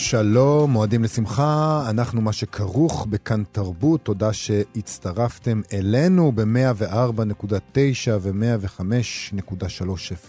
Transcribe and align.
שלום, 0.00 0.70
מועדים 0.70 1.04
לשמחה, 1.04 1.82
אנחנו 1.90 2.20
מה 2.20 2.32
שכרוך 2.32 3.06
בכאן 3.10 3.42
תרבות, 3.52 4.00
תודה 4.00 4.32
שהצטרפתם 4.32 5.60
אלינו 5.72 6.32
ב-104.9 6.34 8.10
ו-105.3 8.20 9.82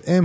FM, 0.03 0.23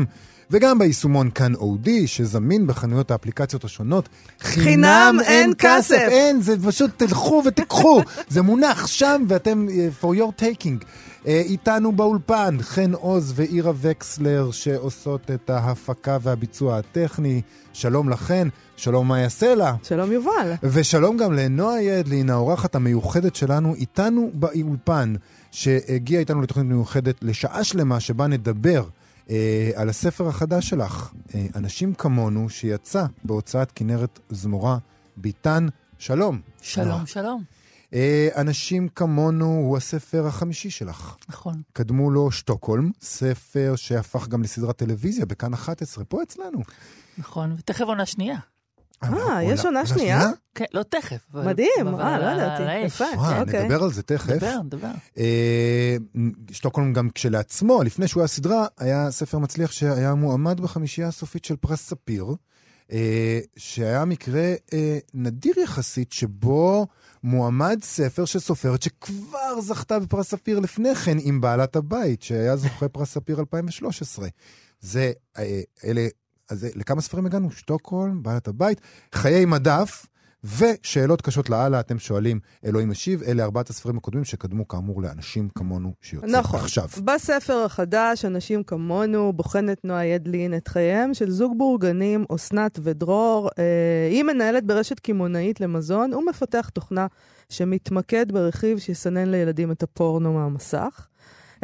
וגם 0.51 0.79
ביישומון 0.79 1.31
כאן 1.31 1.55
אודי, 1.55 2.07
שזמין 2.07 2.67
בחנויות 2.67 3.11
האפליקציות 3.11 3.65
השונות. 3.65 4.09
חינם 4.41 5.17
אין 5.25 5.53
כסף. 5.59 6.07
אין, 6.09 6.41
זה 6.41 6.55
פשוט 6.67 6.91
תלכו 6.97 7.43
ותיקחו, 7.47 8.03
זה 8.29 8.43
מונח 8.43 8.87
שם 8.87 9.23
ואתם, 9.29 9.67
uh, 9.69 10.05
for 10.05 10.19
your 10.19 10.43
taking. 10.43 10.85
Uh, 11.25 11.27
איתנו 11.27 11.93
באולפן 11.93 12.57
חן 12.61 12.93
עוז 12.93 13.33
ואירה 13.37 13.73
וקסלר 13.81 14.51
שעושות 14.51 15.31
את 15.31 15.51
ההפקה 15.51 16.19
והביצוע 16.23 16.79
הטכני. 16.79 17.43
שלום 17.73 18.09
לכן, 18.09 18.49
שלום 18.77 19.09
מאיה 19.09 19.29
סלע. 19.29 19.73
שלום 19.83 20.13
יובל. 20.13 20.53
ושלום 20.63 21.17
גם 21.17 21.33
לנועה 21.33 21.83
ידלין, 21.83 22.31
האורחת 22.31 22.75
המיוחדת 22.75 23.37
שלנו, 23.37 23.75
איתנו 23.75 24.31
באולפן, 24.35 25.15
שהגיעה 25.51 26.21
איתנו 26.21 26.43
לתוכנית 26.43 26.67
מיוחדת 26.67 27.15
לשעה 27.23 27.65
שלמה 27.65 28.01
שבה 28.01 28.27
נדבר 28.27 28.85
אה, 29.31 29.71
על 29.75 29.89
הספר 29.89 30.29
החדש 30.29 30.69
שלך, 30.69 31.13
אה, 31.35 31.47
אנשים 31.55 31.95
כמונו, 31.95 32.49
שיצא 32.49 33.07
בהוצאת 33.25 33.73
כנרת 33.73 34.21
זמורה, 34.31 34.79
ביטן. 35.17 35.67
שלום. 35.99 36.41
שלום, 36.63 37.07
שלום. 37.07 37.45
אה, 37.95 38.29
אנשים 38.37 38.89
כמונו 38.89 39.47
הוא 39.47 39.77
הספר 39.77 40.27
החמישי 40.27 40.71
שלך. 40.71 41.17
נכון. 41.29 41.63
קדמו 41.73 42.11
לו 42.11 42.31
שטוקהולם, 42.31 42.91
ספר 43.01 43.73
שהפך 43.77 44.29
גם 44.29 44.43
לסדרת 44.43 44.77
טלוויזיה 44.77 45.27
בכאן 45.27 45.55
11, 45.55 46.05
פה 46.05 46.23
אצלנו. 46.23 46.61
נכון, 47.19 47.53
ותכף 47.59 47.85
עונה 47.85 48.07
שנייה. 48.07 48.37
אה, 49.13 49.43
יש 49.43 49.65
עונה 49.65 49.87
שנייה? 49.87 50.31
כן, 50.55 50.65
לא 50.73 50.83
תכף. 50.83 51.27
מדהים, 51.35 52.01
אה, 52.01 52.19
לא 52.19 52.43
ידעתי. 52.43 52.87
יפה. 52.87 53.05
וואי, 53.17 53.41
אוקיי. 53.41 53.65
נדבר 53.65 53.83
על 53.83 53.93
זה 53.93 54.03
תכף. 54.03 54.37
דבר, 54.37 54.57
דבר. 54.65 54.91
אה, 55.19 55.97
שטוקהולם 56.51 56.93
גם 56.93 57.11
כשלעצמו, 57.11 57.83
לפני 57.83 58.09
שהוא 58.09 58.21
היה 58.21 58.29
סדרה, 58.29 58.67
היה 58.79 59.11
ספר 59.11 59.39
מצליח 59.39 59.73
שהיה 59.73 60.15
מועמד 60.15 60.61
בחמישייה 60.61 61.09
הסופית 61.09 61.45
של 61.45 61.57
פרס 61.57 61.81
ספיר, 61.81 62.27
אה, 62.93 63.41
שהיה 63.57 64.05
מקרה 64.05 64.55
אה, 64.73 64.99
נדיר 65.15 65.55
יחסית, 65.59 66.13
שבו 66.13 66.87
מועמד 67.23 67.79
ספר 67.83 68.25
של 68.25 68.39
סופרת 68.39 68.83
שכבר 68.83 69.61
זכתה 69.61 69.99
בפרס 69.99 70.31
ספיר 70.31 70.59
לפני 70.59 70.95
כן 70.95 71.17
עם 71.21 71.41
בעלת 71.41 71.77
הבית, 71.77 72.23
שהיה 72.23 72.57
זוכה 72.57 72.89
פרס 72.89 73.13
ספיר 73.13 73.41
2013. 73.41 74.29
זה, 74.81 75.13
אלה, 75.85 76.07
אז 76.51 76.61
זה- 76.61 76.69
לכמה 76.75 77.01
ספרים 77.01 77.27
הגענו? 77.27 77.51
שטוקהולם, 77.51 78.23
בעלת 78.23 78.49
הבית, 78.49 78.81
חיי 79.15 79.45
מדף. 79.45 80.07
ושאלות 80.59 81.23
קשות 81.23 81.51
לאללה, 81.51 81.81
אתם 81.81 81.99
שואלים, 81.99 82.41
אלוהים 82.65 82.91
משיב, 82.91 83.23
אלה 83.23 83.45
ארבעת 83.45 83.71
הספרים 83.71 83.97
הקודמים 83.99 84.25
שקדמו 84.25 84.69
כאמור 84.69 85.03
לאנשים 85.03 85.49
כמונו 85.49 85.93
שיוצא 86.03 86.27
נכון. 86.27 86.61
עכשיו. 86.61 86.89
בספר 87.05 87.65
החדש, 87.65 88.25
אנשים 88.25 88.63
כמונו, 88.63 89.33
בוחנת 89.33 89.85
נועה 89.85 90.07
ידלין 90.07 90.57
את 90.57 90.69
חייהם 90.69 91.15
של 91.15 91.31
זוג 91.31 91.59
בורגנים, 91.59 92.25
אסנת 92.35 92.79
ודרור. 92.83 93.51
אה, 93.59 93.65
היא 94.11 94.23
מנהלת 94.23 94.65
ברשת 94.67 95.01
קמעונאית 95.01 95.61
למזון 95.61 96.15
ומפתח 96.15 96.69
תוכנה 96.69 97.07
שמתמקד 97.49 98.33
ברכיב 98.33 98.79
שיסנן 98.79 99.29
לילדים 99.31 99.71
את 99.73 99.83
הפורנו 99.83 100.33
מהמסך. 100.33 101.07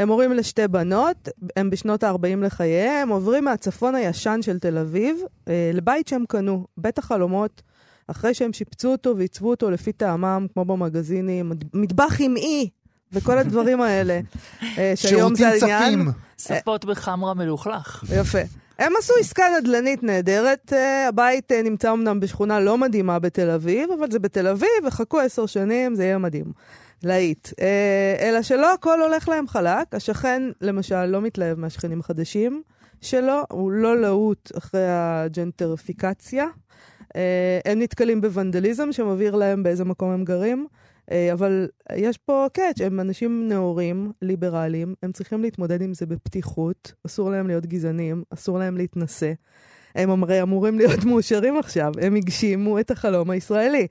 הם 0.00 0.08
הורים 0.08 0.32
לשתי 0.32 0.68
בנות, 0.68 1.28
הם 1.56 1.70
בשנות 1.70 2.02
ה-40 2.04 2.44
לחייהם, 2.44 3.08
עוברים 3.08 3.44
מהצפון 3.44 3.94
הישן 3.94 4.38
של 4.42 4.58
תל 4.58 4.78
אביב 4.78 5.16
אה, 5.48 5.70
לבית 5.74 6.08
שהם 6.08 6.24
קנו, 6.28 6.66
בית 6.76 6.98
החלומות, 6.98 7.62
אחרי 8.08 8.34
שהם 8.34 8.52
שיפצו 8.52 8.92
אותו 8.92 9.16
ועיצבו 9.16 9.50
אותו 9.50 9.70
לפי 9.70 9.92
טעמם, 9.92 10.46
כמו 10.52 10.64
במגזינים, 10.64 11.52
מטבח 11.74 12.16
עם 12.20 12.36
אי, 12.36 12.68
וכל 13.12 13.38
הדברים 13.38 13.80
האלה, 13.80 14.20
אה, 14.78 14.92
שהיום 14.96 15.34
זה 15.34 15.50
שירותים 15.50 15.72
העניין. 15.72 16.00
צפים. 16.00 16.12
ספות 16.38 16.84
בחמרה 16.84 17.34
מלוכלך. 17.34 18.04
יפה. 18.20 18.38
הם 18.78 18.92
עשו 18.98 19.14
עסקה 19.20 19.44
נדל"נית 19.58 20.02
נהדרת. 20.02 20.72
אה, 20.72 21.08
הבית 21.08 21.52
אה, 21.52 21.62
נמצא 21.62 21.92
אמנם 21.92 22.20
בשכונה 22.20 22.60
לא 22.60 22.78
מדהימה 22.78 23.18
בתל 23.18 23.50
אביב, 23.50 23.90
אבל 23.98 24.10
זה 24.10 24.18
בתל 24.18 24.46
אביב, 24.46 24.68
וחכו 24.86 25.20
עשר 25.20 25.46
שנים, 25.46 25.94
זה 25.94 26.04
יהיה 26.04 26.18
מדהים. 26.18 26.52
להיט. 27.04 27.48
אה, 27.60 28.16
אלא 28.20 28.42
שלא 28.42 28.74
הכל 28.74 29.02
הולך 29.02 29.28
להם 29.28 29.48
חלק. 29.48 29.94
השכן, 29.94 30.42
למשל, 30.60 31.04
לא 31.06 31.20
מתלהב 31.20 31.58
מהשכנים 31.58 32.00
החדשים 32.00 32.62
שלו, 33.00 33.42
הוא 33.50 33.70
לא 33.70 34.00
להוט 34.00 34.52
אחרי 34.58 34.86
הג'נטריפיקציה. 34.88 36.46
אה, 37.16 37.60
הם 37.64 37.78
נתקלים 37.78 38.20
בוונדליזם 38.20 38.92
שמבהיר 38.92 39.36
להם 39.36 39.62
באיזה 39.62 39.84
מקום 39.84 40.10
הם 40.10 40.24
גרים. 40.24 40.66
אה, 41.10 41.32
אבל 41.32 41.68
יש 41.96 42.18
פה 42.18 42.46
קאץ', 42.52 42.80
הם 42.80 43.00
אנשים 43.00 43.48
נאורים, 43.48 44.12
ליברליים, 44.22 44.94
הם 45.02 45.12
צריכים 45.12 45.42
להתמודד 45.42 45.82
עם 45.82 45.94
זה 45.94 46.06
בפתיחות, 46.06 46.92
אסור 47.06 47.30
להם 47.30 47.46
להיות 47.46 47.66
גזענים, 47.66 48.24
אסור 48.30 48.58
להם 48.58 48.76
להתנשא. 48.76 49.32
הם 49.94 50.22
הרי 50.22 50.42
אמורים 50.42 50.78
להיות 50.78 51.04
מאושרים 51.08 51.58
עכשיו, 51.58 51.92
הם 52.02 52.14
הגשימו 52.14 52.80
את 52.80 52.90
החלום 52.90 53.30
הישראלי. 53.30 53.86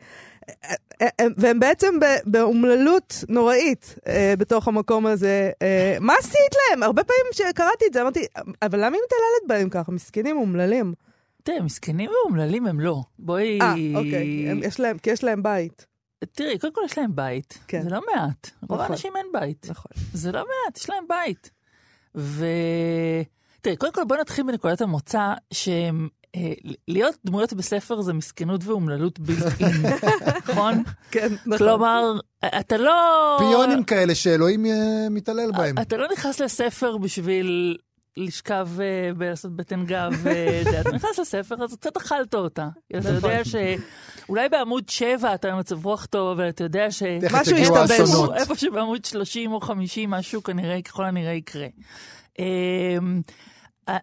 הם- 1.20 1.34
והם 1.38 1.60
בעצם 1.60 1.94
באומללות 2.26 3.24
נוראית 3.30 3.96
אה, 4.08 4.34
בתוך 4.38 4.68
המקום 4.68 5.06
הזה. 5.06 5.52
אה, 5.62 5.98
מה 6.02 6.14
עשית 6.20 6.34
להם? 6.70 6.84
הרבה 6.84 7.04
פעמים 7.04 7.26
שקראתי 7.34 7.86
את 7.88 7.94
זה, 7.94 8.02
אמרתי, 8.02 8.26
אבל 8.62 8.78
למה 8.86 8.96
היא 8.98 9.04
מתעללת 9.06 9.48
בהם 9.48 9.70
ככה? 9.70 9.92
מסכנים, 9.92 10.38
אומללים. 10.38 10.94
תראה, 11.44 11.62
מסכנים 11.62 12.10
ואומללים 12.12 12.68
הם 12.68 12.80
לא. 12.80 13.02
בואי... 13.20 13.60
אה, 13.62 13.74
אוקיי, 13.96 14.50
הם- 14.50 14.60
יש 14.64 14.80
להם, 14.80 14.98
כי 14.98 15.10
יש 15.10 15.24
להם 15.24 15.44
בית. 15.44 15.86
תראי, 16.34 16.58
קודם 16.60 16.74
כל 16.74 16.82
יש 16.86 16.98
להם 16.98 17.16
בית. 17.16 17.58
כן. 17.68 17.81
זה 17.81 17.90
לא 17.90 18.02
מעט. 18.16 18.50
רוב 18.70 18.80
נכון. 18.80 18.92
האנשים 18.92 19.14
אין 19.18 19.26
בית. 19.34 19.66
נכון. 19.70 19.92
זה 20.14 20.31
לא 20.31 20.40
מעט, 20.40 20.78
יש 20.78 20.90
להם 20.90 21.04
בית. 21.10 21.52
ו... 22.16 22.46
תראי, 23.62 23.76
קודם 23.76 23.94
כל 23.94 24.04
בוא 24.04 24.18
נתחיל 24.18 24.46
בנקודת 24.48 24.81
המוצא 24.81 25.34
שהם... 25.52 26.08
אה, 26.35 26.53
להיות 26.88 27.16
דמויות 27.25 27.53
בספר 27.53 28.01
זה 28.01 28.13
מסכנות 28.13 28.62
ואומללות 28.63 29.19
בלתי 29.19 29.63
נכון? 30.50 30.84
כן, 31.12 31.28
נכון. 31.45 31.57
כלומר, 31.57 32.19
אתה 32.59 32.78
לא... 32.78 33.38
פיונים 33.40 33.84
כאלה 33.84 34.16
שאלוהים 34.16 34.66
אה, 34.66 35.07
מתעלל 35.09 35.51
בהם. 35.51 35.75
אתה 35.81 35.97
לא 35.97 36.07
נכנס 36.12 36.39
לספר 36.39 36.97
בשביל 36.97 37.78
לשכב 38.18 38.69
אה, 38.79 39.12
ולעשות 39.18 39.56
בטן 39.56 39.85
גב. 39.85 40.28
אתה 40.79 40.91
נכנס 40.91 41.19
לספר, 41.19 41.63
אז 41.63 41.75
קצת 41.75 41.97
אכלת 41.97 42.35
אותה. 42.35 42.68
אתה 42.97 43.09
יודע 43.09 43.41
שאולי 43.44 44.50
בעמוד 44.50 44.89
7 44.89 45.34
אתה 45.34 45.51
במצב 45.51 45.85
רוח 45.85 46.06
טוב, 46.06 46.29
אבל 46.29 46.50
אתה 46.50 46.63
יודע 46.63 46.91
ש... 46.91 47.03
משהו 47.31 47.57
ישתבש. 47.57 48.00
איפה 48.35 48.56
שבעמוד 48.56 49.06
30 49.06 49.51
או 49.51 49.62
50 49.62 50.09
משהו 50.09 50.44
כנראה, 50.44 50.81
ככל 50.81 51.06
הנראה 51.06 51.34
יקרה. 51.34 51.68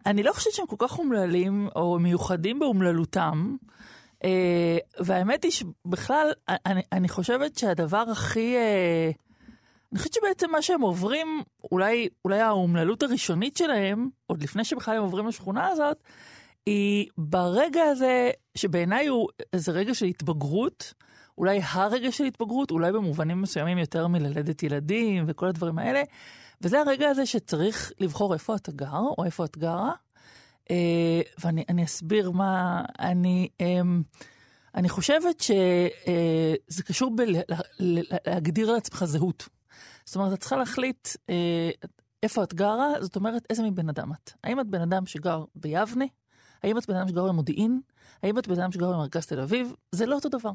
אני 0.06 0.22
לא 0.22 0.32
חושבת 0.32 0.52
שהם 0.52 0.66
כל 0.66 0.76
כך 0.78 0.98
אומללים 0.98 1.68
או 1.76 1.98
מיוחדים 1.98 2.58
באומללותם. 2.58 3.56
אה, 4.24 4.78
והאמת 5.00 5.44
היא 5.44 5.52
שבכלל, 5.52 6.32
אני, 6.48 6.82
אני 6.92 7.08
חושבת 7.08 7.58
שהדבר 7.58 8.04
הכי... 8.12 8.56
אה, 8.56 9.10
אני 9.92 9.98
חושבת 9.98 10.14
שבעצם 10.14 10.50
מה 10.50 10.62
שהם 10.62 10.80
עוברים, 10.80 11.42
אולי, 11.72 12.08
אולי 12.24 12.40
האומללות 12.40 13.02
הראשונית 13.02 13.56
שלהם, 13.56 14.08
עוד 14.26 14.42
לפני 14.42 14.64
שבכלל 14.64 14.96
הם 14.96 15.02
עוברים 15.02 15.26
לשכונה 15.26 15.68
הזאת, 15.68 16.02
היא 16.66 17.08
ברגע 17.18 17.82
הזה, 17.82 18.30
שבעיניי 18.54 19.06
הוא 19.06 19.28
איזה 19.52 19.72
רגע 19.72 19.94
של 19.94 20.06
התבגרות, 20.06 20.94
אולי 21.38 21.60
הרגע 21.64 22.12
של 22.12 22.24
התבגרות, 22.24 22.70
אולי 22.70 22.92
במובנים 22.92 23.42
מסוימים 23.42 23.78
יותר 23.78 24.06
מללדת 24.06 24.62
ילדים 24.62 25.24
וכל 25.26 25.46
הדברים 25.46 25.78
האלה, 25.78 26.02
וזה 26.60 26.80
הרגע 26.80 27.08
הזה 27.08 27.26
שצריך 27.26 27.92
לבחור 28.00 28.34
איפה 28.34 28.56
אתה 28.56 28.72
גר, 28.72 29.00
או 29.18 29.24
איפה 29.24 29.44
את 29.44 29.58
גרה, 29.58 29.92
אה, 30.70 31.20
ואני 31.38 31.64
אני 31.68 31.84
אסביר 31.84 32.30
מה... 32.30 32.82
אני, 32.98 33.48
אה, 33.60 33.80
אני 34.74 34.88
חושבת 34.88 35.40
שזה 35.40 36.82
קשור 36.82 37.16
בלהגדיר 37.16 38.72
לעצמך 38.72 39.04
זהות. 39.04 39.48
זאת 40.04 40.16
אומרת, 40.16 40.32
את 40.32 40.40
צריכה 40.40 40.56
להחליט 40.56 41.08
אה, 41.30 41.70
איפה 42.22 42.42
את 42.42 42.54
גרה, 42.54 42.92
זאת 43.00 43.16
אומרת, 43.16 43.46
איזה 43.50 43.62
מבן 43.62 43.88
אדם 43.88 44.12
את. 44.12 44.30
האם 44.44 44.60
את 44.60 44.66
בן 44.66 44.80
אדם 44.80 45.06
שגר 45.06 45.44
ביבנה? 45.54 46.04
האם 46.62 46.78
את 46.78 46.86
בן 46.86 46.96
אדם 46.96 47.08
שגר 47.08 47.24
במודיעין? 47.24 47.80
האם 48.22 48.38
את 48.38 48.48
בן 48.48 48.60
אדם 48.60 48.72
שגר 48.72 48.92
במרכז 48.92 49.26
תל 49.26 49.40
אביב? 49.40 49.72
זה 49.92 50.06
לא 50.06 50.14
אותו 50.14 50.28
דבר. 50.28 50.50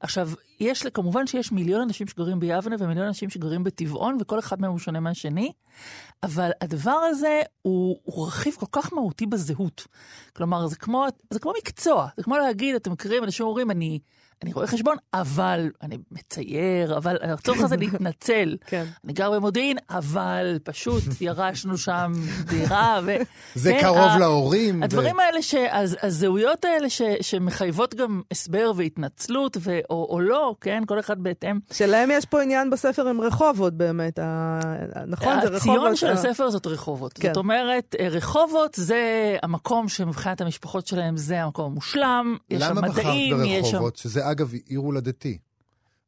עכשיו, 0.00 0.30
יש, 0.60 0.86
כמובן 0.86 1.26
שיש 1.26 1.52
מיליון 1.52 1.80
אנשים 1.80 2.06
שגרים 2.06 2.40
ביבנה 2.40 2.76
ומיליון 2.78 3.06
אנשים 3.06 3.30
שגרים 3.30 3.64
בטבעון, 3.64 4.16
וכל 4.20 4.38
אחד 4.38 4.60
מהם 4.60 4.70
הוא 4.70 4.78
שונה 4.78 5.00
מהשני, 5.00 5.52
אבל 6.22 6.50
הדבר 6.60 6.90
הזה 6.90 7.40
הוא, 7.62 7.98
הוא 8.02 8.26
רכיב 8.26 8.54
כל 8.54 8.66
כך 8.72 8.92
מהותי 8.92 9.26
בזהות. 9.26 9.86
כלומר, 10.36 10.66
זה 10.66 10.76
כמו, 10.76 11.06
זה 11.30 11.40
כמו 11.40 11.52
מקצוע, 11.58 12.08
זה 12.16 12.22
כמו 12.22 12.36
להגיד, 12.36 12.74
אתם 12.74 12.92
מכירים, 12.92 13.24
אנשים 13.24 13.46
אומרים, 13.46 13.70
אני... 13.70 13.98
אני 14.42 14.52
רואה 14.52 14.66
חשבון, 14.66 14.96
אבל 15.14 15.70
אני 15.82 15.98
מצייר, 16.10 16.96
אבל 16.96 17.16
הצורך 17.22 17.60
הזה 17.60 17.76
להתנצל. 17.76 18.56
כן. 18.66 18.84
אני 19.04 19.12
גר 19.12 19.30
במודיעין, 19.30 19.76
אבל 19.90 20.58
פשוט 20.64 21.02
ירשנו 21.20 21.78
שם 21.78 22.12
דירה. 22.44 23.00
ו... 23.06 23.16
זה 23.54 23.72
כן, 23.72 23.80
קרוב 23.80 23.98
ה... 23.98 24.18
להורים. 24.18 24.82
הדברים 24.82 25.16
ו... 25.16 25.20
האלה, 25.20 25.42
ש... 25.42 25.54
הז... 25.72 25.96
הזהויות 26.02 26.64
האלה 26.64 26.90
ש... 26.90 27.02
שמחייבות 27.20 27.94
גם 27.94 28.22
הסבר 28.30 28.72
והתנצלות, 28.76 29.56
ו... 29.60 29.78
או, 29.90 30.06
או 30.10 30.20
לא, 30.20 30.54
כן? 30.60 30.82
כל 30.86 31.00
אחד 31.00 31.22
בהתאם. 31.22 31.58
שלהם 31.72 32.10
יש 32.12 32.24
פה 32.24 32.42
עניין 32.42 32.70
בספר 32.70 33.08
עם 33.08 33.20
רחובות 33.20 33.74
באמת. 33.74 34.18
ה... 34.18 34.60
נכון, 35.06 35.40
זה 35.40 35.48
רחובות. 35.48 35.76
הציון 35.76 35.96
של 35.96 36.06
הספר 36.06 36.50
זאת 36.50 36.66
רחובות. 36.66 37.12
כן. 37.12 37.28
זאת 37.28 37.36
אומרת, 37.36 37.94
רחובות 38.10 38.74
זה 38.74 39.36
המקום 39.42 39.88
שמבחינת 39.88 40.40
המשפחות 40.40 40.86
שלהם 40.86 41.16
זה 41.16 41.42
המקום 41.42 41.64
המושלם. 41.64 42.36
יש 42.50 42.62
שם 42.62 42.76
מדעים, 42.76 42.84
יש 42.84 42.90
שם... 42.90 42.96
למה 42.96 43.48
בחרת 43.48 43.62
ברחובות? 43.62 43.96
שזה 43.96 44.27
אגב, 44.30 44.52
עיר 44.66 44.80
הולדתי. 44.80 45.38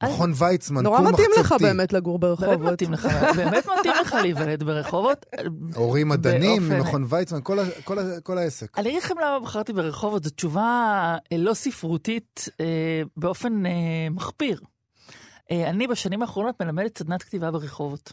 מכון 0.02 0.32
ויצמן, 0.36 0.82
נורא 0.82 1.00
מתאים 1.00 1.30
לך 1.40 1.54
באמת 1.60 1.92
לגור 1.92 2.18
ברחובות. 2.18 2.58
באמת 2.58 2.72
מתאים 2.72 2.92
לך, 2.92 3.08
באמת 3.36 3.66
מתאים 3.78 3.92
לך 4.00 4.14
להיוולד 4.14 4.62
ברחובות. 4.62 5.26
הורים 5.74 6.08
מדענים, 6.08 6.68
מכון 6.80 7.04
ויצמן, 7.08 7.40
כל 8.22 8.38
העסק. 8.38 8.78
אני 8.78 8.88
אגיד 8.88 9.02
לכם 9.02 9.14
למה 9.18 9.40
בחרתי 9.40 9.72
ברחובות, 9.72 10.24
זו 10.24 10.30
תשובה 10.30 11.16
אה, 11.32 11.36
לא 11.36 11.54
ספרותית 11.54 12.48
אה, 12.60 13.02
באופן 13.16 13.66
אה, 13.66 13.72
מחפיר. 14.10 14.60
אני 15.50 15.86
בשנים 15.86 16.22
האחרונות 16.22 16.62
מלמדת 16.62 16.98
סדנת 16.98 17.22
כתיבה 17.22 17.50
ברחובות. 17.50 18.12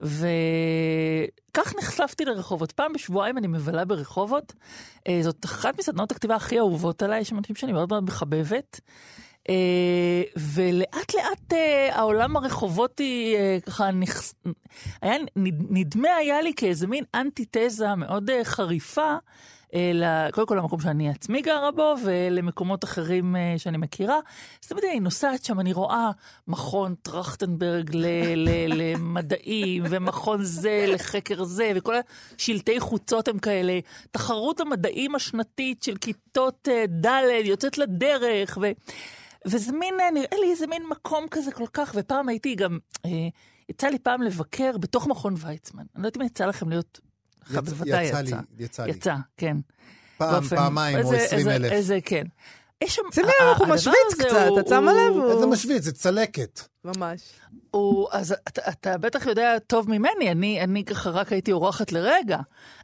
וכך 0.00 1.74
נחשפתי 1.78 2.24
לרחובות. 2.24 2.72
פעם 2.72 2.92
בשבועיים 2.92 3.38
אני 3.38 3.46
מבלה 3.46 3.84
ברחובות. 3.84 4.52
זאת 5.20 5.44
אחת 5.44 5.78
מסדנות 5.78 6.12
הכתיבה 6.12 6.34
הכי 6.34 6.58
אהובות 6.58 7.02
עליי, 7.02 7.20
יש 7.20 7.32
אנשים 7.32 7.56
שאני 7.56 7.72
מאוד 7.72 7.88
מאוד 7.90 8.04
מחבבת. 8.04 8.80
Uh, 9.42 9.46
ולאט 10.36 11.14
לאט 11.14 11.52
uh, 11.52 11.56
העולם 11.92 12.36
הרחובותי 12.36 13.36
uh, 13.36 13.66
ככה 13.66 13.90
נכס... 13.90 14.34
היה, 15.02 15.16
נדמה 15.70 16.08
היה 16.08 16.42
לי 16.42 16.52
כאיזה 16.56 16.86
מין 16.86 17.04
אנטיתזה 17.14 17.94
מאוד 17.94 18.30
חריפה 18.44 19.02
אה, 19.12 19.16
קודם 20.32 20.46
כל 20.46 20.54
למקום 20.54 20.80
שאני 20.80 21.10
עצמי 21.10 21.42
גרה 21.42 21.70
בו, 21.70 21.94
ולמקומות 22.04 22.84
אחרים 22.84 23.36
אה, 23.36 23.54
שאני 23.56 23.78
מכירה. 23.78 24.18
אז 24.62 24.68
תמיד 24.68 24.84
אני 24.84 25.00
נוסעת 25.00 25.44
שם, 25.44 25.60
אני 25.60 25.72
רואה 25.72 26.10
מכון 26.48 26.94
טרכטנברג 27.02 27.90
למדעים, 28.68 29.82
ומכון 29.90 30.44
זה 30.44 30.84
לחקר 30.88 31.44
זה, 31.44 31.72
וכל 31.74 31.94
השלטי 32.38 32.80
חוצות 32.80 33.28
הם 33.28 33.38
כאלה. 33.38 33.78
תחרות 34.10 34.60
המדעים 34.60 35.14
השנתית 35.14 35.82
של 35.82 35.96
כיתות 35.96 36.68
אה, 36.70 36.86
ד' 36.86 37.22
יוצאת 37.44 37.78
לדרך, 37.78 38.58
ו... 38.62 38.70
וזה 39.46 39.72
מין, 39.72 39.94
נראה 40.14 40.38
לי 40.40 40.50
איזה 40.50 40.66
מין 40.66 40.82
מקום 40.90 41.26
כזה 41.30 41.52
כל 41.52 41.66
כך, 41.72 41.92
ופעם 41.94 42.28
הייתי 42.28 42.54
גם, 42.54 42.78
אה, 43.04 43.10
יצא 43.68 43.86
לי 43.86 43.98
פעם 43.98 44.22
לבקר 44.22 44.78
בתוך 44.78 45.06
מכון 45.06 45.34
ויצמן. 45.36 45.84
אני 45.94 46.02
לא 46.02 46.08
יודעת 46.08 46.22
אם 46.22 46.26
יצא 46.26 46.46
לכם 46.46 46.68
להיות 46.68 47.00
לך 47.50 47.56
בוודאי 47.56 48.04
יצא. 48.04 48.16
יצא 48.16 48.20
לי, 48.20 48.42
יצא 48.58 48.84
לי. 48.84 48.90
יצא, 48.90 49.14
כן. 49.36 49.56
פעם, 50.18 50.32
באופן, 50.32 50.56
פעמיים, 50.56 50.98
איזה, 50.98 51.16
או 51.16 51.20
עשרים 51.20 51.48
אלף. 51.48 51.72
איזה, 51.72 51.98
כן. 52.04 52.24
יש 52.84 52.94
שם... 52.94 53.02
שימי 53.14 53.26
לב, 53.26 53.56
הוא 53.58 53.68
משוויץ 53.68 54.14
קצת, 54.18 54.46
אתה 54.60 54.68
שמה 54.68 54.92
לב? 54.92 55.30
איזה 55.30 55.46
משוויץ? 55.46 55.82
זה 55.84 55.92
צלקת. 55.92 56.60
ממש. 56.84 57.20
הוא, 57.70 58.08
אז 58.12 58.34
אתה, 58.48 58.62
אתה 58.68 58.98
בטח 58.98 59.26
יודע 59.26 59.58
טוב 59.66 59.90
ממני, 59.90 60.30
אני, 60.30 60.60
אני 60.60 60.84
ככה 60.84 61.10
רק 61.10 61.32
הייתי 61.32 61.52
אורחת 61.52 61.92
לרגע. 61.92 62.38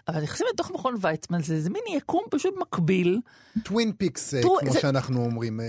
אבל 0.08 0.22
נכנסים 0.22 0.46
לתוך 0.54 0.70
מכון 0.70 0.94
ויצמן, 1.00 1.42
זה 1.42 1.54
איזה 1.54 1.70
מין 1.70 1.82
יקום 1.96 2.22
פשוט 2.30 2.54
מקביל. 2.60 3.20
Twin 3.64 3.92
Peaks, 3.92 4.34
כמו 4.34 4.72
זה... 4.72 4.80
שאנחנו 4.80 5.24
אומרים. 5.24 5.60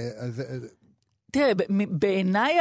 אה, 1.36 1.54
תראה, 1.54 1.86
בעיניי 1.90 2.58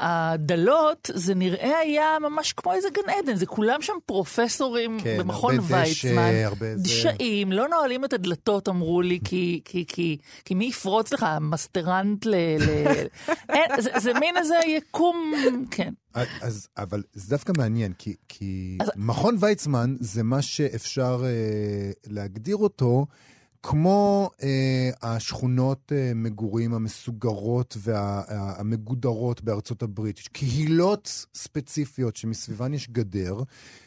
הדלות, 0.00 1.10
זה 1.14 1.34
נראה 1.34 1.78
היה 1.78 2.16
ממש 2.20 2.52
כמו 2.52 2.72
איזה 2.72 2.88
גן 2.90 3.10
עדן, 3.10 3.36
זה 3.36 3.46
כולם 3.46 3.82
שם 3.82 3.92
פרופסורים 4.06 4.98
כן, 5.00 5.18
במכון 5.18 5.58
ויצמן. 5.62 6.30
הרבה 6.44 6.74
דשא, 6.74 7.12
דשאים, 7.12 7.52
לא 7.52 7.68
נועלים 7.68 8.04
את 8.04 8.12
הדלתות, 8.12 8.68
אמרו 8.68 9.02
לי, 9.02 9.18
כי, 9.24 9.60
כי, 9.64 9.84
כי, 9.88 10.16
כי 10.44 10.54
מי 10.54 10.64
יפרוץ 10.64 11.12
לך, 11.12 11.26
מסטרנט 11.40 12.26
ל... 12.26 12.34
ל... 12.34 12.66
אין, 13.54 13.80
זה, 13.80 13.90
זה 13.98 14.14
מין 14.14 14.36
איזה 14.36 14.56
יקום, 14.66 15.32
כן. 15.70 15.92
אז, 16.14 16.68
אבל 16.76 17.02
זה 17.12 17.30
דווקא 17.30 17.52
מעניין, 17.56 17.92
כי, 17.92 18.14
כי 18.28 18.78
אז... 18.80 18.90
מכון 18.96 19.36
ויצמן 19.40 19.96
זה 20.00 20.22
מה 20.22 20.42
שאפשר 20.42 21.22
אה, 21.24 21.90
להגדיר 22.06 22.56
אותו. 22.56 23.06
כמו 23.62 24.30
אה, 24.42 24.90
השכונות 25.02 25.92
אה, 25.92 26.12
מגורים 26.14 26.74
המסוגרות 26.74 27.76
והמגודרות 27.80 29.40
וה, 29.40 29.44
בארצות 29.44 29.82
הברית, 29.82 30.20
קהילות 30.32 31.26
ספציפיות 31.34 32.16
שמסביבן 32.16 32.74
יש 32.74 32.90
גדר, 32.90 33.42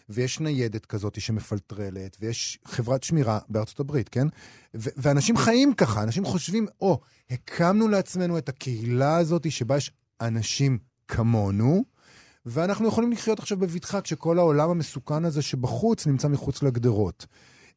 ויש 0.10 0.40
ניידת 0.40 0.86
כזאת 0.86 1.22
שמפלטרלת, 1.22 2.18
ויש 2.22 2.60
חברת 2.66 3.04
שמירה 3.04 3.40
בארצות 3.50 3.80
הברית, 3.80 4.10
כן? 4.10 4.28
ו- 4.76 4.90
ואנשים 4.98 5.38
חיים 5.38 5.74
ככה, 5.74 6.04
אנשים 6.04 6.26
חושבים, 6.26 6.68
או, 6.82 7.00
oh, 7.02 7.34
הקמנו 7.34 7.88
לעצמנו 7.88 8.38
את 8.38 8.50
הקהילה 8.50 9.18
הזאת 9.18 9.52
שבה 9.52 9.78
יש 9.78 9.92
אנשים 10.22 10.78
כמונו, 11.08 11.84
ואנחנו 12.46 12.88
יכולים 12.88 13.12
לחיות 13.12 13.40
עכשיו 13.40 13.58
בבטחה 13.58 14.02
כשכל 14.02 14.40
העולם 14.40 14.70
המסוכן 14.70 15.26
הזה 15.26 15.42
שבחוץ 15.42 16.08
נמצא 16.08 16.28
מחוץ 16.28 16.64
לגדרות. 16.64 17.26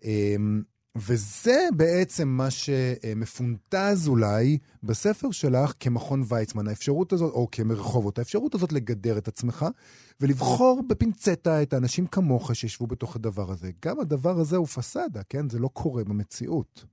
אמ, 0.05 0.63
וזה 1.01 1.69
בעצם 1.77 2.29
מה 2.29 2.51
שמפונטז 2.51 4.09
אולי 4.09 4.59
בספר 4.83 5.31
שלך 5.31 5.73
כמכון 5.81 6.23
ויצמן, 6.29 6.69
האפשרות 6.69 7.13
הזאת, 7.13 7.33
או 7.33 7.49
כמרחובות, 7.53 8.19
האפשרות 8.19 8.55
הזאת 8.55 8.73
לגדר 8.73 9.19
את 9.19 9.29
עצמך 9.29 9.67
ולבחור 10.21 10.83
בפינצטה 10.89 11.63
את 11.63 11.73
האנשים 11.73 12.07
כמוך 12.07 12.55
שישבו 12.55 12.87
בתוך 12.87 13.17
הדבר 13.17 13.51
הזה. 13.51 13.71
גם 13.85 14.01
הדבר 14.01 14.41
הזה 14.41 14.57
הוא 14.57 14.67
פסאדה, 14.67 15.21
כן? 15.29 15.49
זה 15.49 15.59
לא 15.59 15.69
קורה 15.73 16.05
במציאות. 16.05 16.85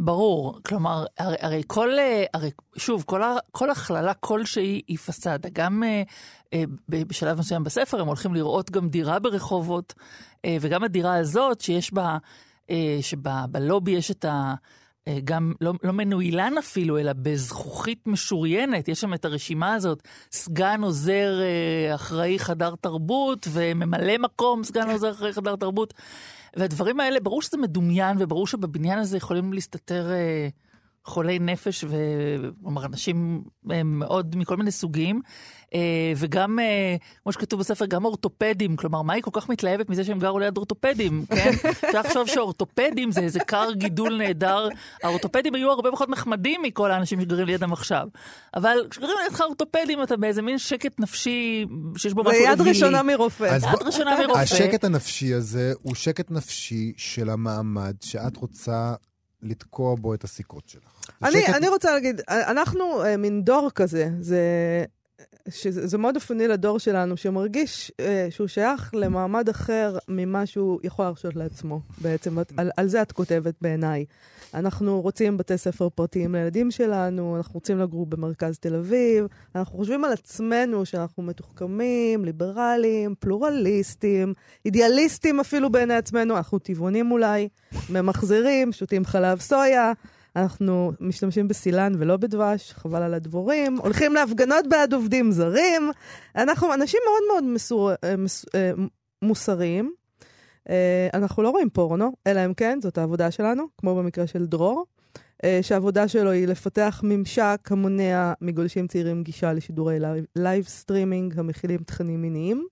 ברור, 0.00 0.58
כלומר, 0.66 1.04
הרי, 1.18 1.36
הרי 1.40 1.62
כל, 1.66 1.90
הרי, 2.34 2.50
שוב, 2.76 3.04
כל, 3.06 3.20
כל 3.52 3.70
הכללה 3.70 4.14
כלשהי 4.14 4.82
היא 4.88 4.98
פסאדה. 4.98 5.48
גם 5.52 5.82
אה, 5.82 6.02
אה, 6.52 6.64
בשלב 6.88 7.38
מסוים 7.38 7.64
בספר 7.64 8.00
הם 8.00 8.06
הולכים 8.06 8.34
לראות 8.34 8.70
גם 8.70 8.88
דירה 8.88 9.18
ברחובות, 9.18 9.94
אה, 10.44 10.56
וגם 10.60 10.84
הדירה 10.84 11.16
הזאת 11.16 11.60
שיש 11.60 11.92
בה... 11.94 12.18
אה, 12.70 12.98
שבלובי 13.00 13.90
יש 13.90 14.10
את 14.10 14.24
ה... 14.24 14.54
אה, 15.08 15.18
גם 15.24 15.52
לא, 15.60 15.72
לא 15.82 15.92
מנוילן 15.92 16.52
אפילו, 16.58 16.98
אלא 16.98 17.12
בזכוכית 17.12 18.06
משוריינת, 18.06 18.88
יש 18.88 19.00
שם 19.00 19.14
את 19.14 19.24
הרשימה 19.24 19.74
הזאת, 19.74 20.02
סגן 20.32 20.82
עוזר 20.82 21.40
אה, 21.40 21.94
אחראי 21.94 22.38
חדר 22.38 22.74
תרבות 22.80 23.48
וממלא 23.50 24.18
מקום 24.18 24.64
סגן 24.64 24.90
עוזר 24.90 25.10
אחראי 25.10 25.32
חדר 25.32 25.56
תרבות. 25.56 25.94
והדברים 26.56 27.00
האלה, 27.00 27.20
ברור 27.20 27.42
שזה 27.42 27.56
מדומיין 27.56 28.16
וברור 28.20 28.46
שבבניין 28.46 28.98
הזה 28.98 29.16
יכולים 29.16 29.52
להסתתר 29.52 30.10
אה, 30.10 30.48
חולי 31.04 31.38
נפש, 31.38 31.84
כלומר 32.62 32.86
אנשים 32.86 33.44
אה, 33.70 33.82
מאוד 33.82 34.36
מכל 34.36 34.56
מיני 34.56 34.70
סוגים. 34.70 35.20
אה, 35.74 36.12
וגם, 36.16 36.58
אה, 36.58 36.96
כמו 37.22 37.32
שכתוב 37.32 37.60
בספר, 37.60 37.86
גם 37.86 38.04
אורתופדים, 38.04 38.76
כלומר, 38.76 39.02
מה 39.02 39.12
היא 39.12 39.22
כל 39.22 39.30
כך 39.32 39.48
מתלהבת 39.48 39.88
מזה 39.88 40.04
שהם 40.04 40.18
גרו 40.18 40.38
ליד 40.38 40.56
אורתופדים, 40.56 41.24
כן? 41.36 41.50
אפשר 41.70 42.00
לחשוב 42.00 42.26
שאורתופדים 42.26 43.12
זה 43.12 43.20
איזה 43.20 43.40
כר 43.40 43.68
גידול 43.72 44.16
נהדר. 44.16 44.68
האורתופדים 45.02 45.54
היו 45.54 45.70
הרבה 45.70 45.90
פחות 45.92 46.08
נחמדים 46.08 46.62
מכל 46.62 46.90
האנשים 46.90 47.20
שגרים 47.20 47.46
לידם 47.46 47.72
עכשיו. 47.72 48.08
אבל 48.54 48.86
כשגרים 48.90 49.16
לידך 49.24 49.40
אורתופדים, 49.40 50.02
אתה 50.02 50.16
באיזה 50.16 50.42
מין 50.42 50.58
שקט 50.58 51.00
נפשי 51.00 51.66
שיש 51.96 52.14
בו 52.14 52.22
משהו 52.24 52.32
רבילי. 52.32 52.48
ויד 52.48 52.60
ראשונה 52.60 53.02
מרופא. 53.02 53.44
יד 53.44 53.82
ראשונה 53.82 54.26
מרופא. 54.26 54.40
השקט 54.40 54.84
הנפשי 54.84 55.34
הזה 55.34 55.72
הוא 55.82 55.94
שקט 55.94 56.30
נפשי 56.30 56.92
של 56.96 57.30
המעמד 57.30 57.94
שאת 58.00 58.36
רוצה 58.36 58.94
לתקוע 59.42 59.94
בו 59.94 60.14
את 60.14 60.24
הסיכות 60.24 60.68
שלך. 60.68 60.82
אני, 61.22 61.42
שקט... 61.42 61.54
אני 61.54 61.68
רוצה 61.68 61.92
להגיד, 61.92 62.20
אנחנו 62.28 63.04
uh, 63.04 63.16
מין 63.16 63.42
דור 63.42 63.70
כזה, 63.74 64.08
זה 64.20 64.40
שזה 65.48 65.98
מאוד 65.98 66.16
אופני 66.16 66.48
לדור 66.48 66.78
שלנו, 66.78 67.16
שמרגיש 67.16 67.92
אה, 68.00 68.26
שהוא 68.30 68.46
שייך 68.46 68.90
למעמד 68.94 69.48
אחר 69.48 69.98
ממה 70.08 70.46
שהוא 70.46 70.80
יכול 70.84 71.04
להרשות 71.04 71.36
לעצמו, 71.36 71.80
בעצם. 72.00 72.38
על, 72.56 72.70
על 72.76 72.88
זה 72.88 73.02
את 73.02 73.12
כותבת 73.12 73.54
בעיניי. 73.60 74.04
אנחנו 74.54 75.00
רוצים 75.00 75.36
בתי 75.36 75.58
ספר 75.58 75.88
פרטיים 75.88 76.34
לילדים 76.34 76.70
שלנו, 76.70 77.36
אנחנו 77.36 77.54
רוצים 77.54 77.78
לגור 77.78 78.06
במרכז 78.06 78.58
תל 78.58 78.74
אביב, 78.74 79.26
אנחנו 79.54 79.78
חושבים 79.78 80.04
על 80.04 80.12
עצמנו 80.12 80.86
שאנחנו 80.86 81.22
מתוחכמים, 81.22 82.24
ליברליים, 82.24 83.14
פלורליסטים, 83.18 84.34
אידיאליסטים 84.64 85.40
אפילו 85.40 85.70
בעיני 85.70 85.94
עצמנו, 85.94 86.36
אנחנו 86.36 86.58
טבעונים 86.58 87.12
אולי, 87.12 87.48
ממחזרים, 87.90 88.72
שותים 88.72 89.04
חלב 89.04 89.40
סויה. 89.40 89.92
אנחנו 90.40 90.92
משתמשים 91.00 91.48
בסילן 91.48 91.92
ולא 91.98 92.16
בדבש, 92.16 92.72
חבל 92.72 93.02
על 93.02 93.14
הדבורים, 93.14 93.76
הולכים 93.76 94.14
להפגנות 94.14 94.66
בעד 94.68 94.92
עובדים 94.92 95.32
זרים. 95.32 95.90
אנחנו 96.36 96.74
אנשים 96.74 97.00
מאוד 97.06 97.22
מאוד 97.32 97.52
מסור, 97.54 97.90
אה, 98.04 98.16
מס, 98.16 98.46
אה, 98.54 98.70
מוסריים. 99.22 99.92
אה, 100.70 101.08
אנחנו 101.14 101.42
לא 101.42 101.50
רואים 101.50 101.70
פורנו, 101.70 102.12
אלא 102.26 102.44
אם 102.44 102.54
כן, 102.54 102.78
זאת 102.82 102.98
העבודה 102.98 103.30
שלנו, 103.30 103.64
כמו 103.78 103.96
במקרה 103.96 104.26
של 104.26 104.46
דרור, 104.46 104.86
שהעבודה 105.62 106.08
שלו 106.08 106.30
היא 106.30 106.46
לפתח 106.46 107.00
ממשק 107.04 107.68
המונע 107.70 108.32
מגולשים 108.40 108.86
צעירים 108.86 109.22
גישה 109.22 109.52
לשידורי 109.52 109.98
live 110.36 110.64
streaming 110.64 111.38
המכילים 111.38 111.82
תכנים 111.82 112.22
מיניים. 112.22 112.66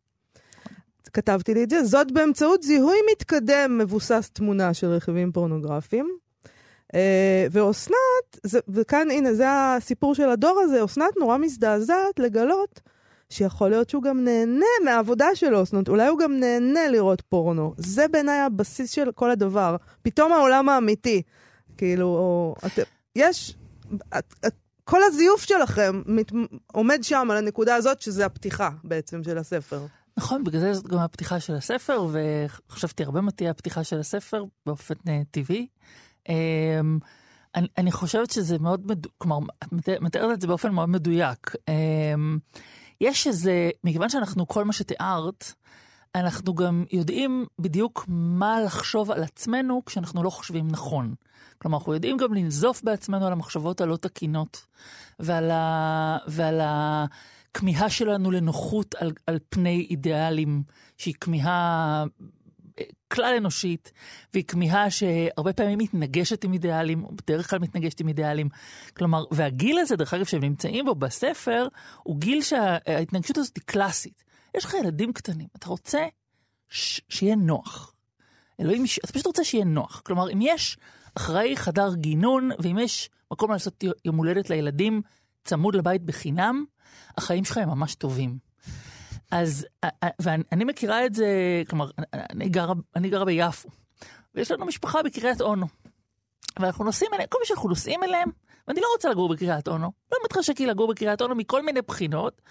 כתבתי 1.13 1.55
לי 1.55 1.65
את 1.65 1.71
זה, 1.71 1.85
זאת 1.85 2.13
באמצעות 2.13 2.63
זיהוי 2.63 2.97
מתקדם 3.13 3.79
מבוסס 3.79 4.31
תמונה 4.33 4.75
של 4.75 4.87
רכיבים 4.87 5.33
פורנוגרפיים. 5.33 6.19
אה, 6.93 6.97
ואסנת, 7.51 8.63
וכאן 8.69 9.11
הנה 9.11 9.35
זה 9.35 9.47
הסיפור 9.49 10.15
של 10.15 10.31
הדור 10.31 10.61
הזה, 10.65 10.85
אסנת 10.85 11.17
נורא 11.19 11.39
מזדעזעת 11.39 12.19
לגלות 12.19 12.81
שיכול 13.31 13.71
להיות 13.71 13.91
שהוא 13.91 14.03
גם 14.03 14.25
נהנה 14.25 14.67
מהעבודה 14.85 15.27
שלו, 15.35 15.63
אומרת, 15.73 15.89
אולי 15.89 16.07
הוא 16.07 16.19
גם 16.19 16.41
נהנה 16.41 16.89
לראות 16.89 17.21
פורנו. 17.21 17.75
זה 17.77 18.09
בעיניי 18.09 18.41
הבסיס 18.41 18.91
של 18.91 19.13
כל 19.13 19.31
הדבר. 19.31 19.77
פתאום 20.03 20.33
העולם 20.33 20.69
האמיתי, 20.69 21.23
כאילו, 21.77 22.07
או, 22.07 22.55
את, 22.67 22.79
יש, 23.17 23.55
את, 24.19 24.35
את, 24.47 24.55
כל 24.85 25.03
הזיוף 25.03 25.43
שלכם 25.43 26.03
מת, 26.07 26.33
עומד 26.73 26.99
שם 27.03 27.29
על 27.31 27.37
הנקודה 27.37 27.75
הזאת, 27.75 28.03
שזה 28.03 28.27
הפתיחה 28.27 28.71
בעצם 28.85 29.23
של 29.23 29.39
הספר. 29.39 29.87
נכון, 30.17 30.45
בגלל 30.45 30.61
זה 30.61 30.75
זאת 30.75 30.87
גם 30.87 30.99
הפתיחה 30.99 31.41
של 31.41 31.55
הספר, 31.55 32.07
וחשבתי 32.13 33.03
הרבה 33.03 33.21
מה 33.21 33.31
תהיה 33.31 33.51
הפתיחה 33.51 33.85
של 33.85 34.01
הספר 34.01 34.45
באופן 34.67 34.95
uh, 34.95 35.11
טבעי. 35.31 35.67
Um, 36.29 36.31
אני, 37.55 37.69
אני 37.79 37.93
חושבת 37.93 38.31
שזה 38.31 38.59
מאוד. 38.59 39.07
כלומר, 39.19 39.39
את 39.79 39.89
מתארת 40.01 40.35
את 40.35 40.41
זה 40.41 40.47
באופן 40.47 40.73
מאוד 40.73 40.89
מדויק. 40.89 41.55
Um, 41.55 41.71
יש 43.01 43.27
איזה, 43.27 43.71
מכיוון 43.85 44.09
שאנחנו, 44.09 44.49
כל 44.49 44.65
מה 44.65 44.73
שתיארת, 44.73 45.53
אנחנו 46.15 46.55
גם 46.55 46.85
יודעים 46.93 47.47
בדיוק 47.59 48.05
מה 48.09 48.61
לחשוב 48.61 49.11
על 49.11 49.23
עצמנו 49.23 49.83
כשאנחנו 49.87 50.23
לא 50.23 50.31
חושבים 50.31 50.69
נכון. 50.69 51.15
כלומר, 51.59 51.79
אנחנו 51.79 51.95
יודעים 51.95 52.17
גם 52.17 52.35
לנזוף 52.35 52.83
בעצמנו 52.83 53.27
על 53.27 53.33
המחשבות 53.33 53.81
הלא 53.81 53.97
תקינות, 53.97 54.67
ועל, 55.19 55.51
ה... 55.51 56.17
ועל 56.27 56.61
הכמיהה 56.63 57.91
שלנו 57.91 58.31
לנוחות 58.31 58.95
על, 58.95 59.13
על 59.27 59.39
פני 59.49 59.87
אידיאלים, 59.91 60.63
שהיא 60.99 61.15
כמיהה 61.21 62.05
כלל 63.09 63.35
אנושית, 63.39 63.93
והיא 64.33 64.45
כמיהה 64.45 64.91
שהרבה 64.91 65.53
פעמים 65.53 65.79
מתנגשת 65.79 66.45
עם 66.45 66.53
אידיאלים, 66.53 67.05
או 67.05 67.11
בדרך 67.13 67.51
כלל 67.51 67.59
מתנגשת 67.59 68.01
עם 68.01 68.09
אידיאלים. 68.09 68.49
כלומר, 68.97 69.25
והגיל 69.31 69.79
הזה, 69.79 69.97
דרך 69.97 70.15
אגב, 70.15 70.25
שהם 70.25 70.43
נמצאים 70.43 70.85
בו 70.85 70.95
בספר, 70.95 71.69
הוא 72.03 72.17
גיל 72.17 72.43
שההתנגשות 72.43 73.39
הזאת 73.39 73.57
היא 73.57 73.65
קלאסית. 73.67 74.25
יש 74.57 74.65
לך 74.65 74.75
ילדים 74.75 75.13
קטנים, 75.13 75.49
אתה 75.57 75.69
רוצה 75.69 76.07
ש- 76.69 77.01
שיהיה 77.09 77.37
נוח. 77.37 77.95
אלוהים, 78.61 78.85
אתה 79.05 79.13
פשוט 79.13 79.27
רוצה 79.27 79.45
שיהיה 79.45 79.65
נוח. 79.65 80.01
כלומר, 80.05 80.33
אם 80.33 80.39
יש 80.43 80.79
אחראי 81.15 81.57
חדר 81.57 81.95
גינון, 81.95 82.51
ואם 82.59 82.79
יש 82.79 83.11
מקום 83.33 83.51
לעשות 83.51 83.85
יום 84.05 84.17
הולדת 84.17 84.51
לילדים 84.51 85.03
צמוד 85.45 85.75
לבית 85.75 86.03
בחינם, 86.03 86.65
החיים 87.17 87.45
שלך 87.45 87.57
הם 87.57 87.69
ממש 87.69 87.95
טובים. 87.95 88.48
אז, 89.31 89.67
ואני 90.23 90.65
מכירה 90.65 91.07
את 91.07 91.15
זה, 91.15 91.63
כלומר, 91.69 91.91
אני 92.13 92.49
גרה, 92.49 92.75
אני 92.97 93.11
גרה 93.11 93.25
ביפו, 93.25 93.69
ויש 94.35 94.51
לנו 94.51 94.67
משפחה 94.67 95.03
בקריית 95.03 95.41
אונו. 95.41 95.67
ואנחנו 96.59 96.85
נוסעים 96.85 97.15
אליהם, 97.15 97.29
כל 97.29 97.39
מי 97.41 97.47
שאנחנו 97.47 97.69
נוסעים 97.69 98.03
אליהם, 98.03 98.31
ואני 98.69 98.81
לא 98.81 98.87
רוצה 98.95 99.11
לגור 99.11 99.29
בקריית 99.29 99.69
אונו, 99.69 99.93
לא 100.13 100.19
מתחשק 100.25 100.61
לי 100.61 100.67
לגור 100.67 100.89
בקריית 100.89 101.23
אונו 101.23 101.35
מכל 101.35 101.63
מיני 101.63 101.83
בחינות, 101.83 102.43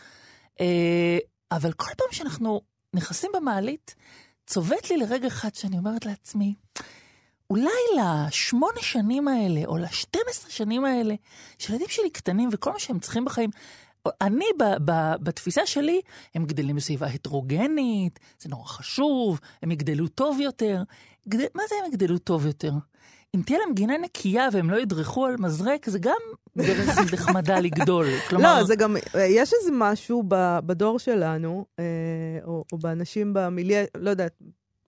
אה, 0.61 1.17
אבל 1.51 1.73
כל 1.73 1.91
פעם 1.97 2.07
שאנחנו 2.11 2.61
נכנסים 2.93 3.31
במעלית, 3.35 3.95
צובט 4.47 4.89
לי 4.89 4.97
לרגע 4.97 5.27
אחד 5.27 5.55
שאני 5.55 5.77
אומרת 5.77 6.05
לעצמי, 6.05 6.53
אולי 7.49 7.71
לשמונה 7.97 8.81
שנים 8.81 9.27
האלה, 9.27 9.61
או 9.65 9.77
לשתים 9.77 10.21
עשרה 10.29 10.51
שנים 10.51 10.85
האלה, 10.85 11.15
שילדים 11.57 11.87
שלי 11.89 12.09
קטנים 12.09 12.49
וכל 12.51 12.71
מה 12.71 12.79
שהם 12.79 12.99
צריכים 12.99 13.25
בחיים, 13.25 13.49
אני, 14.21 14.45
ב, 14.59 14.91
ב, 14.91 15.13
בתפיסה 15.21 15.65
שלי, 15.65 16.01
הם 16.35 16.45
גדלים 16.45 16.75
בסביבה 16.75 17.07
הטרוגנית, 17.07 18.19
זה 18.39 18.49
נורא 18.49 18.65
חשוב, 18.65 19.39
הם 19.63 19.71
יגדלו 19.71 20.07
טוב 20.07 20.39
יותר. 20.39 20.83
גד... 21.27 21.39
מה 21.55 21.63
זה 21.69 21.75
הם 21.79 21.93
יגדלו 21.93 22.17
טוב 22.17 22.45
יותר? 22.45 22.71
אם 23.35 23.41
תהיה 23.45 23.59
להם 23.59 23.73
גינה 23.73 23.97
נקייה 23.97 24.49
והם 24.51 24.69
לא 24.69 24.77
ידרכו 24.77 25.25
על 25.25 25.35
מזרק, 25.39 25.89
זה 25.89 25.99
גם 25.99 26.17
דרך 26.57 26.97
נחמדה 27.13 27.59
לגדול. 27.59 28.05
כלומר... 28.29 28.57
לא, 28.57 28.63
זה 28.63 28.75
גם, 28.75 28.95
יש 29.15 29.53
איזה 29.53 29.71
משהו 29.73 30.23
בדור 30.65 30.99
שלנו, 30.99 31.65
אה, 31.79 31.83
או, 32.45 32.63
או 32.71 32.77
באנשים 32.77 33.33
במיליה, 33.33 33.83
לא 33.97 34.09
יודעת, 34.09 34.41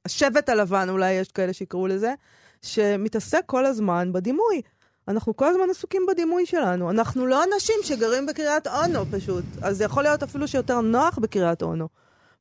השבט 0.06 0.50
הלבן, 0.50 0.90
אולי 0.90 1.12
יש 1.12 1.32
כאלה 1.32 1.54
שיקראו 1.54 1.88
לזה, 1.88 2.14
שמתעסק 2.62 3.42
כל 3.46 3.66
הזמן 3.66 4.14
בדימוי. 4.14 4.62
אנחנו 5.10 5.36
כל 5.36 5.46
הזמן 5.46 5.70
עסוקים 5.72 6.02
בדימוי 6.12 6.46
שלנו. 6.46 6.90
אנחנו 6.90 7.26
לא 7.26 7.44
אנשים 7.44 7.76
שגרים 7.84 8.26
בקריית 8.26 8.68
אונו 8.68 9.06
פשוט. 9.12 9.44
אז 9.62 9.78
זה 9.78 9.84
יכול 9.84 10.04
להיות 10.04 10.24
אפילו 10.24 10.48
שיותר 10.48 10.82
נוח 10.82 11.18
בקריית 11.18 11.62
אונו. 11.62 11.88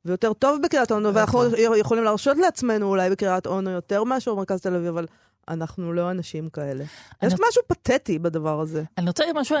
ויותר 0.05 0.33
טוב 0.33 0.61
בקריית 0.63 0.91
אונו, 0.91 1.13
ואנחנו 1.13 1.43
נכון. 1.43 1.59
יכולים 1.77 2.03
להרשות 2.03 2.37
לעצמנו 2.37 2.89
אולי 2.89 3.09
בקריית 3.09 3.45
אונו 3.45 3.69
יותר 3.69 4.03
מאשר 4.03 4.33
במרכז 4.35 4.61
תל 4.61 4.75
אביב, 4.75 4.87
אבל 4.87 5.05
אנחנו 5.47 5.93
לא 5.93 6.11
אנשים 6.11 6.49
כאלה. 6.49 6.83
יש 7.23 7.33
משהו 7.33 7.61
פתטי 7.67 8.19
בדבר 8.19 8.59
הזה. 8.59 8.83
אני 8.97 9.07
רוצה 9.07 9.23
להגיד 9.23 9.41
משהו, 9.41 9.55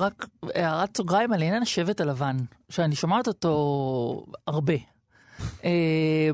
רק 0.00 0.26
הערת 0.54 0.96
סוגריים 0.96 1.32
על 1.32 1.42
עניין 1.42 1.62
השבט 1.62 2.00
הלבן, 2.00 2.36
שאני 2.68 2.94
שומעת 2.96 3.28
אותו 3.28 4.26
הרבה. 4.46 4.74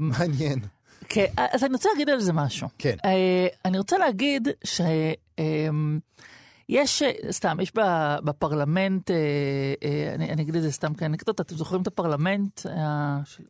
מעניין. 0.01 0.59
כן, 1.09 1.27
אז 1.37 1.65
אני 1.65 1.73
רוצה 1.73 1.89
להגיד 1.93 2.11
על 2.11 2.21
זה 2.21 2.33
משהו. 2.33 2.69
כן. 2.79 2.97
אני 3.65 3.79
רוצה 3.79 3.99
להגיד 3.99 4.49
ש... 4.65 4.81
יש, 6.71 7.03
סתם, 7.31 7.57
יש 7.61 7.73
בפרלמנט, 8.25 9.11
אה, 9.11 9.17
אה, 9.85 10.15
אני, 10.15 10.31
אני 10.31 10.43
אגיד 10.43 10.57
את 10.57 10.63
זה 10.63 10.73
סתם 10.73 10.95
כאנקדוטה, 10.95 11.43
אתם 11.43 11.57
זוכרים 11.57 11.83
את 11.83 11.87
הפרלמנט? 11.87 12.61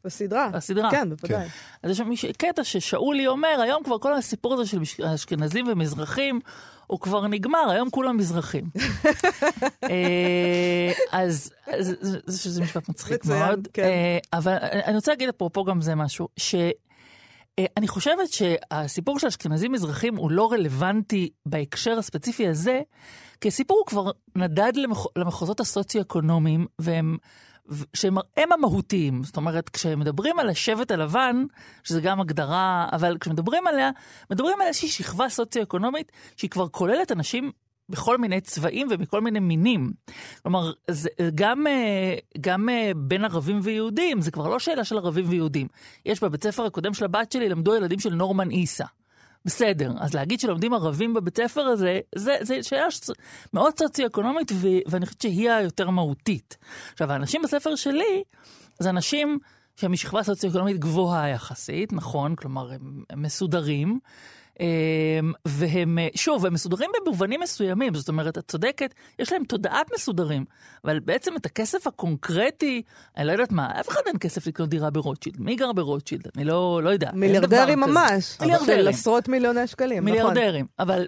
בסדרה. 0.04 0.50
הסדרה. 0.52 0.90
כן, 0.90 1.08
בוודאי. 1.08 1.28
כן. 1.28 1.46
אז 1.82 1.90
יש 1.90 1.98
שם 1.98 2.32
קטע 2.38 2.64
ששאולי 2.64 3.26
אומר, 3.26 3.60
היום 3.62 3.82
כבר 3.84 3.98
כל 3.98 4.14
הסיפור 4.14 4.54
הזה 4.54 4.66
של 4.66 5.04
אשכנזים 5.14 5.66
ומזרחים, 5.68 6.40
הוא 6.86 7.00
כבר 7.00 7.26
נגמר, 7.26 7.70
היום 7.70 7.90
כולם 7.90 8.16
מזרחים. 8.16 8.64
אה, 9.90 10.92
אז 11.12 11.50
זה 12.26 12.62
משפט 12.62 12.88
מצחיק 12.88 13.24
מאוד. 13.24 13.68
כן. 13.72 13.88
אבל 14.32 14.56
אני 14.60 14.94
רוצה 14.94 15.12
להגיד 15.12 15.28
אפרופו 15.28 15.64
גם 15.64 15.80
זה 15.80 15.94
משהו, 15.94 16.28
ש... 16.36 16.54
אה, 17.60 17.66
אני 17.76 17.88
חושבת 17.88 18.32
שהסיפור 18.32 19.18
של 19.18 19.26
אשכנזים 19.26 19.72
מזרחים 19.72 20.16
הוא 20.16 20.30
לא 20.30 20.52
רלוונטי 20.52 21.30
בהקשר 21.46 21.98
הספציפי 21.98 22.48
הזה, 22.48 22.80
כי 23.40 23.48
הסיפור 23.48 23.78
הוא 23.78 23.86
כבר 23.86 24.10
נדד 24.36 24.72
למח... 24.76 25.06
למחוזות 25.16 25.60
הסוציו-אקונומיים, 25.60 26.66
והם... 26.78 27.16
שהם 27.94 28.16
הם 28.36 28.52
המהותיים. 28.52 29.24
זאת 29.24 29.36
אומרת, 29.36 29.68
כשמדברים 29.68 30.38
על 30.38 30.48
השבט 30.48 30.90
הלבן, 30.90 31.44
שזה 31.84 32.00
גם 32.00 32.20
הגדרה, 32.20 32.88
אבל 32.92 33.16
כשמדברים 33.20 33.66
עליה, 33.66 33.90
מדברים 34.30 34.60
על 34.60 34.66
איזושהי 34.66 34.88
שכבה 34.88 35.28
סוציו-אקונומית 35.28 36.12
שהיא 36.36 36.50
כבר 36.50 36.68
כוללת 36.68 37.12
אנשים 37.12 37.52
בכל 37.90 38.18
מיני 38.18 38.40
צבעים 38.40 38.86
ומכל 38.90 39.20
מיני 39.20 39.40
מינים. 39.40 39.92
כלומר, 40.42 40.72
זה 40.90 41.08
גם, 41.34 41.66
אה, 41.66 42.14
גם 42.40 42.68
אה, 42.68 42.92
בין 42.96 43.24
ערבים 43.24 43.60
ויהודים, 43.62 44.20
זה 44.20 44.30
כבר 44.30 44.48
לא 44.48 44.58
שאלה 44.58 44.84
של 44.84 44.98
ערבים 44.98 45.24
ויהודים. 45.28 45.66
יש 46.06 46.22
בבית 46.22 46.44
ספר 46.44 46.64
הקודם 46.64 46.94
של 46.94 47.04
הבת 47.04 47.32
שלי, 47.32 47.48
למדו 47.48 47.74
ילדים 47.74 47.98
של 47.98 48.14
נורמן 48.14 48.50
איסה. 48.50 48.84
בסדר, 49.44 49.92
אז 49.98 50.14
להגיד 50.14 50.40
שלומדים 50.40 50.74
ערבים 50.74 51.14
בבית 51.14 51.36
ספר 51.36 51.60
הזה, 51.60 52.00
זה, 52.14 52.36
זה 52.40 52.62
שאלה 52.62 52.86
מאוד 53.52 53.78
סוציו-אקונומית, 53.78 54.52
ו- 54.54 54.68
ואני 54.86 55.06
חושבת 55.06 55.20
שהיא 55.20 55.50
היותר 55.50 55.90
מהותית. 55.90 56.56
עכשיו, 56.92 57.12
האנשים 57.12 57.42
בספר 57.42 57.76
שלי, 57.76 58.22
זה 58.78 58.90
אנשים 58.90 59.38
שהם 59.76 59.92
משכבה 59.92 60.22
סוציו-אקונומית 60.22 60.78
גבוהה 60.78 61.28
יחסית, 61.28 61.92
נכון? 61.92 62.36
כלומר, 62.36 62.72
הם, 62.72 63.04
הם 63.10 63.22
מסודרים. 63.22 63.98
אמ, 64.60 65.32
והם, 65.44 65.98
שוב, 66.14 66.46
הם 66.46 66.54
מסודרים 66.54 66.90
במובנים 67.00 67.40
מסוימים, 67.40 67.94
זאת 67.94 68.08
אומרת, 68.08 68.38
את 68.38 68.48
צודקת, 68.48 68.94
יש 69.18 69.32
להם 69.32 69.44
תודעת 69.44 69.86
מסודרים, 69.94 70.44
אבל 70.84 71.00
בעצם 71.00 71.36
את 71.36 71.46
הכסף 71.46 71.86
הקונקרטי, 71.86 72.82
אני 73.16 73.26
לא 73.26 73.32
יודעת 73.32 73.52
מה, 73.52 73.80
אף 73.80 73.88
אחד 73.88 74.00
אין 74.06 74.16
כסף 74.20 74.46
לקנות 74.46 74.68
דירה 74.68 74.90
ברוטשילד. 74.90 75.40
מי 75.40 75.56
גר 75.56 75.72
ברוטשילד? 75.72 76.22
אני 76.36 76.44
לא, 76.44 76.80
לא 76.82 76.90
יודע. 76.90 77.10
מיליארדרים 77.14 77.80
ממש. 77.80 78.36
מיליארדרים. 78.40 78.78
של 78.78 78.88
עשרות 78.88 79.28
מיליוני 79.28 79.66
שקלים, 79.66 79.98
נכון. 79.98 80.04
מיליארדרים, 80.04 80.66
נכון. 80.78 80.88
אבל 80.88 81.06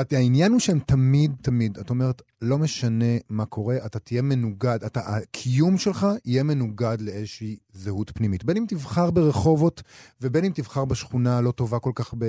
את, 0.00 0.12
העניין 0.12 0.52
הוא 0.52 0.60
שהם 0.60 0.78
תמיד, 0.86 1.32
תמיד, 1.42 1.78
את 1.78 1.90
אומרת, 1.90 2.22
לא 2.42 2.58
משנה 2.58 3.16
מה 3.28 3.44
קורה, 3.44 3.76
אתה 3.86 3.98
תהיה 3.98 4.22
מנוגד, 4.22 4.78
אתה, 4.86 5.00
הקיום 5.00 5.78
שלך 5.78 6.06
יהיה 6.24 6.42
מנוגד 6.42 6.96
לאיזושהי 7.00 7.56
זהות 7.72 8.10
פנימית. 8.14 8.44
בין 8.44 8.56
אם 8.56 8.64
תבחר 8.68 9.10
ברחובות, 9.10 9.82
ובין 10.20 10.44
אם 10.44 10.52
תבחר 10.54 10.84
בשכונה 10.84 11.38
הלא 11.38 11.50
טובה 11.50 11.78
כל 11.78 11.92
כך 11.94 12.14
ב, 12.18 12.24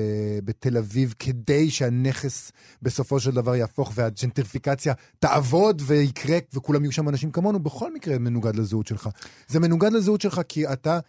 בתל 0.45 0.77
אביב, 0.77 1.13
כדי 1.19 1.69
שהנכס 1.69 2.51
בסופו 2.81 3.19
של 3.19 3.31
דבר 3.31 3.55
יהפוך 3.55 3.91
והג'נטריפיקציה 3.95 4.93
תעבוד 5.19 5.81
ויקרה, 5.85 6.37
וכולם 6.53 6.83
יהיו 6.83 6.91
שם 6.91 7.09
אנשים 7.09 7.31
כמונו, 7.31 7.59
בכל 7.59 7.93
מקרה 7.93 8.17
מנוגד 8.17 8.55
לזהות 8.55 8.87
שלך. 8.87 9.09
זה 9.47 9.59
מנוגד 9.59 9.93
לזהות 9.93 10.21
שלך 10.21 10.41
כי 10.47 10.67
אתה... 10.67 10.99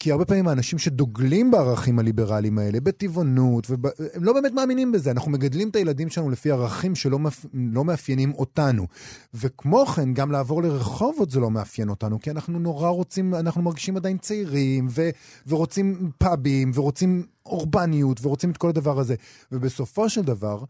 כי 0.00 0.12
הרבה 0.12 0.24
פעמים 0.24 0.48
האנשים 0.48 0.78
שדוגלים 0.78 1.50
בערכים 1.50 1.98
הליברליים 1.98 2.58
האלה, 2.58 2.80
בטבעונות, 2.80 3.66
ובא, 3.70 3.88
הם 4.14 4.24
לא 4.24 4.32
באמת 4.32 4.52
מאמינים 4.52 4.92
בזה. 4.92 5.10
אנחנו 5.10 5.30
מגדלים 5.30 5.68
את 5.68 5.76
הילדים 5.76 6.08
שלנו 6.08 6.30
לפי 6.30 6.50
ערכים 6.50 6.94
שלא 6.94 7.18
מפ... 7.18 7.46
לא 7.54 7.84
מאפיינים 7.84 8.32
אותנו. 8.34 8.86
וכמו 9.34 9.86
כן, 9.86 10.14
גם 10.14 10.32
לעבור 10.32 10.62
לרחובות 10.62 11.30
זה 11.30 11.40
לא 11.40 11.50
מאפיין 11.50 11.88
אותנו, 11.88 12.20
כי 12.20 12.30
אנחנו 12.30 12.58
נורא 12.58 12.88
רוצים, 12.88 13.34
אנחנו 13.34 13.62
מרגישים 13.62 13.96
עדיין 13.96 14.18
צעירים, 14.18 14.86
ו... 14.90 15.10
ורוצים 15.46 16.10
פאבים, 16.18 16.70
ורוצים 16.74 17.26
אורבניות, 17.46 18.20
ורוצים 18.22 18.50
את 18.50 18.56
כל 18.56 18.68
הדבר 18.68 18.98
הזה. 18.98 19.14
ובסופו 19.52 20.08
של 20.08 20.22
דבר, 20.22 20.64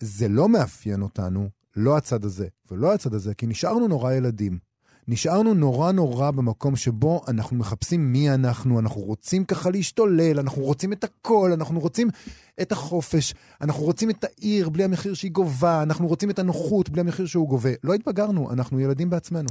זה 0.00 0.28
לא 0.28 0.48
מאפיין 0.48 1.02
אותנו, 1.02 1.48
לא 1.76 1.96
הצד 1.96 2.24
הזה 2.24 2.46
ולא 2.70 2.94
הצד 2.94 3.14
הזה, 3.14 3.34
כי 3.34 3.46
נשארנו 3.46 3.88
נורא 3.88 4.12
ילדים. 4.12 4.71
נשארנו 5.08 5.54
נורא 5.54 5.92
נורא 5.92 6.30
במקום 6.30 6.76
שבו 6.76 7.20
אנחנו 7.28 7.56
מחפשים 7.56 8.12
מי 8.12 8.30
אנחנו, 8.30 8.78
אנחנו 8.78 9.00
רוצים 9.00 9.44
ככה 9.44 9.70
להשתולל, 9.70 10.38
אנחנו 10.38 10.62
רוצים 10.62 10.92
את 10.92 11.04
הכל, 11.04 11.50
אנחנו 11.54 11.80
רוצים 11.80 12.08
את 12.62 12.72
החופש, 12.72 13.34
אנחנו 13.60 13.84
רוצים 13.84 14.10
את 14.10 14.24
העיר 14.24 14.68
בלי 14.68 14.84
המחיר 14.84 15.14
שהיא 15.14 15.30
גובה, 15.30 15.82
אנחנו 15.82 16.08
רוצים 16.08 16.30
את 16.30 16.38
הנוחות 16.38 16.88
בלי 16.88 17.00
המחיר 17.00 17.26
שהוא 17.26 17.48
גובה. 17.48 17.70
לא 17.84 17.94
התבגרנו, 17.94 18.52
אנחנו 18.52 18.80
ילדים 18.80 19.10
בעצמנו. 19.10 19.48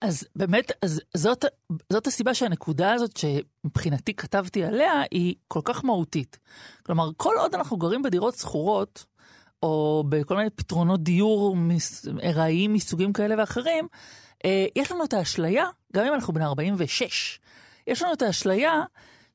אז 0.00 0.24
באמת, 0.36 0.72
אז 0.82 1.00
זאת, 1.16 1.44
זאת 1.92 2.06
הסיבה 2.06 2.34
שהנקודה 2.34 2.92
הזאת 2.92 3.16
שמבחינתי 3.16 4.14
כתבתי 4.14 4.64
עליה, 4.64 5.02
היא 5.10 5.34
כל 5.48 5.60
כך 5.64 5.84
מהותית. 5.84 6.38
כלומר, 6.82 7.10
כל 7.16 7.34
עוד 7.38 7.54
אנחנו 7.54 7.76
גרים 7.76 8.02
בדירות 8.02 8.34
שכורות, 8.34 9.04
או 9.62 10.04
בכל 10.08 10.36
מיני 10.36 10.50
פתרונות 10.50 11.02
דיור 11.02 11.56
ארעיים 12.22 12.72
מסוגים 12.72 13.12
כאלה 13.12 13.34
ואחרים, 13.38 13.88
יש 14.76 14.92
לנו 14.92 15.04
את 15.04 15.12
האשליה, 15.12 15.64
גם 15.94 16.06
אם 16.06 16.14
אנחנו 16.14 16.32
בני 16.32 16.44
46, 16.44 17.40
יש 17.86 18.02
לנו 18.02 18.12
את 18.12 18.22
האשליה 18.22 18.82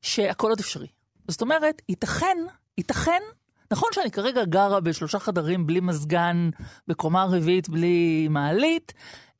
שהכל 0.02 0.50
עוד 0.50 0.60
אפשרי. 0.60 0.86
זאת 1.28 1.42
אומרת, 1.42 1.82
ייתכן, 1.88 2.36
ייתכן, 2.78 3.22
נכון 3.70 3.88
שאני 3.92 4.10
כרגע 4.10 4.44
גרה 4.44 4.80
בשלושה 4.80 5.18
חדרים 5.18 5.66
בלי 5.66 5.80
מזגן, 5.80 6.50
בקומה 6.88 7.24
רביעית 7.24 7.68
בלי 7.68 8.28
מעלית, 8.30 8.92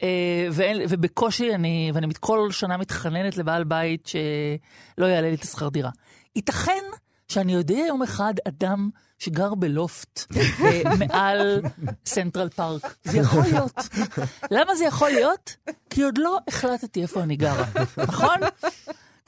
אה, 0.02 0.48
ואין, 0.52 0.86
ובקושי 0.88 1.54
אני, 1.54 1.90
ואני 1.94 2.06
כל 2.20 2.50
שנה 2.50 2.76
מתחננת 2.76 3.36
לבעל 3.36 3.64
בית 3.64 4.06
שלא 4.06 5.06
יעלה 5.06 5.28
לי 5.28 5.34
את 5.34 5.42
השכר 5.42 5.68
דירה. 5.68 5.90
ייתכן 6.36 6.82
שאני 7.28 7.54
יודע 7.54 7.78
יום 7.88 8.02
אחד 8.02 8.34
אדם 8.48 8.90
שגר 9.18 9.54
בלופט 9.54 10.24
אה, 10.64 10.82
מעל 10.98 11.62
סנטרל 12.06 12.48
פארק. 12.48 12.94
זה 13.04 13.18
יכול 13.18 13.42
להיות. 13.42 13.88
למה 14.50 14.74
זה 14.74 14.84
יכול 14.84 15.10
להיות? 15.10 15.56
כי 15.90 16.02
עוד 16.02 16.18
לא 16.18 16.38
החלטתי 16.48 17.02
איפה 17.02 17.22
אני 17.22 17.36
גרה, 17.36 17.64
נכון? 17.98 18.36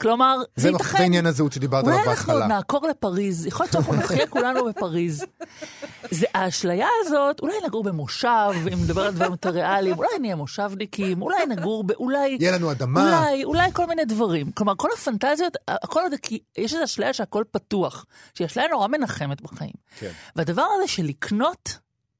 כלומר, 0.01 0.37
זה 0.55 0.69
ייתכן. 0.69 0.97
זה 0.97 1.03
עניין 1.03 1.25
הזהות 1.25 1.51
שדיברת 1.53 1.87
עליו 1.87 1.97
בהתחלה. 2.05 2.33
אולי 2.33 2.43
אנחנו 2.43 2.55
נעקור 2.55 2.87
לפריז, 2.87 3.45
יכול 3.45 3.63
להיות 3.63 3.73
שאנחנו 3.73 3.93
נחיה 3.93 4.27
כולנו 4.33 4.65
בפריז. 4.65 5.25
זה 6.11 6.25
האשליה 6.33 6.87
הזאת, 7.01 7.39
אולי 7.39 7.53
נגור 7.65 7.83
במושב, 7.83 8.51
אם 8.73 8.83
נדבר 8.83 9.01
על 9.01 9.13
דברים 9.13 9.31
יותר 9.31 9.49
ריאליים, 9.49 9.97
אולי 9.97 10.09
נהיה 10.21 10.35
מושבניקים, 10.35 11.21
אולי 11.21 11.45
נגור 11.45 11.83
ב... 11.83 11.91
אולי... 11.91 12.37
יהיה 12.39 12.51
לנו 12.51 12.71
אדמה. 12.71 13.01
אולי, 13.01 13.43
אולי 13.43 13.71
כל 13.73 13.85
מיני 13.85 14.05
דברים. 14.05 14.51
כלומר, 14.51 14.73
כל 14.77 14.89
הפנטזיות, 14.93 15.57
הכל 15.67 16.01
כי 16.21 16.39
יש 16.57 16.73
איזו 16.73 16.83
אשליה 16.83 17.13
שהכל 17.13 17.43
פתוח, 17.51 18.05
שהיא 18.33 18.45
אשליה 18.45 18.67
נורא 18.71 18.87
מנחמת 18.87 19.41
בחיים. 19.41 19.73
כן. 19.99 20.11
והדבר 20.35 20.65
הזה 20.77 20.87
של 20.87 21.03
לקנות 21.03 21.77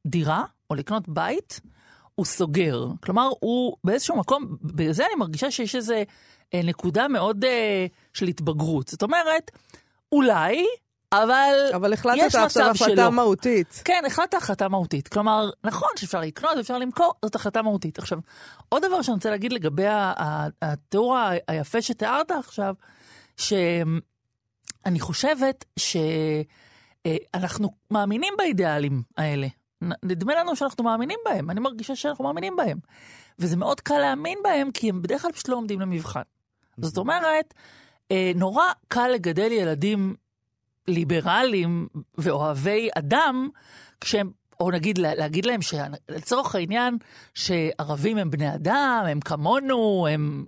דירה, 0.08 0.44
או 0.70 0.76
לקנות 0.76 1.10
בית, 1.10 1.60
הוא 2.16 2.26
סוגר. 2.26 2.86
כלומר, 3.04 3.30
הוא 3.40 3.78
באיזשהו 3.84 4.18
מקום, 4.18 4.58
בגלל 4.62 4.92
זה 4.92 5.06
אני 5.06 5.16
מרגישה 5.16 5.52
שיש 5.52 5.76
איזה 5.76 6.04
נקודה 6.56 7.08
מאוד 7.08 7.46
אה, 7.46 7.86
של 8.14 8.28
התבגרות. 8.28 8.88
זאת 8.88 9.04
אומרת, 9.04 9.52
אולי, 10.12 10.66
אבל, 11.12 11.54
אבל 11.76 11.94
החלטת 11.94 12.36
עכשיו 12.36 12.70
החלטה 12.70 13.10
מהותית. 13.10 13.82
כן, 13.86 14.04
החלטת 14.08 14.34
החלטה 14.34 14.68
מהותית. 14.68 15.08
כלומר, 15.08 15.50
נכון 15.64 15.90
שאפשר 15.96 16.20
לקנות 16.20 16.58
ואפשר 16.58 16.78
למכור, 16.78 17.14
זאת 17.26 17.36
החלטה 17.36 17.62
מהותית. 17.62 18.00
עכשיו, 18.00 18.20
עוד 18.70 18.86
דבר 18.86 19.02
שאני 19.02 19.16
רוצה 19.16 19.30
להגיד 19.30 19.54
לגבי 19.54 19.86
התיאור 20.62 21.18
היפה 21.48 21.82
שתיארת 21.82 22.32
עכשיו, 22.32 22.76
שאני 23.38 25.00
חושבת 25.00 25.66
שאנחנו 25.80 27.70
מאמינים 27.92 28.34
באידיאלים 28.38 29.04
האלה. 29.18 29.48
נדמה 30.04 30.36
לנו 30.36 30.56
שאנחנו 30.56 30.84
מאמינים 30.84 31.20
בהם, 31.26 31.50
אני 31.50 31.60
מרגישה 31.60 31.96
שאנחנו 31.96 32.24
מאמינים 32.24 32.56
בהם. 32.56 32.78
וזה 33.40 33.58
מאוד 33.58 33.82
קל 33.82 33.98
להאמין 33.98 34.40
בהם, 34.44 34.72
כי 34.72 34.90
הם 34.90 35.02
בדרך 35.02 35.22
כלל 35.22 35.32
פשוט 35.32 35.48
לא 35.48 35.56
עומדים 35.56 35.82
למבחן. 35.82 36.22
זאת 36.82 36.98
אומרת, 36.98 37.54
אה, 38.12 38.32
נורא 38.36 38.66
קל 38.88 39.08
לגדל 39.08 39.52
ילדים 39.52 40.16
ליברליים 40.88 41.88
ואוהבי 42.18 42.90
אדם, 42.98 43.50
כשהם, 44.02 44.32
או 44.60 44.72
נגיד, 44.72 44.98
להגיד 44.98 45.46
להם 45.46 45.60
שלצורך 45.62 46.56
העניין, 46.56 46.98
שערבים 47.34 48.18
הם 48.18 48.32
בני 48.32 48.56
אדם, 48.56 49.06
הם 49.08 49.20
כמונו, 49.20 50.08
הם... 50.12 50.46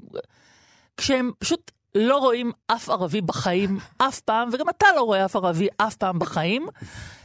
כשהם 0.97 1.31
פשוט 1.39 1.71
לא 1.95 2.17
רואים 2.17 2.51
אף 2.67 2.89
ערבי 2.89 3.21
בחיים 3.21 3.79
אף 4.07 4.19
פעם, 4.19 4.49
וגם 4.53 4.69
אתה 4.69 4.87
לא 4.95 5.01
רואה 5.01 5.25
אף 5.25 5.35
ערבי 5.35 5.67
אף 5.77 5.95
פעם 5.95 6.19
בחיים, 6.19 6.67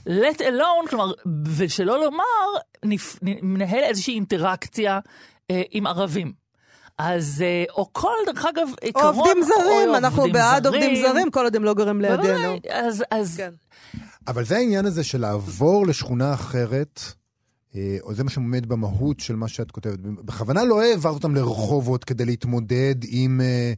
let 0.09 0.39
alone, 0.39 0.89
כלומר, 0.91 1.13
ושלא 1.57 2.05
לומר, 2.05 2.25
נפ, 2.85 3.19
ננהל 3.23 3.83
איזושהי 3.83 4.15
אינטראקציה 4.15 5.01
אה, 5.51 5.63
עם 5.71 5.87
ערבים. 5.87 6.44
אז, 6.99 7.43
אה, 7.47 7.65
או 7.77 7.89
כל, 7.93 8.15
דרך 8.27 8.47
אגב, 8.47 8.69
עיקרון... 8.81 9.15
או 9.15 9.21
עובדים 9.21 9.43
זרים, 9.43 9.89
או 9.89 9.97
אנחנו 9.97 10.19
עובדים 10.19 10.33
בעד 10.33 10.63
זרים. 10.63 10.83
עובדים 10.83 11.03
זרים, 11.03 11.31
כל 11.31 11.45
עוד 11.45 11.57
הם 11.57 11.65
לא 11.65 11.75
גרים 11.75 12.01
לידינו. 12.01 12.59
אז... 12.71 13.05
אז... 13.11 13.37
כן. 13.37 13.53
אבל 14.27 14.45
זה 14.45 14.57
העניין 14.57 14.87
הזה 14.87 15.05
של 15.05 15.21
לעבור 15.21 15.87
לשכונה 15.87 16.35
אחרת, 16.35 17.01
אה, 17.75 17.97
או 18.03 18.15
זה 18.15 18.25
מה 18.25 18.31
שעומד 18.31 18.67
במהות 18.67 19.21
של 19.21 19.37
מה 19.37 19.49
שאת 19.49 19.71
כותבת. 19.71 19.99
בכוונה 19.99 20.65
לא 20.65 20.83
העברת 20.83 21.15
אותם 21.15 21.35
לרחובות 21.35 22.05
כדי 22.05 22.25
להתמודד 22.25 22.95
עם... 23.09 23.41
אה, 23.41 23.73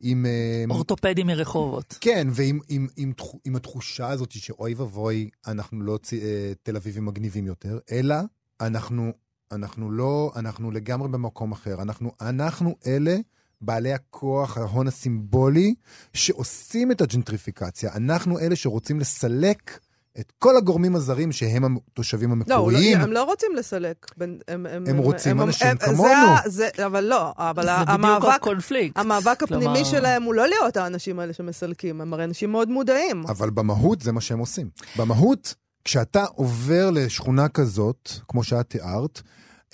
עם... 0.00 0.26
אורתופדים 0.70 1.26
מרחובות. 1.26 1.98
כן, 2.00 2.28
ועם 2.30 2.60
עם, 2.68 2.86
עם, 2.96 3.12
עם 3.44 3.56
התחושה 3.56 4.08
הזאת 4.08 4.30
שאוי 4.32 4.74
ואבוי, 4.74 5.30
אנחנו 5.46 5.82
לא 5.82 5.98
צ... 6.02 6.14
תל 6.62 6.76
אביבים 6.76 7.04
מגניבים 7.04 7.46
יותר, 7.46 7.78
אלא 7.92 8.16
אנחנו 8.60 9.12
אנחנו 9.52 9.90
לא, 9.90 10.32
אנחנו 10.36 10.70
לגמרי 10.70 11.08
במקום 11.08 11.52
אחר. 11.52 11.82
אנחנו, 11.82 12.12
אנחנו 12.20 12.76
אלה 12.86 13.16
בעלי 13.60 13.92
הכוח, 13.92 14.58
ההון 14.58 14.88
הסימבולי, 14.88 15.74
שעושים 16.14 16.92
את 16.92 17.00
הג'נטריפיקציה. 17.00 17.90
אנחנו 17.94 18.38
אלה 18.38 18.56
שרוצים 18.56 19.00
לסלק 19.00 19.78
את 20.20 20.32
כל 20.38 20.56
הגורמים 20.56 20.96
הזרים 20.96 21.32
שהם 21.32 21.76
התושבים 21.76 22.32
המקוריים. 22.32 22.98
לא, 22.98 23.04
הם 23.04 23.12
לא 23.12 23.24
רוצים 23.24 23.50
לסלק. 23.56 24.06
הם, 24.20 24.38
הם, 24.48 24.84
הם 24.86 24.98
רוצים 24.98 25.40
הם, 25.40 25.46
אנשים 25.46 25.68
הם, 25.68 25.76
כמונו. 25.76 26.10
זה, 26.46 26.68
זה, 26.76 26.86
אבל 26.86 27.04
לא, 27.04 27.32
אבל 27.36 27.62
זה 27.62 27.72
המאבק, 27.72 28.18
בדיוק 28.18 28.34
הקונפליקט. 28.34 28.98
המאבק 28.98 29.42
הפנימי 29.42 29.64
כלומר... 29.64 29.84
שלהם 29.84 30.22
הוא 30.22 30.34
לא 30.34 30.48
להיות 30.48 30.76
האנשים 30.76 31.18
האלה 31.18 31.32
שמסלקים, 31.32 32.00
הם 32.00 32.14
הרי 32.14 32.24
אנשים 32.24 32.52
מאוד 32.52 32.68
מודעים. 32.68 33.22
אבל 33.28 33.50
במהות 33.50 34.00
זה 34.00 34.12
מה 34.12 34.20
שהם 34.20 34.38
עושים. 34.38 34.70
במהות, 34.96 35.54
כשאתה 35.84 36.24
עובר 36.24 36.90
לשכונה 36.90 37.48
כזאת, 37.48 38.10
כמו 38.28 38.44
שאת 38.44 38.70
תיארת, 38.70 39.22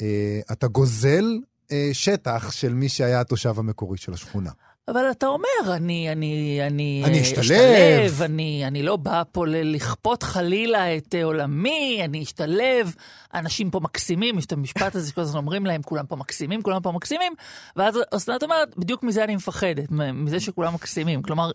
אה, 0.02 0.40
אתה 0.52 0.66
גוזל 0.66 1.24
אה, 1.72 1.90
שטח 1.92 2.50
של 2.50 2.74
מי 2.74 2.88
שהיה 2.88 3.20
התושב 3.20 3.58
המקורי 3.58 3.98
של 3.98 4.12
השכונה. 4.12 4.50
אבל 4.88 5.10
אתה 5.10 5.26
אומר, 5.26 5.76
אני, 5.76 6.12
אני, 6.12 6.58
אני, 6.66 7.02
אני 7.04 7.22
אשתלב, 7.22 7.40
אשתלב 7.40 8.22
אני, 8.22 8.66
אני 8.66 8.82
לא 8.82 8.96
בא 8.96 9.22
פה 9.32 9.46
לכפות 9.46 10.22
חלילה 10.22 10.96
את 10.96 11.14
עולמי, 11.22 12.00
אני 12.04 12.22
אשתלב, 12.22 12.94
אנשים 13.34 13.70
פה 13.70 13.80
מקסימים, 13.80 14.38
יש 14.38 14.46
את 14.46 14.52
המשפט 14.52 14.94
הזה 14.94 15.10
שכל 15.10 15.20
הזמן 15.20 15.38
אומרים 15.38 15.66
להם, 15.66 15.82
כולם 15.82 16.06
פה 16.06 16.16
מקסימים, 16.16 16.62
כולם 16.62 16.82
פה 16.82 16.92
מקסימים, 16.92 17.32
ואז 17.76 17.98
אסנת 18.10 18.42
אומרת, 18.42 18.76
בדיוק 18.76 19.02
מזה 19.02 19.24
אני 19.24 19.36
מפחדת, 19.36 19.90
מזה 19.90 20.40
שכולם 20.40 20.74
מקסימים. 20.74 21.22
כלומר, 21.22 21.50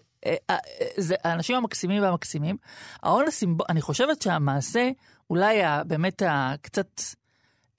זה 0.97 1.15
האנשים 1.23 1.55
המקסימים 1.55 2.03
והמקסימים. 2.03 2.57
ההון 3.03 3.27
הסימבול, 3.27 3.65
אני 3.69 3.81
חושבת 3.81 4.21
שהמעשה, 4.21 4.89
אולי 5.29 5.61
באמת 5.87 6.21
הקצת 6.25 7.01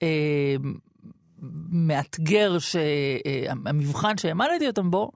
אה, 0.03 0.55
מאתגר, 1.71 2.59
שהמבחן 2.59 4.17
שהעמדתי 4.17 4.67
אותם 4.67 4.91
בו, 4.91 5.11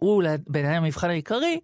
הוא 0.00 0.22
בעיניי 0.46 0.76
המבחן 0.76 1.10
העיקרי, 1.10 1.60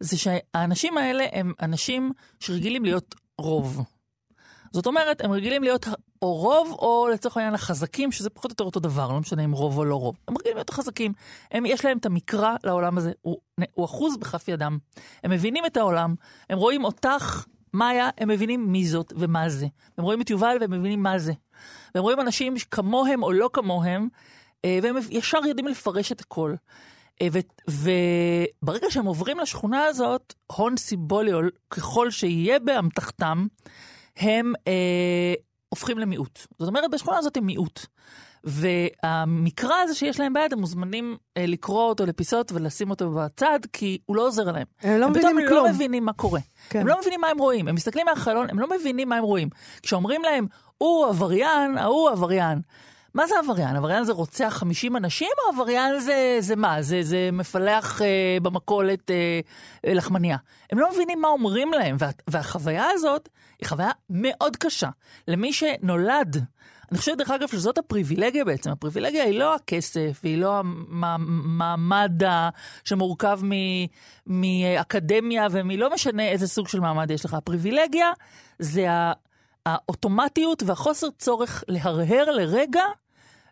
זה 0.00 0.18
שהאנשים 0.18 0.98
האלה 0.98 1.26
הם 1.32 1.52
אנשים 1.62 2.12
שרגילים 2.40 2.84
להיות 2.84 3.14
רוב. 3.38 3.82
זאת 4.72 4.86
אומרת, 4.86 5.24
הם 5.24 5.32
רגילים 5.32 5.62
להיות 5.62 5.88
או 6.22 6.34
רוב, 6.34 6.76
או 6.78 7.08
לצורך 7.12 7.36
העניין 7.36 7.54
החזקים, 7.54 8.12
שזה 8.12 8.30
פחות 8.30 8.50
או 8.50 8.52
יותר 8.52 8.64
אותו 8.64 8.80
דבר, 8.80 9.12
לא 9.12 9.20
משנה 9.20 9.44
אם 9.44 9.52
רוב 9.52 9.78
או 9.78 9.84
לא 9.84 9.96
רוב. 9.96 10.16
הם 10.28 10.38
רגילים 10.38 10.56
להיות 10.56 10.70
החזקים. 10.70 11.12
הם, 11.50 11.66
יש 11.66 11.84
להם 11.84 11.98
את 11.98 12.06
המקרא 12.06 12.54
לעולם 12.64 12.98
הזה, 12.98 13.12
הוא, 13.22 13.36
הוא 13.74 13.84
אחוז 13.84 14.16
בכף 14.16 14.48
ידם. 14.48 14.78
הם 15.24 15.30
מבינים 15.30 15.66
את 15.66 15.76
העולם, 15.76 16.14
הם 16.50 16.58
רואים 16.58 16.84
אותך, 16.84 17.44
מאיה, 17.74 18.10
הם 18.18 18.28
מבינים 18.28 18.72
מי 18.72 18.86
זאת 18.86 19.12
ומה 19.16 19.48
זה. 19.48 19.66
הם 19.98 20.04
רואים 20.04 20.20
את 20.20 20.30
יובל 20.30 20.56
והם 20.60 20.70
מבינים 20.70 21.02
מה 21.02 21.18
זה. 21.18 21.32
והם 21.94 22.02
רואים 22.02 22.20
אנשים 22.20 22.54
כמוהם 22.70 23.22
או 23.22 23.32
לא 23.32 23.50
כמוהם, 23.52 24.08
אה, 24.64 24.78
והם 24.82 24.96
ישר 25.10 25.38
יודעים 25.46 25.68
לפרש 25.68 26.12
את 26.12 26.20
הכל. 26.20 26.54
אה, 27.22 27.28
וברגע 27.68 28.86
שהם 28.90 29.06
עוברים 29.06 29.38
לשכונה 29.38 29.84
הזאת, 29.84 30.34
הון 30.46 30.76
סימבולי, 30.76 31.30
ככל 31.70 32.10
שיהיה 32.10 32.58
באמתחתם, 32.58 33.46
הם 34.16 34.52
אה, 34.68 35.34
הופכים 35.68 35.98
למיעוט. 35.98 36.38
זאת 36.58 36.68
אומרת, 36.68 36.90
בשכונה 36.90 37.18
הזאת 37.18 37.36
הם 37.36 37.46
מיעוט. 37.46 37.86
והמקרא 38.44 39.74
הזה 39.82 39.94
שיש 39.94 40.20
להם 40.20 40.32
ביד, 40.32 40.52
הם 40.52 40.58
מוזמנים 40.58 41.16
אה, 41.36 41.46
לקרוא 41.46 41.88
אותו 41.88 42.06
לפיסות 42.06 42.52
ולשים 42.52 42.90
אותו 42.90 43.10
בצד, 43.10 43.58
כי 43.72 43.98
הוא 44.06 44.16
לא 44.16 44.26
עוזר 44.26 44.52
להם. 44.52 44.66
הם 44.82 45.00
לא 45.00 45.08
מבינים 45.10 45.36
כלום. 45.48 45.58
הם 45.58 45.64
לא 45.66 45.72
מבינים 45.72 46.04
מה 46.04 46.12
קורה. 46.12 46.40
כן. 46.70 46.80
הם 46.80 46.86
לא 46.86 46.98
מבינים 47.00 47.20
מה 47.20 47.28
הם 47.28 47.38
רואים. 47.38 47.68
הם 47.68 47.74
מסתכלים 47.74 48.06
מהחלון, 48.06 48.50
הם 48.50 48.58
לא 48.58 48.66
מבינים 48.78 49.08
מה 49.08 49.16
הם 49.16 49.24
רואים. 49.24 49.48
כשאומרים 49.82 50.22
להם, 50.22 50.46
הוא 50.78 51.06
עבריין, 51.06 51.78
ההוא 51.78 52.10
עבריין. 52.10 52.60
מה 53.14 53.26
זה 53.26 53.34
עבריין? 53.38 53.76
עבריין 53.76 54.04
זה 54.04 54.12
רוצח 54.12 54.54
50 54.58 54.96
אנשים, 54.96 55.28
או 55.44 55.52
עבריין 55.54 56.00
זה, 56.00 56.36
זה 56.40 56.56
מה? 56.56 56.82
זה, 56.82 57.02
זה 57.02 57.28
מפלח 57.32 58.02
אה, 58.02 58.38
במכולת 58.42 59.10
אה, 59.10 59.40
אה, 59.86 59.94
לחמניה. 59.94 60.36
הם 60.72 60.78
לא 60.78 60.88
מבינים 60.92 61.20
מה 61.20 61.28
אומרים 61.28 61.72
להם, 61.72 61.96
וה, 61.98 62.10
והחוויה 62.28 62.86
הזאת 62.92 63.28
היא 63.58 63.68
חוויה 63.68 63.90
מאוד 64.10 64.56
קשה. 64.56 64.88
למי 65.28 65.52
שנולד, 65.52 66.44
אני 66.90 66.98
חושבת, 66.98 67.18
דרך 67.18 67.30
אגב, 67.30 67.48
שזאת 67.48 67.78
הפריבילגיה 67.78 68.44
בעצם. 68.44 68.70
הפריבילגיה 68.70 69.24
היא 69.24 69.38
לא 69.38 69.54
הכסף, 69.54 70.20
היא 70.22 70.38
לא 70.38 70.58
המעמד 70.58 72.22
שמורכב 72.84 73.40
מאקדמיה 74.26 75.46
ומלא 75.50 75.94
משנה 75.94 76.28
איזה 76.28 76.48
סוג 76.48 76.68
של 76.68 76.80
מעמד 76.80 77.10
יש 77.10 77.24
לך. 77.24 77.34
הפריבילגיה 77.34 78.12
זה 78.58 78.86
האוטומטיות 79.68 80.62
והחוסר 80.62 81.06
צורך 81.18 81.64
להרהר 81.68 82.30
לרגע 82.30 82.82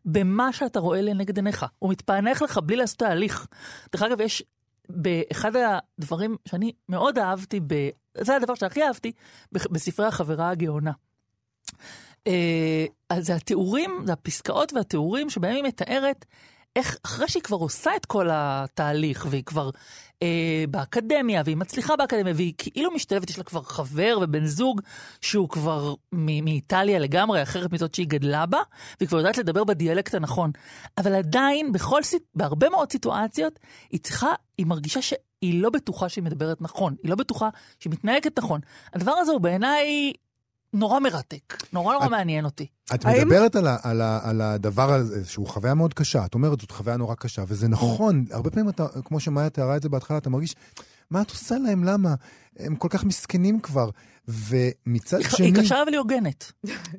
במה 0.04 0.52
שאתה 0.52 0.80
רואה 0.80 1.02
לנגד 1.02 1.36
עיניך. 1.36 1.66
הוא 1.78 1.90
מתפענח 1.90 2.42
לך 2.42 2.58
בלי 2.58 2.76
לעשות 2.76 2.98
תהליך. 2.98 3.46
דרך 3.92 4.02
אגב, 4.02 4.20
יש 4.20 4.42
באחד 4.88 5.52
הדברים 5.56 6.36
שאני 6.48 6.72
מאוד 6.88 7.18
אהבתי, 7.18 7.60
ב... 7.66 7.74
זה 8.20 8.36
הדבר 8.36 8.54
שהכי 8.54 8.82
אהבתי, 8.82 9.12
בספרי 9.52 10.06
החברה 10.06 10.50
הגאונה. 10.50 10.92
אה, 12.26 12.86
אז 13.10 13.26
זה 13.26 13.34
התיאורים, 13.34 14.02
זה 14.06 14.12
הפסקאות 14.12 14.72
והתיאורים 14.72 15.30
שבהם 15.30 15.54
היא 15.54 15.64
מתארת 15.64 16.24
איך 16.76 16.96
אחרי 17.06 17.28
שהיא 17.28 17.42
כבר 17.42 17.56
עושה 17.56 17.96
את 17.96 18.06
כל 18.06 18.28
התהליך, 18.32 19.26
והיא 19.30 19.44
כבר 19.44 19.70
אה, 20.22 20.64
באקדמיה, 20.70 21.42
והיא 21.44 21.56
מצליחה 21.56 21.96
באקדמיה, 21.96 22.32
והיא 22.36 22.52
כאילו 22.58 22.90
משתלבת, 22.94 23.30
יש 23.30 23.38
לה 23.38 23.44
כבר 23.44 23.62
חבר 23.62 24.18
ובן 24.22 24.46
זוג 24.46 24.80
שהוא 25.20 25.48
כבר 25.48 25.94
מאיטליה 26.12 26.98
לגמרי, 26.98 27.42
אחרת 27.42 27.72
מזאת 27.72 27.94
שהיא 27.94 28.06
גדלה 28.06 28.46
בה, 28.46 28.58
והיא 29.00 29.08
כבר 29.08 29.18
יודעת 29.18 29.38
לדבר 29.38 29.64
בדיאלקט 29.64 30.14
הנכון. 30.14 30.50
אבל 30.98 31.14
עדיין, 31.14 31.72
בכל, 31.72 32.00
בהרבה 32.34 32.68
מאוד 32.68 32.92
סיטואציות, 32.92 33.58
היא 33.90 34.00
צריכה, 34.00 34.32
היא 34.58 34.66
מרגישה 34.66 35.02
שהיא 35.02 35.62
לא 35.62 35.70
בטוחה 35.70 36.08
שהיא 36.08 36.24
מדברת 36.24 36.62
נכון, 36.62 36.94
היא 37.02 37.10
לא 37.10 37.16
בטוחה 37.16 37.48
שהיא 37.80 37.92
מתנהגת 37.92 38.38
נכון. 38.38 38.60
הדבר 38.92 39.12
הזה 39.12 39.32
הוא 39.32 39.40
בעיניי 39.40 40.12
נורא 40.76 41.00
מרתק, 41.00 41.62
נורא 41.72 41.94
נורא 41.94 42.06
את, 42.06 42.10
מעניין 42.10 42.44
אותי. 42.44 42.66
את 42.94 43.04
האם... 43.04 43.28
מדברת 43.28 43.56
על, 43.56 43.66
ה, 43.66 43.76
על, 43.82 44.00
ה, 44.00 44.20
על 44.22 44.40
הדבר 44.40 44.92
הזה, 44.92 45.24
שהוא 45.24 45.46
חוויה 45.46 45.74
מאוד 45.74 45.94
קשה. 45.94 46.24
את 46.24 46.34
אומרת, 46.34 46.60
זאת 46.60 46.70
חוויה 46.70 46.96
נורא 46.96 47.14
קשה, 47.14 47.44
וזה 47.48 47.68
נכון. 47.68 48.24
הרבה 48.30 48.50
פעמים 48.50 48.68
אתה, 48.68 48.86
כמו 49.04 49.20
שמאיה 49.20 49.50
תיארה 49.50 49.76
את 49.76 49.82
זה 49.82 49.88
בהתחלה, 49.88 50.18
אתה 50.18 50.30
מרגיש, 50.30 50.54
מה 51.10 51.22
את 51.22 51.30
עושה 51.30 51.54
להם? 51.58 51.84
למה? 51.84 52.14
הם 52.58 52.76
כל 52.76 52.88
כך 52.90 53.04
מסכנים 53.04 53.60
כבר. 53.60 53.90
ומצד 54.28 55.18
היא, 55.18 55.28
שני... 55.28 55.46
היא 55.46 55.54
קשה 55.54 55.82
אבל 55.82 55.92
היא 55.92 55.98
הוגנת. 55.98 56.52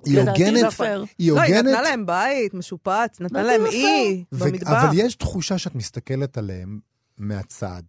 היא 0.06 0.20
הוגנת, 0.20 0.74
היא 1.18 1.32
הוגנת. 1.32 1.50
לא, 1.50 1.56
היא 1.56 1.56
נתנה 1.56 1.82
להם 1.82 2.06
בית 2.06 2.54
משופץ, 2.54 3.20
נתנה 3.22 3.44
להם 3.44 3.66
אי 3.66 4.24
במדבר. 4.32 4.72
אבל 4.72 4.90
יש 4.94 5.16
תחושה 5.16 5.58
שאת 5.58 5.76
מסתכלת 5.76 6.38
עליהם 6.38 6.80
מהצד, 7.18 7.82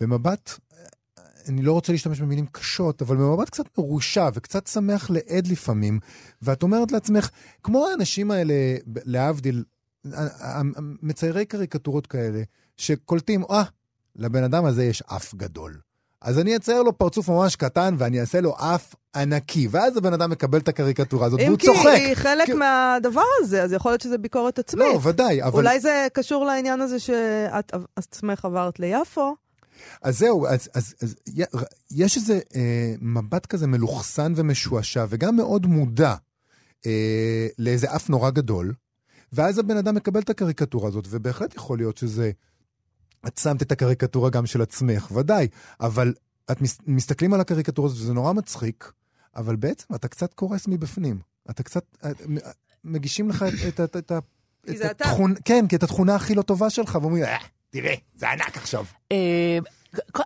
במבט 0.00 0.50
אני 1.48 1.62
לא 1.62 1.72
רוצה 1.72 1.92
להשתמש 1.92 2.20
במילים 2.20 2.46
קשות, 2.46 3.02
אבל 3.02 3.16
במבט 3.16 3.50
קצת 3.50 3.78
מרושע 3.78 4.28
וקצת 4.34 4.66
שמח 4.66 5.10
לעד 5.10 5.46
לפעמים, 5.46 6.00
ואת 6.42 6.62
אומרת 6.62 6.92
לעצמך, 6.92 7.30
כמו 7.62 7.86
האנשים 7.88 8.30
האלה, 8.30 8.54
להבדיל, 8.86 9.64
מציירי 11.02 11.44
קריקטורות 11.44 12.06
כאלה, 12.06 12.42
שקולטים, 12.76 13.44
אה, 13.50 13.62
לבן 14.16 14.44
אדם 14.44 14.64
הזה 14.64 14.84
יש 14.84 15.02
אף 15.02 15.34
גדול. 15.34 15.78
אז 16.24 16.38
אני 16.38 16.56
אצייר 16.56 16.82
לו 16.82 16.98
פרצוף 16.98 17.28
ממש 17.28 17.56
קטן 17.56 17.94
ואני 17.98 18.20
אעשה 18.20 18.40
לו 18.40 18.54
אף 18.58 18.94
ענקי, 19.16 19.68
ואז 19.70 19.96
הבן 19.96 20.12
אדם 20.12 20.30
מקבל 20.30 20.58
את 20.58 20.68
הקריקטורה 20.68 21.26
הזאת 21.26 21.40
והוא 21.40 21.56
צוחק. 21.56 21.86
אם 21.86 21.96
כי 21.96 22.04
היא 22.04 22.14
חלק 22.14 22.46
כי... 22.46 22.52
מהדבר 22.52 23.22
הזה, 23.40 23.62
אז 23.62 23.72
יכול 23.72 23.92
להיות 23.92 24.00
שזה 24.00 24.18
ביקורת 24.18 24.58
עצמית. 24.58 24.86
לא, 24.86 25.00
ודאי, 25.02 25.42
אבל... 25.42 25.52
אולי 25.52 25.80
זה 25.80 26.06
קשור 26.12 26.44
לעניין 26.44 26.80
הזה 26.80 26.98
שאת 26.98 27.72
עצמך 27.96 28.44
עברת 28.44 28.80
ליפו, 28.80 29.36
אז 30.02 30.18
זהו, 30.18 30.46
אז, 30.46 30.68
אז, 30.74 30.94
אז 31.02 31.16
יש 31.90 32.16
איזה 32.16 32.40
אה, 32.56 32.94
מבט 33.00 33.46
כזה 33.46 33.66
מלוכסן 33.66 34.32
ומשועשע, 34.36 35.06
וגם 35.08 35.36
מאוד 35.36 35.66
מודע 35.66 36.14
אה, 36.86 37.46
לאיזה 37.58 37.96
אף 37.96 38.10
נורא 38.10 38.30
גדול, 38.30 38.74
ואז 39.32 39.58
הבן 39.58 39.76
אדם 39.76 39.94
מקבל 39.94 40.20
את 40.20 40.30
הקריקטורה 40.30 40.88
הזאת, 40.88 41.04
ובהחלט 41.10 41.54
יכול 41.54 41.78
להיות 41.78 41.96
שזה... 41.96 42.30
את 43.26 43.38
שמת 43.38 43.62
את 43.62 43.72
הקריקטורה 43.72 44.30
גם 44.30 44.46
של 44.46 44.62
עצמך, 44.62 45.10
ודאי, 45.14 45.48
אבל 45.80 46.14
את 46.50 46.60
מס, 46.60 46.78
מסתכלים 46.86 47.34
על 47.34 47.40
הקריקטורה 47.40 47.88
הזאת 47.88 48.00
וזה 48.00 48.12
נורא 48.12 48.32
מצחיק, 48.32 48.92
אבל 49.36 49.56
בעצם 49.56 49.94
אתה 49.94 50.08
קצת 50.08 50.34
קורס 50.34 50.68
מבפנים. 50.68 51.18
אתה 51.50 51.62
קצת... 51.62 51.84
את, 52.10 52.22
מגישים 52.84 53.28
לך 53.28 53.42
את, 53.42 53.68
את, 53.68 53.80
את, 53.80 53.96
את, 53.96 54.12
את, 54.70 54.70
את 54.70 55.00
התכונה... 55.00 55.34
כן, 55.44 55.66
כי 55.68 55.76
את 55.76 55.82
התכונה 55.82 56.14
הכי 56.14 56.34
לא 56.34 56.42
טובה 56.42 56.70
שלך, 56.70 56.98
ואומרים, 57.02 57.24
אה, 57.24 57.38
תראה, 57.74 57.94
זה 58.14 58.30
ענק 58.30 58.56
עכשיו. 58.56 58.84
אה, 59.12 59.58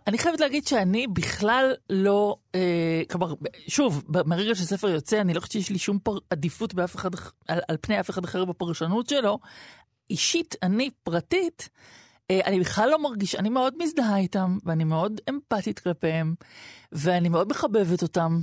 אני 0.06 0.18
חייבת 0.18 0.40
להגיד 0.40 0.66
שאני 0.66 1.06
בכלל 1.06 1.74
לא, 1.90 2.37
אה, 2.54 3.02
כלומר, 3.11 3.34
שוב, 3.68 4.04
מהרגע 4.08 4.54
שספר 4.54 4.88
יוצא, 4.88 5.20
אני 5.20 5.34
לא 5.34 5.40
חושבת 5.40 5.52
שיש 5.52 5.70
לי 5.70 5.78
שום 5.78 5.98
עדיפות 6.30 6.74
באף 6.74 6.96
אחד, 6.96 7.11
על, 7.48 7.61
על 7.68 7.76
פני 7.80 8.00
אף 8.00 8.11
אחד 8.11 8.24
אחר 8.24 8.44
בפרשנות 8.44 9.08
שלו. 9.08 9.38
אישית, 10.11 10.54
אני 10.62 10.90
פרטית, 11.02 11.68
אה, 12.30 12.40
אני 12.44 12.61
בכלל 12.61 12.88
לא 12.90 13.02
מרגיש, 13.02 13.34
אני 13.34 13.48
מאוד 13.48 13.74
מזדהה 13.82 14.18
איתם, 14.18 14.58
ואני 14.64 14.84
מאוד 14.84 15.20
אמפתית 15.28 15.78
כלפיהם, 15.78 16.34
ואני 16.92 17.28
מאוד 17.28 17.48
מחבבת 17.48 18.02
אותם. 18.02 18.40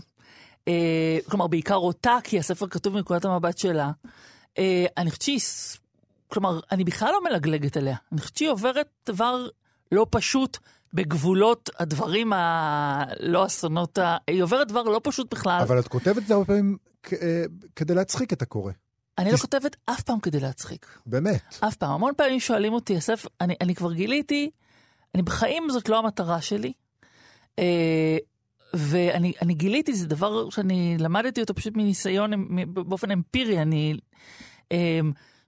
כלומר, 1.30 1.48
בעיקר 1.48 1.76
אותה, 1.76 2.18
כי 2.24 2.40
הספר 2.40 2.68
כתוב 2.68 2.94
מנקודת 2.94 3.26
המבט 3.26 3.58
שלה. 3.58 3.92
אני 4.98 5.10
חושבת 5.10 5.22
שהיא 5.22 5.40
כלומר, 6.28 6.60
אני 6.72 6.84
בכלל 6.84 7.12
לא 7.12 7.24
מלגלגת 7.24 7.78
עליה. 7.78 7.96
אני 8.12 8.22
חושבת 8.22 8.38
שהיא 8.38 8.50
עוברת 8.50 8.88
דבר 9.06 9.48
לא 9.92 10.08
פשוט 10.10 10.58
בגבולות 10.94 11.70
הדברים 11.80 12.34
הלא 12.34 13.46
אסונות, 13.46 13.98
ה... 13.98 14.18
היא 14.28 14.44
עוברת 14.44 14.68
דבר 14.68 14.84
לא 14.84 15.02
פשוט 15.04 15.34
בכלל. 15.34 15.62
אבל 15.62 15.80
את 15.80 15.88
כותבת 15.88 16.18
את 16.18 16.28
זה 16.28 16.34
הרבה 16.34 16.46
פעמים 16.46 16.78
אה, 17.14 17.44
כדי 17.76 17.96
להצחיק 17.96 18.34
את 18.34 18.42
הקורא. 18.42 18.72
אני 19.18 19.32
לא 19.32 19.38
כותבת 19.38 19.76
אף 19.86 20.02
פעם 20.02 20.20
כדי 20.20 20.40
להצחיק. 20.40 20.86
באמת? 21.06 21.56
אף 21.60 21.76
פעם. 21.76 21.92
המון 21.92 22.14
פעמים 22.18 22.40
שואלים 22.40 22.74
אותי, 22.74 22.98
אסף, 22.98 23.26
אני, 23.42 23.56
אני 23.62 23.76
כבר 23.76 23.94
גיליתי, 23.94 24.52
אני 25.16 25.24
בחיים 25.24 25.70
זאת 25.70 25.90
לא 25.90 26.00
המטרה 26.00 26.42
שלי. 26.42 26.74
אה, 27.60 28.18
ואני 28.74 29.54
גיליתי, 29.54 29.94
זה 29.94 30.08
דבר 30.08 30.50
שאני 30.50 30.98
למדתי 31.00 31.42
אותו 31.42 31.56
פשוט 31.56 31.78
מניסיון, 31.78 32.32
באופן 32.74 33.12
אמפירי, 33.12 33.62
אני... 33.62 33.98
אה, 34.72 35.00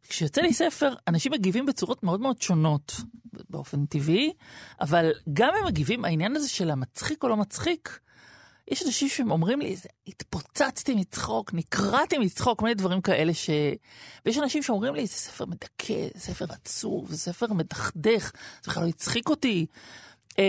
כשיוצא 0.09 0.41
לי 0.41 0.53
ספר, 0.53 0.93
אנשים 1.07 1.31
מגיבים 1.31 1.65
בצורות 1.65 2.03
מאוד 2.03 2.21
מאוד 2.21 2.41
שונות, 2.41 2.93
באופן 3.49 3.85
טבעי, 3.85 4.33
אבל 4.81 5.11
גם 5.33 5.49
הם 5.59 5.65
מגיבים, 5.65 6.05
העניין 6.05 6.35
הזה 6.35 6.49
של 6.49 6.69
המצחיק 6.69 7.23
או 7.23 7.29
לא 7.29 7.37
מצחיק, 7.37 7.99
יש 8.71 8.83
אנשים 8.85 9.09
שאומרים 9.09 9.61
לי, 9.61 9.75
התפוצצתי 10.07 10.95
מצחוק, 10.95 11.53
נקרעתי 11.53 12.17
מצחוק, 12.17 12.59
כל 12.59 12.65
מיני 12.65 12.75
דברים 12.75 13.01
כאלה 13.01 13.33
ש... 13.33 13.49
ויש 14.25 14.37
אנשים 14.37 14.63
שאומרים 14.63 14.95
לי, 14.95 15.05
זה 15.05 15.13
ספר 15.13 15.45
מדכא, 15.45 16.07
זה 16.13 16.19
ספר 16.19 16.45
עצוב, 16.49 17.11
זה 17.11 17.17
ספר 17.17 17.53
מדכדך, 17.53 18.31
זה 18.63 18.71
בכלל 18.71 18.83
לא 18.83 18.89
הצחיק 18.89 19.29
אותי. 19.29 19.65
אמ, 20.37 20.43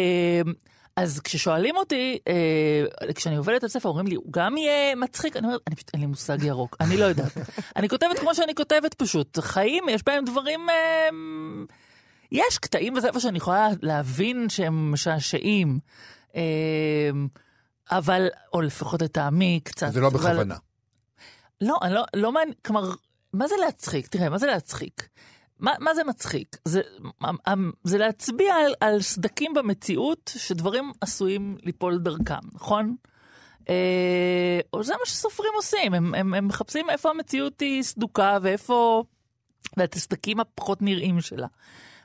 אז 0.98 1.20
כששואלים 1.20 1.76
אותי, 1.76 2.18
אה, 2.28 3.12
כשאני 3.12 3.36
עובדת 3.36 3.62
על 3.62 3.68
ספר, 3.68 3.88
אומרים 3.88 4.06
לי, 4.06 4.14
הוא 4.14 4.24
גם 4.30 4.56
יהיה 4.56 4.94
מצחיק? 4.94 5.36
אני 5.36 5.46
אומרת, 5.46 5.60
אני 5.66 5.76
פשוט, 5.76 5.90
אין 5.92 6.00
לי 6.00 6.06
מושג 6.06 6.42
ירוק, 6.42 6.76
אני 6.80 6.96
לא 6.96 7.04
יודעת. 7.04 7.32
אני 7.76 7.88
כותבת 7.88 8.18
כמו 8.18 8.34
שאני 8.34 8.54
כותבת 8.54 8.94
פשוט. 8.94 9.38
חיים, 9.38 9.84
יש 9.88 10.02
בהם 10.06 10.24
דברים... 10.24 10.70
אה, 10.70 11.08
יש 12.32 12.58
קטעים 12.58 12.94
בספר 12.94 13.18
שאני 13.18 13.38
יכולה 13.38 13.68
להבין 13.82 14.48
שהם 14.48 14.92
משעשעים, 14.92 15.78
אה, 16.36 16.42
אבל, 17.90 18.28
או 18.52 18.60
לפחות 18.60 19.02
לטעמי, 19.02 19.60
קצת. 19.64 19.92
זה 19.92 20.00
לא 20.00 20.10
בכוונה. 20.10 20.56
לא, 21.60 21.78
אני 21.82 21.94
לא, 21.94 22.04
לא 22.14 22.32
מעניין, 22.32 22.54
כלומר, 22.64 22.94
מה 23.32 23.48
זה 23.48 23.54
להצחיק? 23.60 24.06
תראה, 24.06 24.28
מה 24.28 24.38
זה 24.38 24.46
להצחיק? 24.46 25.08
מה, 25.60 25.72
מה 25.78 25.94
זה 25.94 26.04
מצחיק? 26.04 26.56
זה, 26.64 26.80
זה 27.84 27.98
להצביע 27.98 28.54
על, 28.54 28.74
על 28.80 29.02
סדקים 29.02 29.54
במציאות 29.54 30.32
שדברים 30.36 30.92
עשויים 31.00 31.56
ליפול 31.62 31.98
דרכם, 31.98 32.48
נכון? 32.52 32.96
אה, 33.68 34.60
זה 34.82 34.92
מה 34.92 35.06
שסופרים 35.06 35.52
עושים, 35.56 35.94
הם, 35.94 36.14
הם, 36.14 36.34
הם 36.34 36.46
מחפשים 36.46 36.90
איפה 36.90 37.10
המציאות 37.10 37.60
היא 37.60 37.82
סדוקה 37.82 38.38
ואיפה... 38.42 39.04
ואת 39.76 39.94
הסדקים 39.94 40.40
הפחות 40.40 40.82
נראים 40.82 41.20
שלה. 41.20 41.46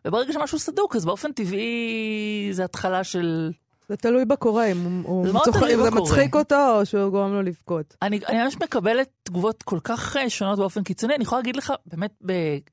וברגע 0.05 0.33
שמשהו 0.33 0.59
סדוק, 0.59 0.95
אז 0.95 1.05
באופן 1.05 1.31
טבעי 1.31 2.49
זה 2.51 2.63
התחלה 2.63 3.03
של... 3.03 3.51
זה 3.93 3.97
תלוי 3.97 4.25
בקורא, 4.25 4.65
אם 4.65 5.01
הוא 5.03 5.27
מאוד 5.33 5.43
צוחק- 5.45 5.63
אם 5.73 5.83
זה. 5.83 5.91
מצחיק 5.91 6.35
אותו 6.35 6.79
או 6.79 6.85
שהוא 6.85 7.09
גורם 7.09 7.33
לו 7.33 7.41
לבכות. 7.41 7.95
אני, 8.01 8.19
אני 8.27 8.43
ממש 8.43 8.55
מקבלת 8.63 9.09
תגובות 9.23 9.63
כל 9.63 9.79
כך 9.83 10.17
אה, 10.17 10.29
שונות 10.29 10.59
באופן 10.59 10.83
קיצוני. 10.83 11.15
אני 11.15 11.23
יכולה 11.23 11.39
להגיד 11.41 11.55
לך, 11.55 11.73
באמת, 11.85 12.11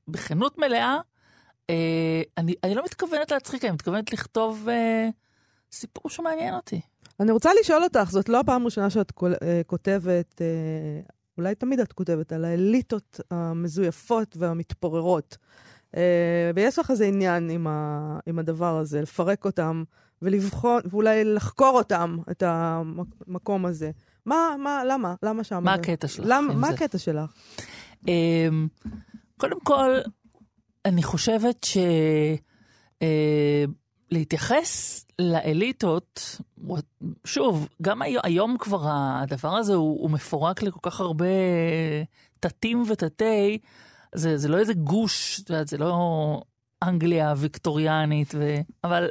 בכנות 0.07 0.57
מלאה, 0.57 0.97
אה, 1.69 2.21
אני, 2.37 2.53
אני 2.63 2.75
לא 2.75 2.83
מתכוונת 2.85 3.31
להצחיק, 3.31 3.65
אני 3.65 3.73
מתכוונת 3.73 4.13
לכתוב 4.13 4.67
אה, 4.69 5.09
סיפור 5.71 6.09
שמעניין 6.09 6.53
אותי. 6.53 6.81
אני 7.19 7.31
רוצה 7.31 7.49
לשאול 7.59 7.83
אותך, 7.83 8.09
זאת 8.11 8.29
לא 8.29 8.39
הפעם 8.39 8.61
הראשונה 8.61 8.89
שאת 8.89 9.11
אה, 9.43 9.61
כותבת, 9.67 10.41
אה, 10.41 10.47
אולי 11.37 11.55
תמיד 11.55 11.79
את 11.79 11.93
כותבת, 11.93 12.31
על 12.33 12.45
האליטות 12.45 13.19
המזויפות 13.31 14.37
והמתפוררות. 14.39 15.37
אה, 15.97 16.01
ויש 16.55 16.79
לך 16.79 16.91
איזה 16.91 17.05
עניין 17.05 17.49
עם, 17.49 17.67
ה, 17.67 18.19
עם 18.25 18.39
הדבר 18.39 18.77
הזה, 18.77 19.01
לפרק 19.01 19.45
אותם 19.45 19.83
ולבחון, 20.21 20.81
ואולי 20.89 21.23
לחקור 21.23 21.77
אותם, 21.77 22.17
את 22.31 22.43
המקום 22.45 23.65
הזה. 23.65 23.91
מה, 24.25 24.55
מה, 24.59 24.83
למה? 24.87 25.15
למה 25.23 25.43
שם? 25.43 25.63
מה? 25.63 25.73
הקטע 25.73 26.07
שלך 26.07 26.27
עם 26.31 26.59
מה 26.61 26.67
זה? 26.67 26.73
הקטע 26.73 26.97
שלך? 26.97 27.31
אמ, 28.07 28.67
קודם 29.37 29.59
כל, 29.59 29.89
אני 30.85 31.03
חושבת 31.03 31.63
ש... 31.63 31.77
אה, 33.01 33.65
להתייחס 34.11 35.05
לאליטות, 35.19 36.39
שוב, 37.25 37.67
גם 37.81 38.01
הי- 38.01 38.15
היום 38.23 38.55
כבר 38.59 38.81
הדבר 38.91 39.55
הזה 39.55 39.73
הוא, 39.73 40.01
הוא 40.01 40.09
מפורק 40.11 40.63
לכל 40.63 40.79
כך 40.81 40.99
הרבה 40.99 41.25
תתים 42.39 42.83
ותתי, 42.87 43.57
זה, 44.15 44.37
זה 44.37 44.47
לא 44.47 44.57
איזה 44.57 44.73
גוש, 44.73 45.41
זה 45.65 45.77
לא 45.77 46.41
אנגליה 46.83 47.33
ויקטוריאנית, 47.37 48.33
ו... 48.37 48.55
אבל, 48.83 49.07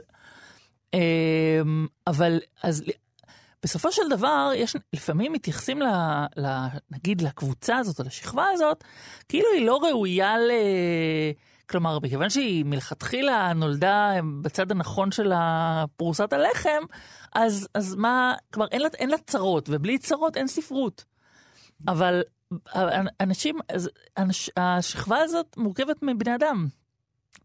אבל 2.06 2.40
אז 2.62 2.84
בסופו 3.62 3.92
של 3.92 4.02
דבר, 4.10 4.50
יש, 4.56 4.76
לפעמים 4.92 5.32
מתייחסים 5.32 5.82
ל, 5.82 5.86
ל, 6.36 6.46
נגיד 6.90 7.22
לקבוצה 7.22 7.76
הזאת 7.76 8.00
או 8.00 8.04
לשכבה 8.04 8.44
הזאת, 8.52 8.84
כאילו 9.28 9.46
היא 9.54 9.66
לא 9.66 9.78
ראויה 9.82 10.38
ל... 10.38 10.50
כלומר, 11.70 11.98
מכיוון 11.98 12.30
שהיא 12.30 12.64
מלכתחילה 12.64 13.52
נולדה 13.52 14.12
בצד 14.42 14.70
הנכון 14.70 15.12
של 15.12 15.32
פרוסת 15.96 16.32
הלחם, 16.32 16.82
אז, 17.34 17.68
אז 17.74 17.94
מה, 17.94 18.34
כלומר, 18.54 18.68
אין 18.72 18.82
לה, 18.82 18.88
אין 18.98 19.10
לה 19.10 19.18
צרות, 19.18 19.68
ובלי 19.72 19.98
צרות 19.98 20.36
אין 20.36 20.46
ספרות. 20.46 21.04
אבל 21.88 22.22
אנשים, 23.20 23.58
אז 23.68 23.90
אנש, 24.18 24.50
השכבה 24.56 25.18
הזאת 25.18 25.56
מורכבת 25.56 26.02
מבני 26.02 26.34
אדם. 26.34 26.66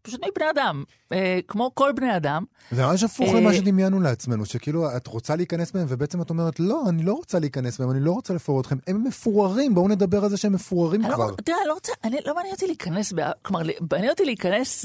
פשוט 0.02 0.20
מבני 0.20 0.50
אדם, 0.50 0.84
אה, 1.12 1.38
כמו 1.48 1.70
כל 1.74 1.92
בני 1.92 2.16
אדם. 2.16 2.44
זה 2.70 2.86
ממש 2.86 3.02
הפוך 3.02 3.34
אה, 3.34 3.40
למה 3.40 3.54
שדמיינו 3.54 4.00
לעצמנו, 4.00 4.46
שכאילו 4.46 4.96
את 4.96 5.06
רוצה 5.06 5.36
להיכנס 5.36 5.72
בהם, 5.72 5.86
ובעצם 5.88 6.22
את 6.22 6.30
אומרת, 6.30 6.60
לא, 6.60 6.82
אני 6.88 7.02
לא 7.02 7.12
רוצה 7.12 7.38
להיכנס 7.38 7.78
בהם, 7.78 7.90
אני 7.90 8.00
לא 8.00 8.12
רוצה 8.12 8.34
לפורר 8.34 8.60
אתכם, 8.60 8.76
הם 8.86 9.04
מפוררים, 9.04 9.74
בואו 9.74 9.88
נדבר 9.88 10.24
על 10.24 10.30
זה 10.30 10.36
שהם 10.36 10.52
מפוררים 10.52 11.04
אני 11.04 11.14
כבר. 11.14 11.26
לא, 11.26 11.36
תראה, 11.44 11.58
לא 11.68 11.74
רוצה, 11.74 11.92
אני, 12.04 12.16
לא 12.26 12.34
מעניין 12.34 12.54
אותי 12.54 12.66
להיכנס, 12.66 13.12
ב, 13.12 13.20
כלומר, 13.42 13.62
מעניין 13.90 14.10
אותי 14.10 14.24
להיכנס 14.24 14.84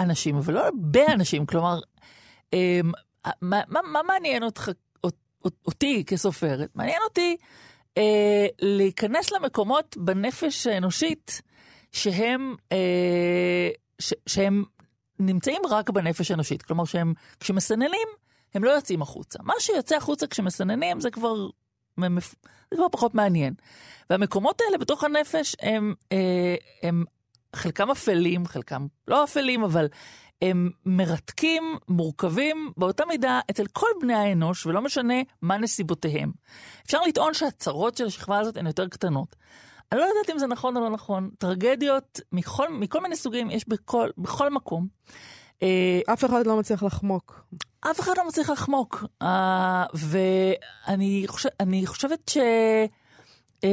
לאנשים, 0.00 0.36
אבל 0.36 0.54
לא 0.54 0.62
באנשים, 0.74 1.46
כלומר, 1.46 1.80
אה, 2.54 2.80
מה, 3.42 3.60
מה, 3.68 3.80
מה 3.92 4.00
מעניין 4.02 4.42
אותך, 4.42 4.70
אותי 5.66 6.04
כסופרת? 6.06 6.70
מעניין 6.74 7.00
אותי 7.08 7.36
אה, 7.98 8.46
להיכנס 8.60 9.32
למקומות 9.32 9.96
בנפש 9.96 10.66
האנושית 10.66 11.42
שהם, 11.92 12.54
אה, 12.72 13.68
ש, 14.02 14.12
שהם 14.26 14.64
נמצאים 15.18 15.62
רק 15.70 15.90
בנפש 15.90 16.30
האנושית. 16.30 16.62
כלומר, 16.62 16.84
שהם, 16.84 17.14
כשמסננים, 17.40 18.08
הם 18.54 18.64
לא 18.64 18.70
יוצאים 18.70 19.02
החוצה. 19.02 19.38
מה 19.42 19.54
שיוצא 19.58 19.96
החוצה 19.96 20.26
כשמסננים 20.26 21.00
זה 21.00 21.10
כבר, 21.10 21.48
זה 21.98 22.76
כבר 22.76 22.88
פחות 22.92 23.14
מעניין. 23.14 23.54
והמקומות 24.10 24.60
האלה 24.60 24.78
בתוך 24.78 25.04
הנפש 25.04 25.56
הם, 25.60 25.94
אה, 26.12 26.54
הם 26.82 27.04
חלקם 27.56 27.90
אפלים, 27.90 28.46
חלקם 28.46 28.86
לא 29.08 29.24
אפלים, 29.24 29.64
אבל 29.64 29.86
הם 30.42 30.70
מרתקים, 30.86 31.62
מורכבים 31.88 32.72
באותה 32.76 33.04
מידה 33.04 33.40
אצל 33.50 33.66
כל 33.72 33.86
בני 34.00 34.14
האנוש, 34.14 34.66
ולא 34.66 34.82
משנה 34.82 35.14
מה 35.42 35.58
נסיבותיהם. 35.58 36.32
אפשר 36.86 37.00
לטעון 37.00 37.34
שהצרות 37.34 37.96
של 37.96 38.06
השכבה 38.06 38.38
הזאת 38.38 38.56
הן 38.56 38.66
יותר 38.66 38.88
קטנות. 38.88 39.36
אני 39.92 40.00
לא 40.00 40.04
יודעת 40.04 40.30
אם 40.30 40.38
זה 40.38 40.46
נכון 40.46 40.76
או 40.76 40.80
לא 40.80 40.90
נכון. 40.90 41.30
טרגדיות 41.38 42.20
מכל, 42.32 42.68
מכל 42.72 43.00
מיני 43.00 43.16
סוגים 43.16 43.50
יש 43.50 43.68
בכל, 43.68 44.10
בכל 44.18 44.50
מקום. 44.50 44.86
אף 46.12 46.24
אחד 46.24 46.46
לא 46.46 46.56
מצליח 46.56 46.82
לחמוק. 46.82 47.44
אף 47.80 48.00
אחד 48.00 48.12
לא 48.16 48.28
מצליח 48.28 48.50
לחמוק. 48.50 49.04
Uh, 49.22 49.26
ואני 49.94 51.24
חושב, 51.26 51.48
חושבת 51.84 52.28
ש... 52.28 52.38
Uh, 53.60 53.66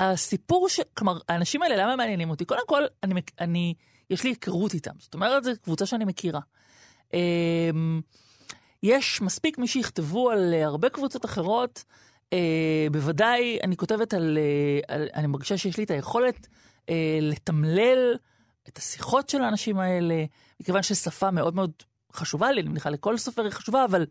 הסיפור 0.00 0.68
ש... 0.68 0.80
כלומר, 0.94 1.18
האנשים 1.28 1.62
האלה, 1.62 1.76
למה 1.76 1.92
הם 1.92 1.98
מעניינים 1.98 2.30
אותי? 2.30 2.44
קודם 2.44 2.66
כל, 2.66 2.82
אני, 3.02 3.20
אני, 3.40 3.74
יש 4.10 4.24
לי 4.24 4.30
היכרות 4.30 4.74
איתם. 4.74 4.90
זאת 4.98 5.14
אומרת, 5.14 5.44
זו 5.44 5.50
קבוצה 5.62 5.86
שאני 5.86 6.04
מכירה. 6.04 6.40
יש 8.82 9.20
מספיק 9.22 9.58
מי 9.58 9.66
שיכתבו 9.66 10.30
על 10.30 10.54
הרבה 10.54 10.88
קבוצות 10.88 11.24
אחרות. 11.24 11.84
Uh, 12.30 12.36
בוודאי, 12.92 13.58
אני 13.62 13.76
כותבת 13.76 14.14
על, 14.14 14.38
uh, 14.38 14.84
על... 14.88 15.08
אני 15.14 15.26
מרגישה 15.26 15.58
שיש 15.58 15.76
לי 15.76 15.84
את 15.84 15.90
היכולת 15.90 16.46
uh, 16.46 16.90
לתמלל 17.20 18.14
את 18.68 18.78
השיחות 18.78 19.28
של 19.28 19.42
האנשים 19.42 19.78
האלה, 19.78 20.24
מכיוון 20.60 20.82
ששפה 20.82 21.30
מאוד 21.30 21.54
מאוד 21.54 21.72
חשובה 22.12 22.52
לי, 22.52 22.60
אני 22.60 22.68
מניחה 22.68 22.90
לכל 22.90 23.18
סופר 23.18 23.42
היא 23.42 23.50
חשובה, 23.50 23.84
אבל 23.84 24.06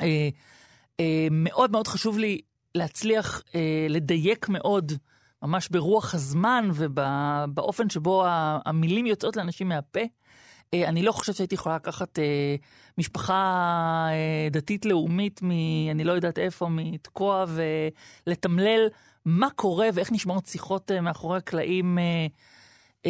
אה, 0.00 0.28
אה, 1.00 1.28
מאוד 1.30 1.72
מאוד 1.72 1.86
חשוב 1.86 2.18
לי 2.18 2.40
להצליח 2.74 3.42
אה, 3.54 3.86
לדייק 3.88 4.48
מאוד, 4.48 4.92
ממש 5.42 5.68
ברוח 5.68 6.14
הזמן 6.14 6.68
ובאופן 6.74 7.90
שבו 7.90 8.24
המילים 8.64 9.06
יוצאות 9.06 9.36
לאנשים 9.36 9.68
מהפה. 9.68 10.00
אה, 10.74 10.88
אני 10.88 11.02
לא 11.02 11.12
חושבת 11.12 11.36
שהייתי 11.36 11.54
יכולה 11.54 11.76
לקחת 11.76 12.18
אה, 12.18 12.56
משפחה 12.98 13.34
אה, 14.10 14.48
דתית-לאומית 14.50 15.42
מ... 15.42 15.50
אני 15.90 16.04
לא 16.04 16.12
יודעת 16.12 16.38
איפה, 16.38 16.68
מתקוע, 16.68 17.44
ולתמלל 18.26 18.88
מה 19.24 19.50
קורה 19.50 19.88
ואיך 19.94 20.12
נשמעות 20.12 20.46
שיחות 20.46 20.90
אה, 20.90 21.00
מאחורי 21.00 21.38
הקלעים. 21.38 21.98
אה, 21.98 22.26
Uh, 23.02 23.04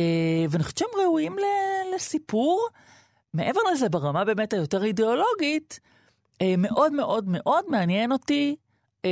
ואני 0.51 0.63
חושבת 0.63 0.79
שהם 0.79 0.89
ראויים 1.03 1.37
לסיפור. 1.95 2.69
מעבר 3.35 3.61
לזה, 3.73 3.89
ברמה 3.89 4.25
באמת 4.25 4.53
היותר 4.53 4.85
אידיאולוגית, 4.85 5.81
uh, 6.33 6.47
מאוד 6.59 6.93
מאוד 6.93 7.25
מאוד 7.29 7.65
מעניין 7.69 8.13
אותי 8.13 8.57
uh, 9.03 9.07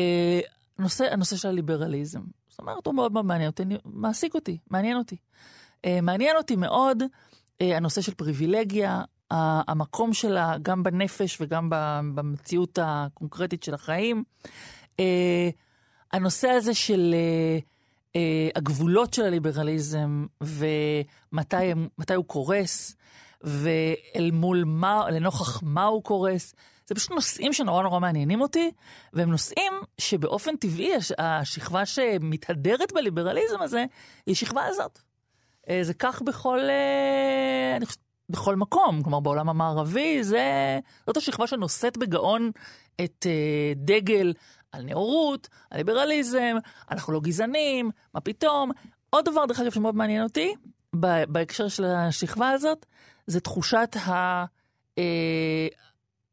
נושא, 0.79 1.13
הנושא 1.13 1.37
של 1.37 1.49
הליברליזם. 1.49 2.21
זאת 2.49 2.59
אומרת, 2.59 2.87
הוא 2.87 2.95
מאוד 2.95 3.13
מאוד 3.13 3.25
מעניין 3.25 3.51
אותי, 3.51 3.63
מעסיק 3.85 4.35
אותי, 4.35 4.59
מעניין 4.71 4.97
אותי. 4.97 5.17
Uh, 5.87 5.89
מעניין 6.03 6.37
אותי 6.37 6.57
מאוד 6.57 7.03
הנושא 7.61 8.01
של 8.01 8.15
פריבילגיה, 8.15 9.03
המקום 9.31 10.13
שלה 10.13 10.55
גם 10.63 10.83
בנפש 10.83 11.41
וגם 11.41 11.69
במציאות 12.15 12.79
הקונקרטית 12.83 13.63
של 13.63 13.75
החיים. 13.75 14.25
Uh, 14.97 15.01
הנושא 16.13 16.49
הזה 16.49 16.75
של... 16.75 17.15
Uh, 17.63 17.65
הגבולות 18.55 19.15
של 19.15 19.23
הליברליזם 19.23 20.27
ומתי 20.41 22.15
הוא 22.15 22.25
קורס 22.25 22.97
ואל 23.43 24.31
מול 24.33 24.65
מה, 24.67 25.11
לנוכח 25.11 25.63
מה 25.63 25.85
הוא 25.85 26.03
קורס. 26.03 26.55
זה 26.87 26.95
פשוט 26.95 27.11
נושאים 27.11 27.53
שנורא 27.53 27.83
נורא 27.83 28.01
מעניינים 28.01 28.41
אותי, 28.41 28.71
והם 29.13 29.31
נושאים 29.31 29.73
שבאופן 29.99 30.57
טבעי 30.57 30.93
השכבה 31.19 31.87
שמתהדרת 31.87 32.93
בליברליזם 32.93 33.63
הזה 33.63 33.85
היא 34.27 34.33
השכבה 34.33 34.65
הזאת. 34.65 34.99
Uh, 35.71 35.73
זה 35.83 35.95
כך 35.95 36.23
בכל, 36.23 36.59
uh, 36.59 37.77
אני 37.77 37.87
חושבת, 37.87 38.03
בכל 38.29 38.57
מקום, 38.57 39.03
כלומר 39.03 39.21
בעולם 39.21 39.49
המערבי, 39.49 40.25
זה, 40.25 40.79
זאת 41.07 41.17
השכבה 41.17 41.47
שנושאת 41.47 41.97
בגאון 41.97 42.51
את 43.01 43.27
uh, 43.27 43.79
דגל 43.79 44.33
על 44.73 44.83
נאורות, 44.83 45.49
על 45.71 45.79
ליברליזם, 45.79 46.57
אנחנו 46.91 47.13
לא 47.13 47.21
גזענים, 47.21 47.91
מה 48.15 48.21
פתאום. 48.21 48.71
עוד 49.11 49.25
דבר, 49.25 49.47
דרך 49.47 49.61
אגב, 49.61 49.71
שמאוד 49.71 49.95
מעניין 49.95 50.23
אותי, 50.23 50.55
בהקשר 51.29 51.69
של 51.69 51.85
השכבה 51.85 52.51
הזאת, 52.51 52.87
זה 53.27 53.41
תחושת 53.41 53.97
ה, 54.07 54.45
אה, 54.99 55.69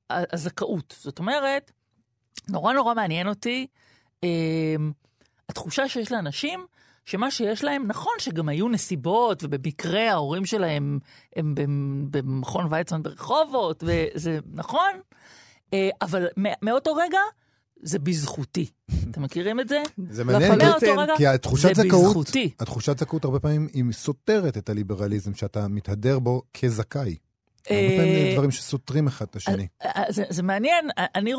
הזכאות. 0.10 0.96
זאת 1.00 1.20
אומרת, 1.20 1.72
נורא 2.50 2.74
נורא 2.74 2.94
מעניין 2.94 3.28
אותי 3.28 3.68
אה, 4.24 4.76
התחושה 5.50 5.90
שיש 5.90 6.12
לאנשים, 6.12 6.66
שמה 7.08 7.32
שיש 7.32 7.64
להם, 7.64 7.88
נכון 7.88 8.14
שגם 8.20 8.50
היו 8.50 8.70
נסיבות, 8.70 9.44
ובמקרה 9.44 10.12
ההורים 10.12 10.46
שלהם 10.46 11.00
הם 11.36 11.56
במכון 12.12 12.74
ויצמן 12.74 13.04
ברחובות, 13.04 13.84
וזה 13.84 14.40
נכון, 14.54 14.92
אה, 15.74 15.90
אבל 16.02 16.28
מאותו 16.62 16.94
רגע 16.96 17.20
זה 17.82 18.00
בזכותי. 18.00 18.70
אתם 19.12 19.22
מכירים 19.22 19.60
את 19.60 19.70
זה? 19.70 19.84
זה 20.10 20.24
מעניין, 20.24 20.60
כי 21.18 21.28
התחושת 21.28 21.76
זכאות, 21.76 22.28
התחושת 22.60 23.00
זכאות 23.00 23.26
הרבה 23.26 23.40
פעמים 23.40 23.68
היא 23.74 23.84
סותרת 23.92 24.58
את 24.58 24.70
הליברליזם 24.70 25.34
שאתה 25.34 25.68
מתהדר 25.68 26.20
בו 26.20 26.42
כזכאי. 26.54 27.16
הרבה 27.70 27.98
פעמים 27.98 28.34
דברים 28.34 28.52
שסותרים 28.52 29.08
אחד 29.08 29.26
את 29.30 29.36
השני. 29.36 29.68
זה 30.10 30.44
מעניין, 30.44 30.90
אני, 30.98 31.34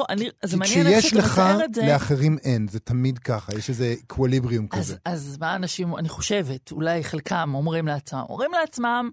זה 0.45 0.57
מעניין 0.57 0.87
איך 0.87 1.05
שאתה 1.05 1.23
מתאר 1.23 1.65
את 1.65 1.75
זה. 1.75 1.81
כשיש 1.81 1.95
לך, 1.95 2.03
לאחרים 2.03 2.39
אין, 2.45 2.69
זה 2.69 2.81
תמיד 2.81 3.19
ככה, 3.19 3.53
יש 3.59 3.69
איזה 3.69 3.95
אקווליבריום 4.07 4.69
כזה. 4.69 4.97
אז 5.05 5.37
מה 5.41 5.57
אנשים, 5.57 5.97
אני 5.97 6.09
חושבת, 6.09 6.73
אולי 6.73 7.05
חלקם 7.05 7.53
אומרים 7.55 7.87
לעצמם, 7.87 8.25
אומרים 8.29 8.51
לעצמם, 8.61 9.11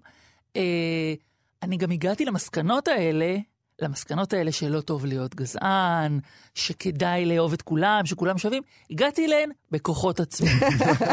אה, 0.56 1.14
אני 1.62 1.76
גם 1.76 1.90
הגעתי 1.90 2.24
למסקנות 2.24 2.88
האלה, 2.88 3.36
למסקנות 3.82 4.32
האלה 4.32 4.52
שלא 4.52 4.80
טוב 4.80 5.06
להיות 5.06 5.34
גזען, 5.34 6.20
שכדאי 6.54 7.26
לאהוב 7.26 7.52
את 7.52 7.62
כולם, 7.62 8.06
שכולם 8.06 8.38
שווים, 8.38 8.62
הגעתי 8.90 9.26
אליהן 9.26 9.50
בכוחות 9.70 10.20
עצמי. 10.20 10.48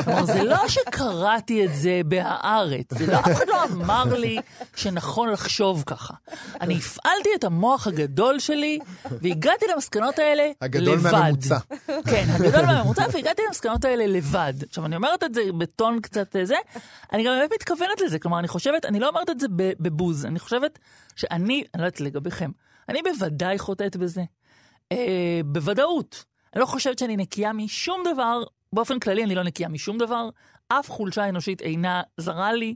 כלומר, 0.04 0.26
זה 0.26 0.43
לא 0.43 0.67
שקראתי 0.67 1.65
את 1.65 1.76
זה 1.76 2.02
בהארץ, 2.06 2.93
זה 2.93 3.08
לא, 3.08 3.19
אף 3.19 3.32
אחד 3.32 3.47
לא 3.47 3.63
אמר 3.63 4.04
לי 4.04 4.38
שנכון 4.76 5.30
לחשוב 5.30 5.84
ככה. 5.86 6.13
אני 6.62 6.78
הפעלתי 6.78 7.30
את 7.36 7.43
המוח 7.43 7.88
הגדול 7.88 8.39
שלי, 8.39 8.80
והגעתי 9.21 9.65
למסקנות 9.73 10.19
האלה 10.19 10.43
הגדול 10.62 10.93
לבד. 10.93 11.06
הגדול 11.06 11.21
מהממוצע. 11.21 11.58
כן, 12.06 12.26
הגדול 12.30 12.65
מהממוצע, 12.65 13.06
והגעתי 13.13 13.41
למסקנות 13.47 13.86
האלה 13.86 14.08
לבד. 14.08 14.54
עכשיו, 14.69 14.86
אני 14.86 14.95
אומרת 14.95 15.23
את 15.23 15.34
זה 15.34 15.41
בטון 15.58 15.99
קצת 16.02 16.36
זה, 16.43 16.56
אני 17.13 17.23
גם 17.23 17.32
באמת 17.39 17.52
מתכוונת 17.54 18.02
לזה, 18.06 18.19
כלומר, 18.19 18.39
אני 18.39 18.47
חושבת, 18.47 18.86
אני 18.86 18.99
לא 18.99 19.10
אומרת 19.10 19.30
את 19.30 19.39
זה 19.39 19.47
בבוז, 19.49 20.26
אני 20.26 20.39
חושבת 20.39 20.80
שאני, 21.15 21.63
אני 21.73 21.82
לא 21.82 21.86
יודעת 21.86 22.02
לגביכם, 22.02 22.52
אני 22.89 22.99
בוודאי 23.02 23.60
חוטאת 23.60 23.95
בזה. 23.95 24.23
אה, 24.91 25.41
בוודאות. 25.45 26.23
אני 26.54 26.62
לא 26.62 26.65
חושבת 26.65 26.99
שאני 26.99 27.17
נקייה 27.17 27.54
משום 27.54 28.04
דבר, 28.13 28.43
באופן 28.73 28.99
כללי 28.99 29.23
אני 29.23 29.36
לא 29.36 29.43
נקייה 29.43 29.69
משום 29.69 29.97
דבר, 29.97 30.30
אף 30.67 30.89
חולשה 30.89 31.30
אנושית 31.30 31.62
אינה 31.62 32.02
זרה 32.17 32.54
לי, 32.54 32.76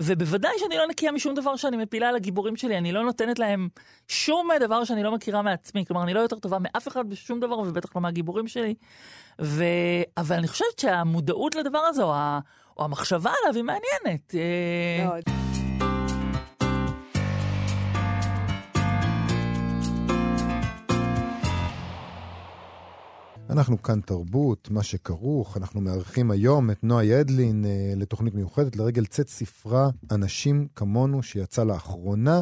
ובוודאי 0.00 0.52
שאני 0.58 0.76
לא 0.76 0.86
נקייה 0.86 1.12
משום 1.12 1.34
דבר 1.34 1.56
שאני 1.56 1.76
מפילה 1.76 2.08
על 2.08 2.16
הגיבורים 2.16 2.56
שלי, 2.56 2.78
אני 2.78 2.92
לא 2.92 3.04
נותנת 3.04 3.38
להם 3.38 3.68
שום 4.08 4.48
דבר 4.60 4.84
שאני 4.84 5.02
לא 5.02 5.12
מכירה 5.12 5.42
מעצמי, 5.42 5.86
כלומר, 5.86 6.02
אני 6.02 6.14
לא 6.14 6.20
יותר 6.20 6.38
טובה 6.38 6.58
מאף 6.60 6.88
אחד 6.88 7.10
בשום 7.10 7.40
דבר, 7.40 7.58
ובטח 7.58 7.96
לא 7.96 8.00
מהגיבורים 8.00 8.48
שלי. 8.48 8.74
ו... 9.40 9.64
אבל 10.16 10.36
אני 10.36 10.48
חושבת 10.48 10.78
שהמודעות 10.78 11.54
לדבר 11.54 11.78
הזה, 11.78 12.02
או, 12.02 12.14
ה... 12.14 12.40
או 12.76 12.84
המחשבה 12.84 13.32
עליו, 13.42 13.56
היא 13.56 13.64
מעניינת. 13.64 14.34
אה, 14.34 15.06
מאוד. 15.06 15.59
אנחנו 23.50 23.82
כאן 23.82 24.00
תרבות, 24.00 24.70
מה 24.70 24.82
שכרוך, 24.82 25.56
אנחנו 25.56 25.80
מארחים 25.80 26.30
היום 26.30 26.70
את 26.70 26.84
נועה 26.84 27.04
ידלין 27.04 27.64
אה, 27.64 27.92
לתוכנית 27.96 28.34
מיוחדת 28.34 28.76
לרגל 28.76 29.06
צאת 29.06 29.28
ספרה 29.28 29.90
אנשים 30.10 30.66
כמונו 30.74 31.22
שיצא 31.22 31.64
לאחרונה. 31.64 32.40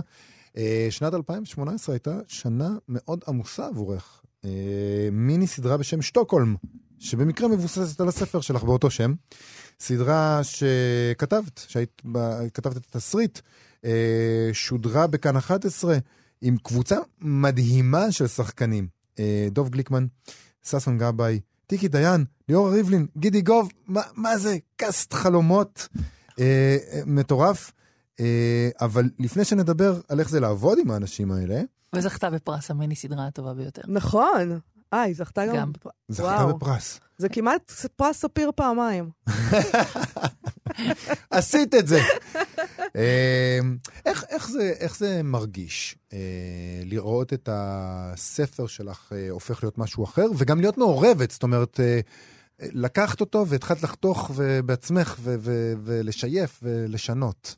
אה, 0.57 0.87
שנת 0.90 1.14
2018 1.14 1.94
הייתה 1.94 2.18
שנה 2.29 2.71
מאוד 2.88 3.21
עמוסה 3.29 3.66
עבורך. 3.66 4.23
אה, 4.44 4.51
מיני 5.12 5.47
סדרה 5.47 5.77
בשם 5.77 6.03
שטוקהולם, 6.03 6.57
שבמקרה 6.99 7.49
מבוססת 7.49 8.01
על 8.01 8.09
הספר 8.09 8.40
שלך 8.40 8.64
באותו 8.64 8.90
שם. 8.90 9.14
סדרה 9.81 10.40
שכתבת, 10.42 11.64
שהיית, 11.68 12.03
כתבת 12.55 12.77
את 12.77 12.87
התסריט, 12.87 13.38
אה, 13.85 14.51
שודרה 14.53 15.07
בכאן 15.07 15.37
11 15.37 15.99
עם 16.42 16.57
קבוצה 16.57 16.97
מדהימה 17.21 18.12
של 18.12 18.27
שחקנים. 18.27 18.88
אה, 19.18 19.49
דוב 19.51 19.68
גליקמן, 19.68 20.07
ששון 20.62 20.99
גבאי, 20.99 21.40
טיקי 21.66 21.88
דיין, 21.88 22.25
ליאור 22.49 22.71
ריבלין, 22.71 23.07
גידי 23.16 23.40
גוב, 23.40 23.68
מה, 23.87 24.03
מה 24.14 24.38
זה? 24.38 24.57
קאסט 24.77 25.14
חלומות 25.14 25.88
אה, 26.40 26.77
אה, 26.92 27.01
מטורף. 27.07 27.73
אה, 28.21 28.68
אבל 28.81 29.11
לפני 29.18 29.44
שנדבר 29.44 30.01
על 30.09 30.21
איך 30.21 30.29
זה 30.29 30.40
לעבוד 30.40 30.79
עם 30.79 30.90
האנשים 30.90 31.33
האלה... 31.33 31.61
וזכתה 31.94 32.31
בפרס 32.31 32.71
המיני 32.71 32.97
סדרה 32.97 33.27
הטובה 33.27 33.55
ביותר. 33.55 33.83
נכון. 33.88 34.61
אה, 34.94 35.01
היא 35.01 35.14
זכתה 35.14 35.47
גם... 35.47 35.55
גם. 35.55 35.73
זכתה 36.09 36.29
וואו. 36.29 36.57
בפרס. 36.57 37.01
זה 37.18 37.29
כמעט 37.29 37.73
פרס 37.97 38.16
ספיר 38.16 38.51
פעמיים. 38.57 39.11
עשית 41.31 41.75
את 41.75 41.87
זה. 41.87 42.01
אמ, 42.95 43.77
איך, 44.07 44.25
איך, 44.29 44.49
זה, 44.49 44.73
איך 44.81 44.97
זה 44.97 45.23
מרגיש 45.23 45.97
אה, 46.12 46.19
לראות 46.85 47.33
את 47.33 47.49
הספר 47.53 48.67
שלך 48.67 49.12
אה, 49.12 49.31
הופך 49.31 49.62
להיות 49.62 49.79
משהו 49.79 50.05
אחר, 50.05 50.27
וגם 50.37 50.61
להיות 50.61 50.79
מעורבת, 50.79 51.31
זאת 51.31 51.43
אומרת, 51.43 51.81
אה, 51.81 52.01
לקחת 52.61 53.21
אותו 53.21 53.47
והתחלת 53.47 53.83
לחתוך 53.83 54.31
בעצמך 54.64 55.17
ולשייף 55.85 56.61
ולשנות? 56.62 57.57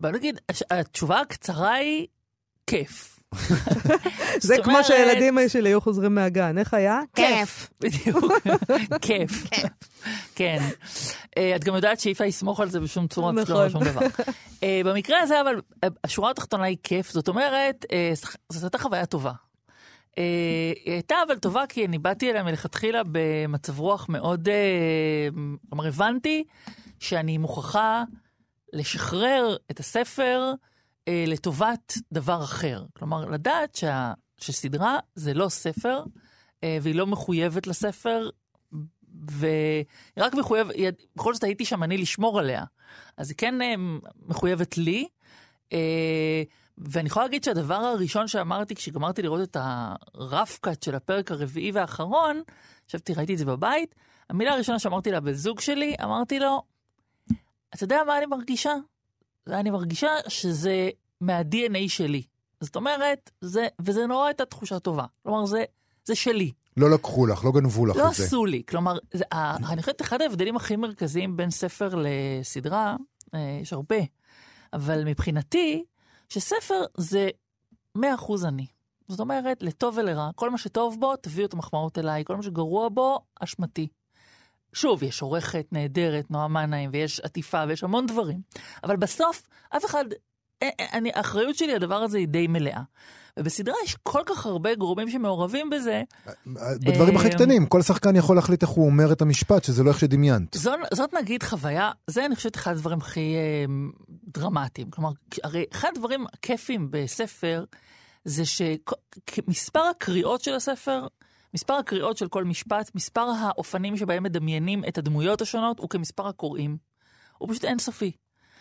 בוא 0.00 0.10
נגיד, 0.10 0.40
התשובה 0.70 1.20
הקצרה 1.20 1.74
היא 1.74 2.06
כיף. 2.66 3.19
זה 4.40 4.54
כמו 4.64 4.84
שהילדים 4.84 5.38
שלי 5.48 5.68
היו 5.68 5.80
חוזרים 5.80 6.14
מהגן, 6.14 6.58
איך 6.58 6.74
היה? 6.74 7.00
כיף. 7.14 7.70
בדיוק, 7.80 8.24
כיף. 9.00 9.46
כן. 10.34 10.58
אה, 11.36 11.56
את 11.56 11.64
גם 11.64 11.74
יודעת 11.74 12.00
שאי 12.00 12.12
אפשר 12.12 12.24
לסמוך 12.24 12.60
על 12.60 12.70
זה 12.70 12.80
בשום 12.80 13.06
צורה, 13.06 13.32
לא 13.32 13.42
נכון. 13.42 13.70
שום 13.70 13.84
דבר. 13.84 14.00
אה, 14.62 14.80
במקרה 14.84 15.20
הזה, 15.20 15.40
אבל, 15.40 15.60
אה, 15.84 15.88
השורה 16.04 16.30
התחתונה 16.30 16.64
היא 16.64 16.76
כיף, 16.82 17.10
זאת 17.10 17.28
אומרת, 17.28 17.84
זאת 18.48 18.62
הייתה 18.62 18.78
חוויה 18.78 19.06
טובה. 19.06 19.32
היא 20.16 20.94
הייתה 20.94 21.14
אבל 21.26 21.38
טובה 21.38 21.64
כי 21.68 21.86
אני 21.86 21.98
באתי 21.98 22.30
אליה 22.30 22.42
מלכתחילה 22.42 23.02
במצב 23.12 23.80
רוח 23.80 24.06
מאוד, 24.08 24.48
כלומר 25.68 25.86
הבנתי 25.86 26.44
שאני 26.98 27.38
מוכרחה 27.38 28.04
לשחרר 28.72 29.56
את 29.70 29.80
הספר 29.80 30.52
אה, 31.08 31.24
לטובת 31.26 31.94
דבר 32.12 32.44
אחר. 32.44 32.84
כלומר, 32.96 33.24
לדעת 33.24 33.74
שה, 33.74 34.12
שסדרה 34.38 34.98
זה 35.14 35.34
לא 35.34 35.48
ספר, 35.48 36.04
אה, 36.64 36.78
והיא 36.82 36.94
לא 36.94 37.06
מחויבת 37.06 37.66
לספר, 37.66 38.30
והיא 39.28 39.84
רק 40.18 40.34
מחויבת, 40.34 40.74
בכל 41.16 41.34
זאת 41.34 41.44
הייתי 41.44 41.64
שם 41.64 41.82
אני 41.82 41.98
לשמור 41.98 42.38
עליה. 42.38 42.64
אז 43.16 43.30
היא 43.30 43.36
כן 43.36 43.62
אה, 43.62 43.74
מחויבת 44.26 44.78
לי. 44.78 45.08
אה, 45.72 46.42
ואני 46.78 47.06
יכולה 47.06 47.26
להגיד 47.26 47.44
שהדבר 47.44 47.74
הראשון 47.74 48.28
שאמרתי 48.28 48.74
כשגמרתי 48.74 49.22
לראות 49.22 49.40
את 49.40 49.56
הרף 50.14 50.60
של 50.84 50.94
הפרק 50.94 51.30
הרביעי 51.30 51.72
והאחרון, 51.72 52.42
חשבתי, 52.88 53.14
ראיתי 53.14 53.32
את 53.32 53.38
זה 53.38 53.44
בבית, 53.44 53.94
המילה 54.30 54.52
הראשונה 54.52 54.78
שאמרתי 54.78 55.10
לבן 55.10 55.32
זוג 55.32 55.60
שלי, 55.60 55.94
אמרתי 56.04 56.38
לו, 56.38 56.62
אתה 57.74 57.84
יודע 57.84 58.00
מה 58.06 58.18
אני 58.18 58.26
מרגישה? 58.26 58.74
אני 59.50 59.70
מרגישה 59.70 60.10
שזה 60.28 60.90
מה-DNA 61.20 61.88
שלי. 61.88 62.22
זאת 62.60 62.76
אומרת, 62.76 63.30
זה, 63.40 63.68
וזה 63.80 64.06
נורא 64.06 64.26
הייתה 64.26 64.44
תחושה 64.44 64.78
טובה. 64.78 65.04
כלומר, 65.22 65.46
זה, 65.46 65.64
זה 66.04 66.14
שלי. 66.14 66.52
לא 66.76 66.90
לקחו 66.90 67.26
לך, 67.26 67.44
לא 67.44 67.52
גנבו 67.52 67.86
לך 67.86 67.96
לא 67.96 68.08
את 68.08 68.14
זה. 68.14 68.22
לא 68.22 68.26
עשו 68.26 68.44
לי. 68.44 68.62
כלומר, 68.68 68.98
זה, 69.12 69.24
אני 69.72 69.82
חושבת 69.82 70.02
אחד 70.02 70.22
ההבדלים 70.22 70.56
הכי 70.56 70.76
מרכזיים 70.76 71.36
בין 71.36 71.50
ספר 71.50 71.94
לסדרה, 71.96 72.96
אה, 73.34 73.58
יש 73.62 73.72
הרבה, 73.72 73.96
אבל 74.72 75.04
מבחינתי, 75.04 75.84
שספר 76.28 76.84
זה 76.96 77.28
100% 77.98 78.00
אני. 78.44 78.66
זאת 79.08 79.20
אומרת, 79.20 79.62
לטוב 79.62 79.98
ולרע, 79.98 80.30
כל 80.34 80.50
מה 80.50 80.58
שטוב 80.58 80.96
בו, 81.00 81.16
תביאו 81.16 81.46
את 81.46 81.52
המחמאות 81.52 81.98
אליי, 81.98 82.24
כל 82.24 82.36
מה 82.36 82.42
שגרוע 82.42 82.88
בו, 82.88 83.18
אשמתי. 83.40 83.88
שוב, 84.72 85.02
יש 85.02 85.22
עורכת 85.22 85.66
נהדרת, 85.72 86.30
נועה 86.30 86.48
מנהיים, 86.48 86.90
ויש 86.92 87.20
עטיפה, 87.20 87.64
ויש 87.68 87.84
המון 87.84 88.06
דברים. 88.06 88.40
אבל 88.84 88.96
בסוף, 88.96 89.42
אף 89.76 89.84
אחד, 89.84 90.04
אה, 90.62 90.68
אה, 90.80 90.86
אני, 90.92 91.10
האחריות 91.14 91.56
שלי, 91.56 91.74
הדבר 91.74 91.94
הזה 91.94 92.18
היא 92.18 92.28
די 92.28 92.46
מלאה. 92.46 92.82
ובסדרה 93.36 93.74
יש 93.84 93.96
כל 94.02 94.22
כך 94.26 94.46
הרבה 94.46 94.74
גורמים 94.74 95.10
שמעורבים 95.10 95.70
בזה. 95.70 96.02
בדברים 96.86 97.16
הכי 97.16 97.30
קטנים, 97.30 97.66
כל 97.66 97.82
שחקן 97.82 98.16
יכול 98.16 98.36
להחליט 98.36 98.62
איך 98.62 98.70
הוא 98.70 98.86
אומר 98.86 99.12
את 99.12 99.22
המשפט, 99.22 99.64
שזה 99.64 99.82
לא 99.82 99.90
איך 99.90 99.98
שדמיינת. 99.98 100.54
זאת, 100.54 100.78
זאת 100.94 101.14
נגיד 101.14 101.42
חוויה, 101.42 101.90
זה 102.06 102.26
אני 102.26 102.36
חושבת 102.36 102.56
אחד 102.56 102.72
הדברים 102.72 102.98
הכי 102.98 103.34
אה, 103.36 103.64
דרמטיים. 104.34 104.90
כלומר, 104.90 105.10
הרי 105.44 105.64
אחד 105.72 105.88
הדברים 105.96 106.26
הכיפים 106.32 106.88
בספר, 106.90 107.64
זה 108.24 108.42
שמספר 108.46 109.82
הקריאות 109.90 110.40
של 110.40 110.54
הספר 110.54 111.06
מספר 111.54 111.74
הקריאות 111.74 112.16
של 112.16 112.28
כל 112.28 112.44
משפט, 112.44 112.90
מספר 112.94 113.26
האופנים 113.38 113.96
שבהם 113.96 114.22
מדמיינים 114.22 114.82
את 114.88 114.98
הדמויות 114.98 115.40
השונות, 115.40 115.78
הוא 115.78 115.88
כמספר 115.88 116.28
הקוראים. 116.28 116.76
הוא 117.38 117.48
פשוט 117.48 117.64
אינסופי. 117.64 118.12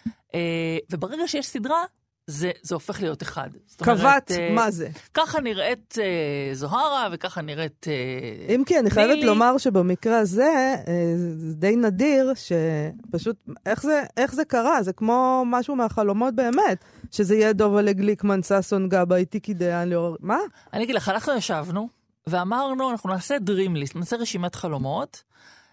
Uh, 0.07 0.31
וברגע 0.91 1.27
שיש 1.27 1.47
סדרה, 1.47 1.83
זה, 2.29 2.51
זה 2.61 2.75
הופך 2.75 3.01
להיות 3.01 3.23
אחד. 3.23 3.49
קבעת, 3.77 4.31
אה, 4.31 4.51
מה 4.53 4.71
זה? 4.71 4.89
ככה 5.13 5.41
נראית 5.41 5.95
אה, 6.01 6.55
זוהרה 6.55 7.09
וככה 7.11 7.41
נראית 7.41 7.85
אה, 7.87 8.55
אם 8.55 8.63
כי 8.65 8.79
אני 8.79 8.89
חייבת 8.89 9.13
מילי. 9.13 9.25
לומר 9.25 9.57
שבמקרה 9.57 10.19
הזה, 10.19 10.75
אה, 10.87 11.13
זה 11.15 11.55
די 11.55 11.75
נדיר 11.75 12.33
שפשוט, 12.35 13.35
איך 13.65 13.83
זה, 13.83 14.03
איך 14.17 14.33
זה 14.35 14.45
קרה? 14.45 14.83
זה 14.83 14.93
כמו 14.93 15.43
משהו 15.45 15.75
מהחלומות 15.75 16.35
באמת, 16.35 16.85
שזה 17.11 17.35
יהיה 17.35 17.53
דובה 17.53 17.93
גליקמן, 17.93 18.39
ששון 18.43 18.89
גבאי, 18.89 19.19
איתי 19.19 19.39
קידיאן, 19.39 19.89
ליאור... 19.89 20.17
מה? 20.19 20.37
אני 20.73 20.83
אגיד 20.83 20.95
לך, 20.95 21.09
אנחנו 21.09 21.33
ישבנו 21.33 21.98
ואמרנו, 22.29 22.91
אנחנו 22.91 23.09
נעשה 23.09 23.37
Dream 23.37 23.75
List, 23.75 23.99
נעשה 23.99 24.15
רשימת 24.15 24.55
חלומות. 24.55 25.23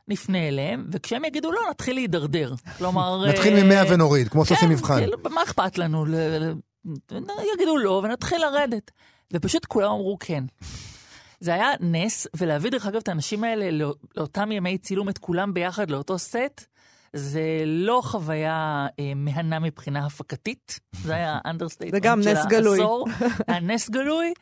נפנה 0.09 0.49
אליהם, 0.49 0.87
וכשהם 0.93 1.25
יגידו 1.25 1.53
לא, 1.53 1.61
נתחיל 1.71 1.95
להידרדר. 1.95 2.55
כלומר... 2.79 3.25
נתחיל 3.29 3.65
ממאה 3.65 3.83
ונוריד, 3.93 4.29
כמו 4.29 4.45
שעושים 4.45 4.69
כן, 4.69 4.75
מבחן. 4.75 4.99
כאילו, 4.99 5.19
מה 5.31 5.43
אכפת 5.43 5.79
לנו? 5.79 6.05
יגידו 7.55 7.77
לא, 7.79 8.01
ונתחיל 8.05 8.39
לרדת. 8.41 8.91
ופשוט 9.33 9.65
כולם 9.65 9.91
אמרו 9.91 10.17
כן. 10.21 10.45
זה 11.41 11.55
היה 11.55 11.71
נס, 11.81 12.27
ולהביא 12.37 12.71
דרך 12.71 12.87
אגב 12.87 12.97
את 12.97 13.09
האנשים 13.09 13.45
האלה 13.45 13.71
לא, 13.71 13.95
לאותם 14.17 14.53
ימי 14.53 14.79
צילום, 14.79 15.09
את 15.09 15.19
כולם 15.19 15.55
ביחד 15.55 15.91
לאותו 15.91 16.19
סט, 16.19 16.65
זה 17.13 17.63
לא 17.67 18.01
חוויה 18.05 18.87
אה, 19.01 19.13
מהנה 19.17 19.59
מבחינה 19.59 20.07
הפקתית, 20.07 20.81
זה 21.03 21.15
היה 21.15 21.39
understatement 21.45 22.03
של 22.03 22.09
העשור. 22.09 22.25
זה 22.25 22.31
גם 22.31 22.45
נס 22.45 22.47
גלוי. 22.51 22.81
היה 23.49 23.61
נס 23.75 23.91
גלוי, 23.91 24.27
אה, 24.27 24.33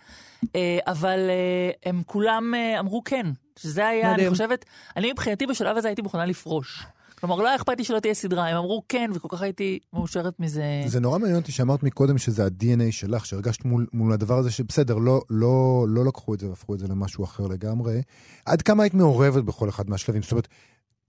אבל 0.87 1.19
אה, 1.19 1.91
הם 1.91 2.03
כולם 2.07 2.55
אה, 2.55 2.81
אמרו 2.81 3.05
כן, 3.05 3.27
שזה 3.57 3.89
היה, 3.89 4.13
מדהים. 4.13 4.27
אני 4.27 4.31
חושבת, 4.31 4.65
אני 4.97 5.13
מבחינתי 5.13 5.47
בשלב 5.47 5.77
הזה 5.77 5.89
הייתי 5.89 6.03
מוכנה 6.03 6.27
לפרוש. 6.27 6.87
כלומר, 7.21 7.37
לא 7.37 7.47
היה 7.47 7.57
אכפת 7.57 7.79
לי 7.79 7.85
שלא 7.85 8.01
תהיה 8.01 8.15
סדרה, 8.15 8.49
הם 8.49 8.57
אמרו 8.57 8.83
כן, 8.89 9.11
וכל 9.15 9.29
כך 9.31 9.43
הייתי 9.43 9.79
מאושרת 9.93 10.41
מזה. 10.41 10.63
זה 10.87 11.01
נורא 11.01 11.19
מעניין 11.19 11.39
אותי 11.39 11.53
שאמרת 11.53 11.83
מקודם 11.83 12.19
שזה 12.19 12.45
ה-DNA 12.45 12.91
שלך, 12.93 13.27
שהרגשת 13.27 13.65
מול, 13.65 13.87
מול 13.93 14.13
הדבר 14.13 14.39
הזה 14.39 14.51
שבסדר, 14.51 14.99
לא, 14.99 15.23
לא, 15.31 15.87
לא 15.89 16.05
לקחו 16.05 16.35
את 16.35 16.41
זה 16.41 16.49
והפכו 16.49 16.75
את 16.75 16.79
זה 16.79 16.89
למשהו 16.89 17.25
אחר 17.25 17.47
לגמרי. 17.47 18.03
עד 18.47 18.63
כמה 18.63 18.83
היית 18.83 18.95
מעורבת 18.95 19.45
בכל 19.45 19.69
אחד 19.69 19.91
מהשלבים? 19.91 20.23
זאת 20.23 20.33
אומרת, 20.33 20.49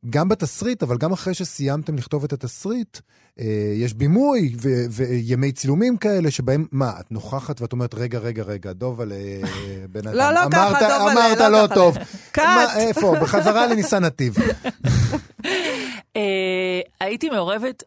גם 0.10 0.30
בתסריט, 0.30 0.84
אבל 0.84 0.98
גם 0.98 1.12
אחרי 1.12 1.34
שסיימתם 1.34 1.96
לכתוב 1.96 2.24
את 2.24 2.34
התסריט, 2.34 2.98
אה, 3.40 3.46
יש 3.76 3.94
בימוי 3.94 4.56
ו- 4.62 4.86
וימי 4.90 5.52
צילומים 5.52 5.98
כאלה, 5.98 6.32
שבהם, 6.32 6.66
מה, 6.72 6.94
את 7.00 7.12
נוכחת 7.12 7.62
ואת 7.62 7.72
אומרת, 7.74 7.94
רגע, 7.94 8.20
רגע, 8.20 8.44
רגע, 8.44 8.74
דובל, 8.74 9.12
אה, 9.12 9.42
בן 9.90 10.08
אדם, 10.08 10.18
לא, 10.18 10.32
לא 10.32 10.40
ככה, 10.52 10.80
דובל, 10.80 11.12
אמרת 11.12 11.38
לא, 11.38 11.50
לא. 11.50 11.68
טוב. 11.76 11.98
קאט. 12.32 12.70
איפה? 12.78 13.16
בחזרה 13.22 13.68
לניסן 13.68 14.04
נתיב. 14.04 14.36
אה, 16.16 16.82
הייתי 17.00 17.30
מעורבת 17.30 17.84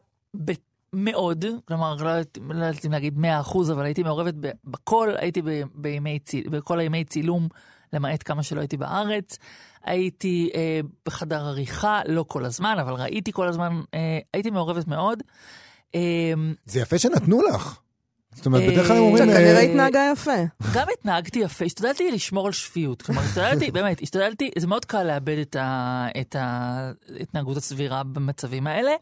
מאוד, 0.93 1.45
כלומר, 1.65 1.95
לא 1.95 2.09
יודעת 2.09 2.39
לא 2.51 2.67
אם 2.87 2.93
להגיד 2.93 3.19
100 3.19 3.41
אחוז, 3.41 3.71
אבל 3.71 3.85
הייתי 3.85 4.03
מעורבת 4.03 4.35
ב- 4.41 4.51
בכל, 4.65 5.11
הייתי 5.19 5.43
ב- 5.43 5.63
בימי 5.75 6.19
בכל 6.51 6.79
הימי 6.79 7.05
צילום, 7.05 7.49
למעט 7.93 8.23
כמה 8.25 8.43
שלא 8.43 8.61
הייתי 8.61 8.77
בארץ. 8.77 9.39
הייתי 9.85 10.51
אה, 10.55 10.81
בחדר 11.07 11.47
עריכה, 11.47 12.01
לא 12.07 12.25
כל 12.29 12.45
הזמן, 12.45 12.77
אבל 12.81 12.93
ראיתי 12.93 13.33
כל 13.33 13.49
הזמן, 13.49 13.81
אה, 13.95 14.19
הייתי 14.35 14.51
מעורבת 14.51 14.87
מאוד. 14.87 15.23
אה, 15.95 16.33
זה 16.67 16.81
יפה 16.81 16.99
שנתנו 16.99 17.43
לך. 17.43 17.81
זאת 18.39 18.47
אומרת, 18.47 18.63
בדרך 18.63 18.87
כלל 18.87 18.97
הם 18.97 19.03
אה, 19.03 19.09
אומרים... 19.09 19.25
אתה 19.25 19.33
אה, 19.33 19.37
כנראה 19.39 19.61
התנהגה 19.61 20.11
יפה. 20.13 20.37
גם 20.75 20.87
התנהגתי 20.93 21.39
יפה, 21.39 21.65
השתדלתי 21.65 22.11
לשמור 22.11 22.47
על 22.47 22.53
שפיות. 22.53 23.03
כלומר, 23.03 23.23
השתדלתי, 23.23 23.71
באמת, 23.77 24.03
השתדלתי, 24.03 24.51
זה 24.59 24.67
מאוד 24.67 24.85
קל 24.85 25.03
לאבד 25.03 25.39
את, 26.21 26.37
ההתנהגות 26.39 27.57
הסבירה 27.57 28.03
במצבים 28.03 28.67
האלה. 28.67 28.93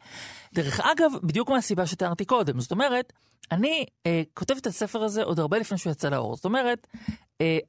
דרך 0.54 0.80
אגב, 0.80 1.12
בדיוק 1.22 1.50
מהסיבה 1.50 1.86
שתיארתי 1.86 2.24
קודם. 2.24 2.60
זאת 2.60 2.70
אומרת, 2.70 3.12
אני 3.52 3.84
אה, 4.06 4.22
כותבת 4.34 4.58
את 4.58 4.66
הספר 4.66 5.02
הזה 5.02 5.22
עוד 5.22 5.38
הרבה 5.40 5.58
לפני 5.58 5.78
שהוא 5.78 5.90
יצא 5.90 6.08
לאור. 6.08 6.36
זאת 6.36 6.44
אומרת, 6.44 6.86
אה, 6.94 7.14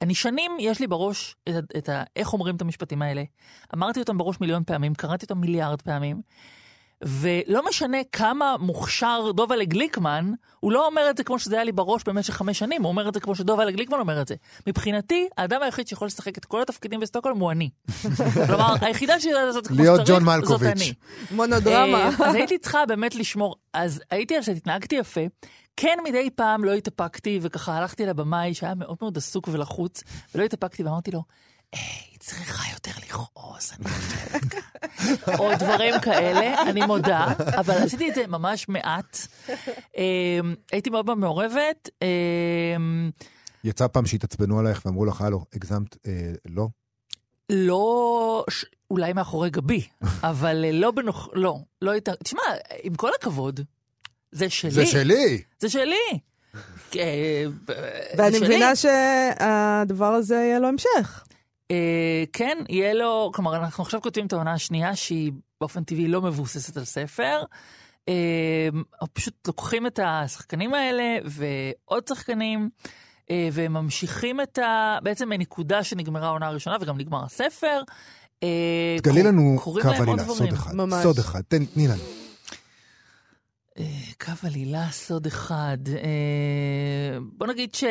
אני 0.02 0.16
שנים, 0.16 0.52
יש 0.60 0.80
לי 0.80 0.88
בראש 0.88 1.36
את 1.78 1.90
ה, 1.90 2.04
איך 2.16 2.34
אומרים 2.34 2.56
את 2.56 2.62
המשפטים 2.62 3.02
האלה. 3.02 3.24
אמרתי 3.74 4.00
אותם 4.00 4.18
בראש 4.18 4.42
מיליון 4.42 4.64
פעמים, 4.64 4.96
קראתי 4.96 5.26
אותם 5.26 5.38
מיליארד 5.38 5.82
פעמים. 5.82 6.22
ולא 7.04 7.70
משנה 7.70 7.98
כמה 8.12 8.56
מוכשר 8.60 9.32
דובלה 9.36 9.64
גליקמן, 9.64 10.32
הוא 10.60 10.72
לא 10.72 10.86
אומר 10.86 11.10
את 11.10 11.18
זה 11.18 11.24
כמו 11.24 11.40
שזה 11.40 11.56
היה 11.56 11.64
לי 11.64 11.72
בראש 11.72 12.04
במשך 12.04 12.34
חמש 12.34 12.60
שנים, 12.60 12.84
הוא 12.84 12.90
אומר 12.90 13.10
את 13.10 13.14
זה 13.14 13.20
כמו 13.20 13.36
שדובלה 13.36 13.72
גליקמן 13.72 14.00
אומר 14.00 14.22
את 14.22 14.28
זה. 14.28 14.36
מבחינתי, 14.68 15.28
האדם 15.38 15.62
היחיד 15.62 15.88
שיכול 15.88 16.06
לשחק 16.06 16.38
את 16.38 16.46
כל 16.46 16.62
התפקידים 16.62 17.00
בסטוקהולם 17.00 17.40
הוא 17.40 17.52
אני. 17.52 17.70
כלומר, 18.48 18.74
היחידה 18.82 19.20
שיודעת 19.20 19.46
לעשות 19.46 19.60
את 19.60 19.64
זה 19.64 19.70
כמו 19.70 19.84
להיות 19.84 20.02
שצריך, 20.02 20.20
ג'ון 20.20 20.26
זאת 20.26 20.38
מלקוביץ'. 20.38 20.82
אני. 20.82 20.94
מונודרמה. 21.32 21.98
אה, 21.98 22.28
אז 22.28 22.36
הייתי 22.36 22.58
צריכה 22.58 22.86
באמת 22.86 23.16
לשמור, 23.16 23.56
אז 23.74 24.02
הייתי 24.12 24.36
על 24.36 24.44
זה, 24.44 24.52
התנהגתי 24.52 24.96
יפה. 24.96 25.22
כן, 25.78 25.98
מדי 26.04 26.30
פעם 26.36 26.64
לא 26.64 26.74
התאפקתי, 26.74 27.40
וככה 27.42 27.78
הלכתי 27.78 28.06
לבמאי 28.06 28.54
שהיה 28.54 28.76
מאוד 28.76 28.98
מאוד 29.02 29.18
עסוק 29.18 29.48
ולחוץ, 29.52 30.04
ולא 30.36 30.44
התאפקתי 30.44 30.84
ואמרתי 30.84 31.12
לו, 31.12 31.24
היי, 31.74 31.82
היא 32.12 32.20
צריכה 32.20 32.64
יותר 32.74 32.92
לכעוס, 33.06 33.74
אני 33.74 33.90
חושבת. 33.90 34.64
או 35.40 35.56
דברים 35.56 35.94
כאלה, 36.02 36.62
אני 36.70 36.86
מודה, 36.86 37.28
אבל 37.60 37.74
עשיתי 37.74 38.10
את 38.10 38.16
זה 38.16 38.28
ממש 38.28 38.70
מעט. 38.70 39.18
אמ, 39.98 40.56
הייתי 40.72 40.90
מאוד 40.90 41.14
מעורבת. 41.14 41.90
אמ, 42.02 43.10
יצא 43.64 43.88
פעם 43.88 44.06
שהתעצבנו 44.06 44.60
עלייך 44.60 44.82
ואמרו 44.86 45.06
לך, 45.06 45.22
הלו, 45.22 45.46
הגזמת, 45.54 45.98
אה, 46.08 46.32
לא? 46.46 46.68
לא, 47.50 48.46
אולי 48.92 49.14
מאחורי 49.14 49.50
גבי, 49.50 49.88
אבל 50.24 50.66
אה, 50.66 50.72
לא 50.72 50.92
בנוח... 50.92 51.30
לא, 51.34 51.58
לא 51.82 51.92
הייתה... 51.92 52.12
תשמע, 52.24 52.42
עם 52.84 52.96
כל 52.96 53.12
הכבוד, 53.20 53.60
זה 54.32 54.50
שלי. 54.50 54.72
זה 54.72 54.86
שלי! 54.86 55.42
זה 55.60 55.70
שלי. 55.70 56.20
אה, 56.96 57.46
ואני 58.18 58.32
זה 58.32 58.38
שלי. 58.38 58.48
מבינה 58.48 58.76
שהדבר 58.76 60.14
הזה 60.14 60.36
יהיה 60.36 60.60
לו 60.60 60.68
המשך. 60.68 61.27
אה, 61.72 62.24
כן, 62.34 62.58
יהיה 62.70 62.94
לו, 62.94 63.32
כלומר, 63.34 63.56
אנחנו 63.56 63.84
עכשיו 63.84 64.02
כותבים 64.02 64.26
את 64.26 64.34
העונה 64.34 64.54
השנייה, 64.54 64.96
שהיא 64.96 65.32
באופן 65.62 65.84
טבעי 65.84 66.08
לא 66.08 66.22
מבוססת 66.22 66.78
על 66.78 66.86
ספר. 66.86 67.44
אה, 68.10 68.70
פשוט 69.14 69.48
לוקחים 69.48 69.88
את 69.88 70.00
השחקנים 70.04 70.74
האלה 70.74 71.18
ועוד 71.26 72.08
שחקנים, 72.08 72.70
אה, 73.32 73.50
וממשיכים 73.54 74.42
את 74.42 74.58
ה... 74.58 74.98
בעצם 75.04 75.30
מנקודה 75.30 75.84
שנגמרה 75.84 76.28
העונה 76.28 76.48
הראשונה 76.48 76.78
וגם 76.82 76.98
נגמר 76.98 77.24
הספר. 77.24 77.82
אה, 78.44 78.98
תגלי 78.98 79.24
לנו 79.24 79.60
קו 79.64 79.80
עלילה, 79.84 80.24
סוד. 80.24 80.54
אחד. 80.54 80.76
ממש. 80.76 81.04
סוד 81.04 81.20
אחד, 81.20 81.42
תני 81.48 81.88
לנו. 81.88 82.27
אה, 83.80 83.86
קו 84.26 84.48
עלילה, 84.48 84.88
סוד 84.92 85.26
אחד. 85.26 85.78
אה, 85.90 87.18
בוא 87.38 87.48
נגיד 87.48 87.76
ש... 87.76 87.84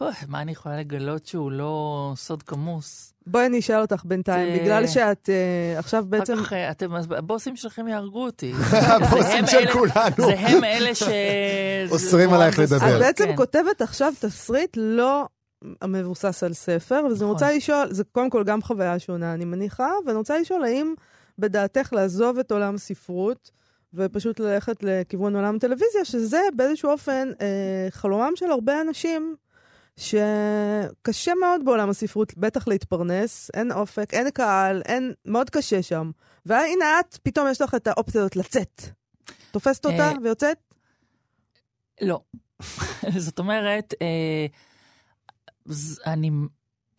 אוי, 0.00 0.10
מה 0.28 0.42
אני 0.42 0.52
יכולה 0.52 0.80
לגלות 0.80 1.26
שהוא 1.26 1.50
לא 1.52 2.12
סוד 2.16 2.42
כמוס? 2.42 3.12
בואי 3.26 3.46
אני 3.46 3.58
אשאל 3.58 3.80
אותך 3.80 4.02
בינתיים, 4.04 4.48
אה, 4.48 4.62
בגלל 4.62 4.86
שאת 4.86 5.30
עכשיו 5.78 6.04
בעצם... 6.08 6.32
אחר 6.32 6.44
כך 6.44 6.52
אתם, 6.70 6.94
הבוסים 6.94 7.56
שלכם 7.56 7.88
יהרגו 7.88 8.24
אותי. 8.24 8.52
הבוסים 8.72 9.46
של 9.46 9.56
אלה- 9.56 9.72
כולנו. 9.72 10.16
זה 10.26 10.38
הם 10.38 10.64
אלה 10.64 10.94
ש... 10.94 11.02
אוסרים 11.92 12.32
עלייך 12.32 12.58
לדבר. 12.58 12.96
את 12.96 13.00
בעצם 13.00 13.24
כן. 13.24 13.36
כותבת 13.36 13.82
עכשיו 13.82 14.12
תסריט 14.20 14.76
לא 14.76 15.26
מבוסס 15.84 16.42
על 16.42 16.52
ספר, 16.52 16.94
אז 16.96 17.04
אני 17.04 17.14
נכון. 17.14 17.28
רוצה 17.28 17.52
לשאול, 17.52 17.86
זה 17.90 18.04
קודם 18.12 18.30
כל 18.30 18.44
גם 18.44 18.62
חוויה 18.62 18.98
שונה, 18.98 19.34
אני 19.34 19.44
מניחה, 19.44 19.90
ואני 20.06 20.18
רוצה 20.18 20.38
לשאול 20.38 20.64
האם 20.64 20.94
בדעתך 21.38 21.92
לעזוב 21.92 22.38
את 22.38 22.52
עולם 22.52 22.74
הספרות 22.74 23.50
ופשוט 23.96 24.40
ללכת 24.40 24.82
לכיוון 24.82 25.36
עולם 25.36 25.56
הטלוויזיה, 25.56 26.04
שזה 26.04 26.40
באיזשהו 26.56 26.90
אופן 26.90 27.28
אה, 27.40 27.86
חלומם 27.90 28.32
של 28.36 28.50
הרבה 28.50 28.80
אנשים. 28.80 29.36
שקשה 29.96 31.32
מאוד 31.40 31.64
בעולם 31.64 31.90
הספרות, 31.90 32.36
בטח 32.36 32.68
להתפרנס, 32.68 33.50
אין 33.54 33.72
אופק, 33.72 34.14
אין 34.14 34.30
קהל, 34.30 34.82
אין, 34.84 35.12
מאוד 35.24 35.50
קשה 35.50 35.82
שם. 35.82 36.10
והנה 36.46 37.00
את, 37.00 37.18
פתאום 37.22 37.48
יש 37.50 37.60
לך 37.60 37.74
את 37.74 37.86
האופציה 37.86 38.20
הזאת 38.20 38.36
לצאת. 38.36 38.82
תופסת 39.50 39.86
אותה 39.86 40.08
אה, 40.08 40.12
ויוצאת? 40.22 40.58
לא. 42.00 42.20
זאת 43.26 43.38
אומרת, 43.38 43.94
אה, 44.02 44.46
ז- 45.64 46.00
אני... 46.06 46.30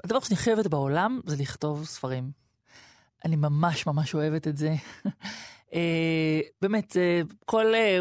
הדבר 0.03 0.19
שאני 0.19 0.37
אוהבת 0.47 0.67
בעולם 0.67 1.19
זה 1.25 1.35
לכתוב 1.35 1.85
ספרים. 1.85 2.31
אני 3.25 3.35
ממש 3.35 3.87
ממש 3.87 4.15
אוהבת 4.15 4.47
את 4.47 4.57
זה. 4.57 4.75
אה, 5.73 6.39
באמת, 6.61 6.91
זה 6.91 7.21
כל 7.45 7.75
אה, 7.75 7.99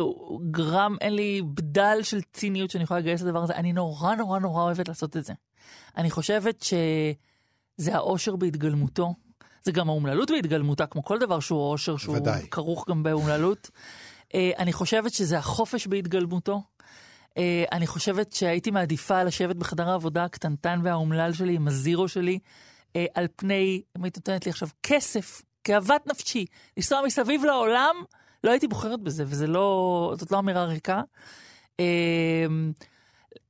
גרם, 0.50 0.96
אין 1.00 1.14
לי 1.14 1.42
בדל 1.54 1.98
של 2.02 2.20
ציניות 2.32 2.70
שאני 2.70 2.84
יכולה 2.84 3.00
לגייס 3.00 3.22
לדבר 3.22 3.42
הזה. 3.42 3.54
אני 3.54 3.72
נורא 3.72 4.14
נורא 4.14 4.38
נורא 4.38 4.62
אוהבת 4.62 4.88
לעשות 4.88 5.16
את 5.16 5.24
זה. 5.24 5.32
אני 5.96 6.10
חושבת 6.10 6.62
שזה 6.62 7.94
האושר 7.94 8.36
בהתגלמותו. 8.36 9.14
זה 9.62 9.72
גם 9.72 9.88
האומללות 9.88 10.30
בהתגלמותה, 10.30 10.86
כמו 10.86 11.04
כל 11.04 11.18
דבר 11.18 11.40
שהוא 11.40 11.70
אושר, 11.70 11.96
שהוא 11.96 12.16
ודאי. 12.16 12.46
כרוך 12.50 12.88
גם 12.88 13.02
באומללות. 13.02 13.70
אה, 14.34 14.50
אני 14.58 14.72
חושבת 14.72 15.12
שזה 15.12 15.38
החופש 15.38 15.86
בהתגלמותו. 15.86 16.62
אה, 17.38 17.64
אני 17.72 17.86
חושבת 17.86 18.32
שהייתי 18.32 18.70
מעדיפה 18.70 19.22
לשבת 19.22 19.56
בחדר 19.56 19.88
העבודה 19.88 20.24
הקטנטן 20.24 20.80
והאומלל 20.84 21.32
שלי 21.32 21.54
עם 21.54 21.68
הזירו 21.68 22.08
שלי, 22.08 22.38
אה, 22.96 23.06
על 23.14 23.26
פני, 23.36 23.82
אם 23.98 24.04
היית 24.04 24.16
נותנת 24.16 24.46
לי 24.46 24.50
עכשיו 24.50 24.68
כסף, 24.82 25.42
כאוות 25.66 26.06
נפשי, 26.06 26.46
לנסוע 26.76 27.02
מסביב 27.06 27.44
לעולם, 27.44 27.96
לא 28.44 28.50
הייתי 28.50 28.68
בוחרת 28.68 29.00
בזה, 29.00 29.24
וזה 29.26 29.46
לא, 29.46 30.14
לא 30.30 30.38
אמירה 30.38 30.64
ריקה. 30.64 31.02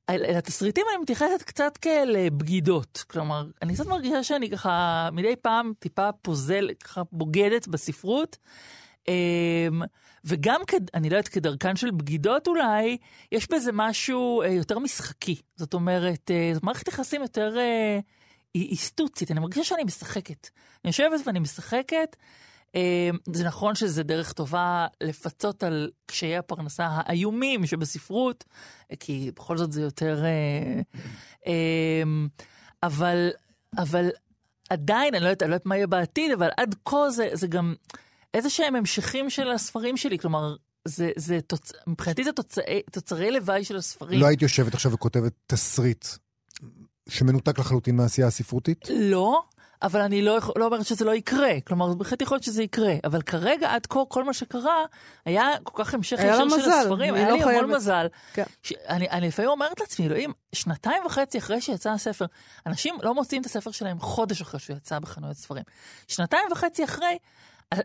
לתסריטים 0.09 0.85
אני 0.91 1.01
מתייחסת 1.01 1.41
קצת 1.41 1.77
כאל 1.77 2.15
בגידות. 2.29 3.03
כלומר, 3.07 3.45
אני 3.61 3.73
קצת 3.73 3.85
מרגישה 3.85 4.23
שאני 4.23 4.49
ככה 4.49 5.09
מדי 5.11 5.35
פעם 5.41 5.73
טיפה 5.79 6.11
פוזל, 6.11 6.69
ככה 6.83 7.01
בוגדת 7.11 7.67
בספרות. 7.67 8.37
אמ, 9.07 9.81
וגם, 10.25 10.61
אני 10.93 11.09
לא 11.09 11.15
יודעת, 11.15 11.27
כדרכן 11.27 11.75
של 11.75 11.91
בגידות 11.91 12.47
אולי, 12.47 12.97
יש 13.31 13.51
בזה 13.51 13.71
משהו 13.73 14.41
אה, 14.41 14.47
יותר 14.47 14.79
משחקי. 14.79 15.35
זאת 15.55 15.73
אומרת, 15.73 16.31
אה, 16.31 16.51
זו 16.53 16.59
מערכת 16.63 16.87
יחסים 16.87 17.21
יותר 17.21 17.57
אה, 18.57 18.69
היסטוצית. 18.69 19.31
אני 19.31 19.39
מרגישה 19.39 19.63
שאני 19.63 19.83
משחקת. 19.83 20.49
אני 20.83 20.89
יושבת 20.89 21.27
ואני 21.27 21.39
משחקת. 21.39 22.15
אה, 22.75 23.09
זה 23.33 23.43
נכון 23.43 23.75
שזה 23.75 24.03
דרך 24.03 24.33
טובה 24.33 24.87
לפצות 25.01 25.63
על 25.63 25.91
קשיי 26.05 26.37
הפרנסה 26.37 26.87
האיומים 26.89 27.65
שבספרות, 27.65 28.43
כי 28.99 29.31
בכל 29.35 29.57
זאת 29.57 29.71
זה 29.71 29.81
יותר... 29.81 30.25
אה, 30.25 30.81
אה, 31.47 32.03
אבל, 32.83 33.29
אבל 33.77 34.09
עדיין, 34.69 35.15
אני 35.15 35.23
לא 35.23 35.29
יודעת, 35.29 35.43
אני 35.43 35.49
לא 35.49 35.55
יודעת 35.55 35.65
מה 35.65 35.75
יהיה 35.75 35.87
בעתיד, 35.87 36.31
אבל 36.31 36.49
עד 36.57 36.75
כה 36.85 37.09
זה, 37.09 37.29
זה 37.33 37.47
גם 37.47 37.75
איזה 38.33 38.49
שהם 38.49 38.75
המשכים 38.75 39.29
של 39.29 39.51
הספרים 39.51 39.97
שלי. 39.97 40.19
כלומר, 40.19 40.55
זה, 40.85 41.11
זה 41.15 41.41
תוצ... 41.41 41.71
מבחינתי 41.87 42.23
זה 42.23 42.31
תוצאי, 42.31 42.81
תוצרי 42.91 43.31
לוואי 43.31 43.63
של 43.63 43.77
הספרים. 43.77 44.19
לא 44.19 44.27
היית 44.27 44.41
יושבת 44.41 44.73
עכשיו 44.73 44.91
וכותבת 44.91 45.33
תסריט 45.47 46.05
שמנותק 47.09 47.59
לחלוטין 47.59 47.95
מהעשייה 47.95 48.27
הספרותית? 48.27 48.85
לא, 48.89 49.41
אבל 49.81 50.01
אני 50.01 50.21
לא, 50.21 50.39
לא 50.55 50.65
אומרת 50.65 50.85
שזה 50.85 51.05
לא 51.05 51.15
יקרה. 51.15 51.61
כלומר, 51.67 51.93
בהחלט 51.93 52.21
יכול 52.21 52.35
להיות 52.35 52.43
שזה 52.43 52.63
יקרה. 52.63 52.93
אבל 53.03 53.21
כרגע, 53.21 53.73
עד 53.73 53.85
כה, 53.85 53.99
כל 54.07 54.23
מה 54.23 54.33
שקרה, 54.33 54.85
היה 55.25 55.47
כל 55.63 55.83
כך 55.83 55.93
המשך 55.93 56.19
ישיר 56.19 56.49
של 56.49 56.71
הספרים. 56.71 57.13
היה 57.13 57.29
לא 57.29 57.35
לי 57.35 57.43
המון 57.43 57.75
מזל. 57.75 58.07
כן. 58.33 58.43
ש... 58.63 58.73
אני, 58.87 59.09
אני 59.09 59.27
לפעמים 59.27 59.51
אומרת 59.51 59.79
לעצמי, 59.79 60.05
אלוהים, 60.05 60.33
שנתיים 60.53 61.05
וחצי 61.05 61.37
אחרי 61.37 61.61
שיצא 61.61 61.91
הספר, 61.91 62.25
אנשים 62.65 62.95
לא 63.03 63.13
מוצאים 63.13 63.41
את 63.41 63.45
הספר 63.45 63.71
שלהם 63.71 63.99
חודש 63.99 64.41
אחרי 64.41 64.59
שהוא 64.59 64.77
יצא 64.77 64.99
בחנויות 64.99 65.37
ספרים. 65.37 65.63
שנתיים 66.07 66.45
וחצי 66.51 66.83
אחרי, 66.83 67.17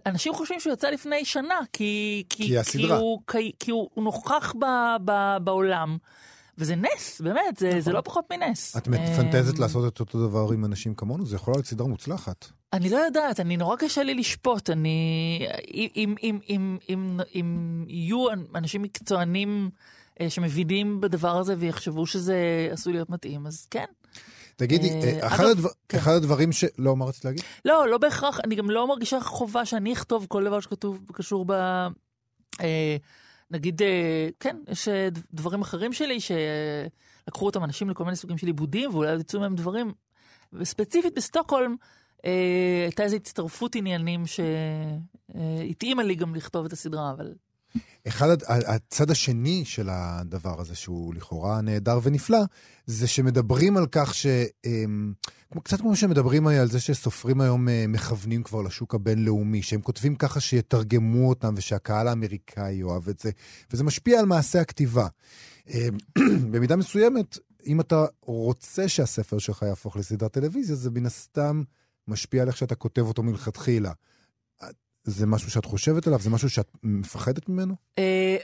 אנשים 0.06 0.34
חושבים 0.34 0.60
שהוא 0.60 0.72
יצא 0.72 0.90
לפני 0.90 1.24
שנה, 1.24 1.58
כי, 1.72 2.24
כי, 2.28 2.58
כי, 2.64 2.78
כי, 2.78 2.92
הוא, 2.92 3.20
כי, 3.26 3.52
כי 3.60 3.70
הוא 3.70 3.88
נוכח 3.96 4.54
ב, 4.58 4.64
ב, 5.04 5.36
בעולם. 5.44 5.96
וזה 6.58 6.76
נס, 6.76 7.20
באמת, 7.20 7.56
זה, 7.58 7.80
זה 7.80 7.92
לא 7.92 8.00
פחות 8.00 8.24
מנס. 8.32 8.76
את 8.76 8.88
מפנטזת 8.88 9.54
אמ, 9.56 9.60
לעשות 9.60 9.92
את 9.92 10.00
אותו 10.00 10.28
דבר 10.28 10.52
עם 10.52 10.64
אנשים 10.64 10.94
כמונו? 10.94 11.26
זה 11.26 11.36
יכול 11.36 11.54
להיות 11.54 11.66
סדרה 11.66 11.86
מוצלחת. 11.86 12.46
אני 12.72 12.90
לא 12.90 12.96
יודעת, 12.96 13.40
אני 13.40 13.56
נורא 13.56 13.76
קשה 13.76 14.02
לי 14.02 14.14
לשפוט. 14.14 14.70
אני... 14.70 15.46
אם, 15.96 16.14
אם, 16.22 16.38
אם, 16.48 16.78
אם, 16.88 17.20
אם 17.34 17.84
יהיו 17.88 18.26
אנשים 18.54 18.82
מקצוענים 18.82 19.70
אה, 20.20 20.30
שמבינים 20.30 21.00
בדבר 21.00 21.36
הזה 21.38 21.54
ויחשבו 21.58 22.06
שזה 22.06 22.68
עשוי 22.70 22.92
להיות 22.92 23.10
מתאים, 23.10 23.46
אז 23.46 23.66
כן. 23.70 23.84
תגידי, 24.56 24.90
אה, 24.90 25.20
אה, 25.22 25.26
אחד, 25.26 25.44
הדבר, 25.44 25.68
כן. 25.88 25.98
אחד 25.98 26.12
הדברים 26.12 26.52
ש... 26.52 26.64
לא, 26.78 26.96
מה 26.96 27.04
רצית 27.04 27.24
להגיד? 27.24 27.42
לא, 27.64 27.88
לא 27.88 27.98
בהכרח, 27.98 28.40
אני 28.44 28.54
גם 28.54 28.70
לא 28.70 28.88
מרגישה 28.88 29.20
חובה 29.20 29.64
שאני 29.64 29.92
אכתוב 29.92 30.26
כל 30.28 30.44
דבר 30.44 30.60
שכתוב, 30.60 30.98
קשור 31.12 31.44
ב... 31.48 31.52
נגיד, 33.52 33.82
אה, 33.82 34.28
כן, 34.40 34.56
יש 34.68 34.88
אה, 34.88 35.08
דברים 35.32 35.60
אחרים 35.60 35.92
שלי 35.92 36.18
שלקחו 36.20 37.46
אותם 37.46 37.64
אנשים 37.64 37.90
לכל 37.90 38.04
מיני 38.04 38.16
סוגים 38.16 38.38
של 38.38 38.46
עיבודים, 38.46 38.94
ואולי 38.94 39.20
יצאו 39.20 39.40
מהם 39.40 39.54
דברים. 39.54 39.92
וספציפית 40.52 41.14
בסטוקהולם, 41.16 41.76
אה, 42.24 42.82
הייתה 42.84 43.02
איזו 43.02 43.16
הצטרפות 43.16 43.74
עניינים 43.74 44.24
שהתאימה 44.26 46.02
לי 46.02 46.14
גם 46.14 46.34
לכתוב 46.34 46.64
את 46.64 46.72
הסדרה, 46.72 47.10
אבל... 47.10 47.34
אחד, 48.08 48.26
הצד 48.48 49.10
השני 49.10 49.64
של 49.64 49.88
הדבר 49.90 50.60
הזה, 50.60 50.74
שהוא 50.74 51.14
לכאורה 51.14 51.60
נהדר 51.60 51.98
ונפלא, 52.02 52.38
זה 52.86 53.08
שמדברים 53.08 53.76
על 53.76 53.86
כך 53.92 54.14
ש... 54.14 54.26
אמ, 54.66 55.12
קצת 55.60 55.80
כמו 55.80 55.96
שמדברים 55.96 56.46
על 56.46 56.68
זה 56.68 56.80
שסופרים 56.80 57.40
היום 57.40 57.68
אה, 57.68 57.84
מכוונים 57.88 58.42
כבר 58.42 58.62
לשוק 58.62 58.94
הבינלאומי, 58.94 59.62
שהם 59.62 59.80
כותבים 59.80 60.16
ככה 60.16 60.40
שיתרגמו 60.40 61.28
אותם 61.28 61.54
ושהקהל 61.56 62.08
האמריקאי 62.08 62.72
יאהב 62.72 63.08
את 63.08 63.18
זה, 63.18 63.30
וזה 63.72 63.84
משפיע 63.84 64.20
על 64.20 64.26
מעשה 64.26 64.60
הכתיבה. 64.60 65.06
אמ, 65.68 65.96
במידה 66.50 66.76
מסוימת, 66.76 67.38
אם 67.66 67.80
אתה 67.80 68.04
רוצה 68.20 68.88
שהספר 68.88 69.38
שלך 69.38 69.62
יהפוך 69.62 69.96
לסדרת 69.96 70.32
טלוויזיה, 70.32 70.76
זה 70.76 70.90
מן 70.90 71.06
הסתם 71.06 71.62
משפיע 72.08 72.42
על 72.42 72.48
איך 72.48 72.56
שאתה 72.56 72.74
כותב 72.74 73.02
אותו 73.02 73.22
מלכתחילה. 73.22 73.92
זה 75.04 75.26
משהו 75.26 75.50
שאת 75.50 75.64
חושבת 75.64 76.06
עליו? 76.06 76.20
זה 76.20 76.30
משהו 76.30 76.50
שאת 76.50 76.68
מפחדת 76.82 77.48
ממנו? 77.48 77.74
אה, 77.98 78.36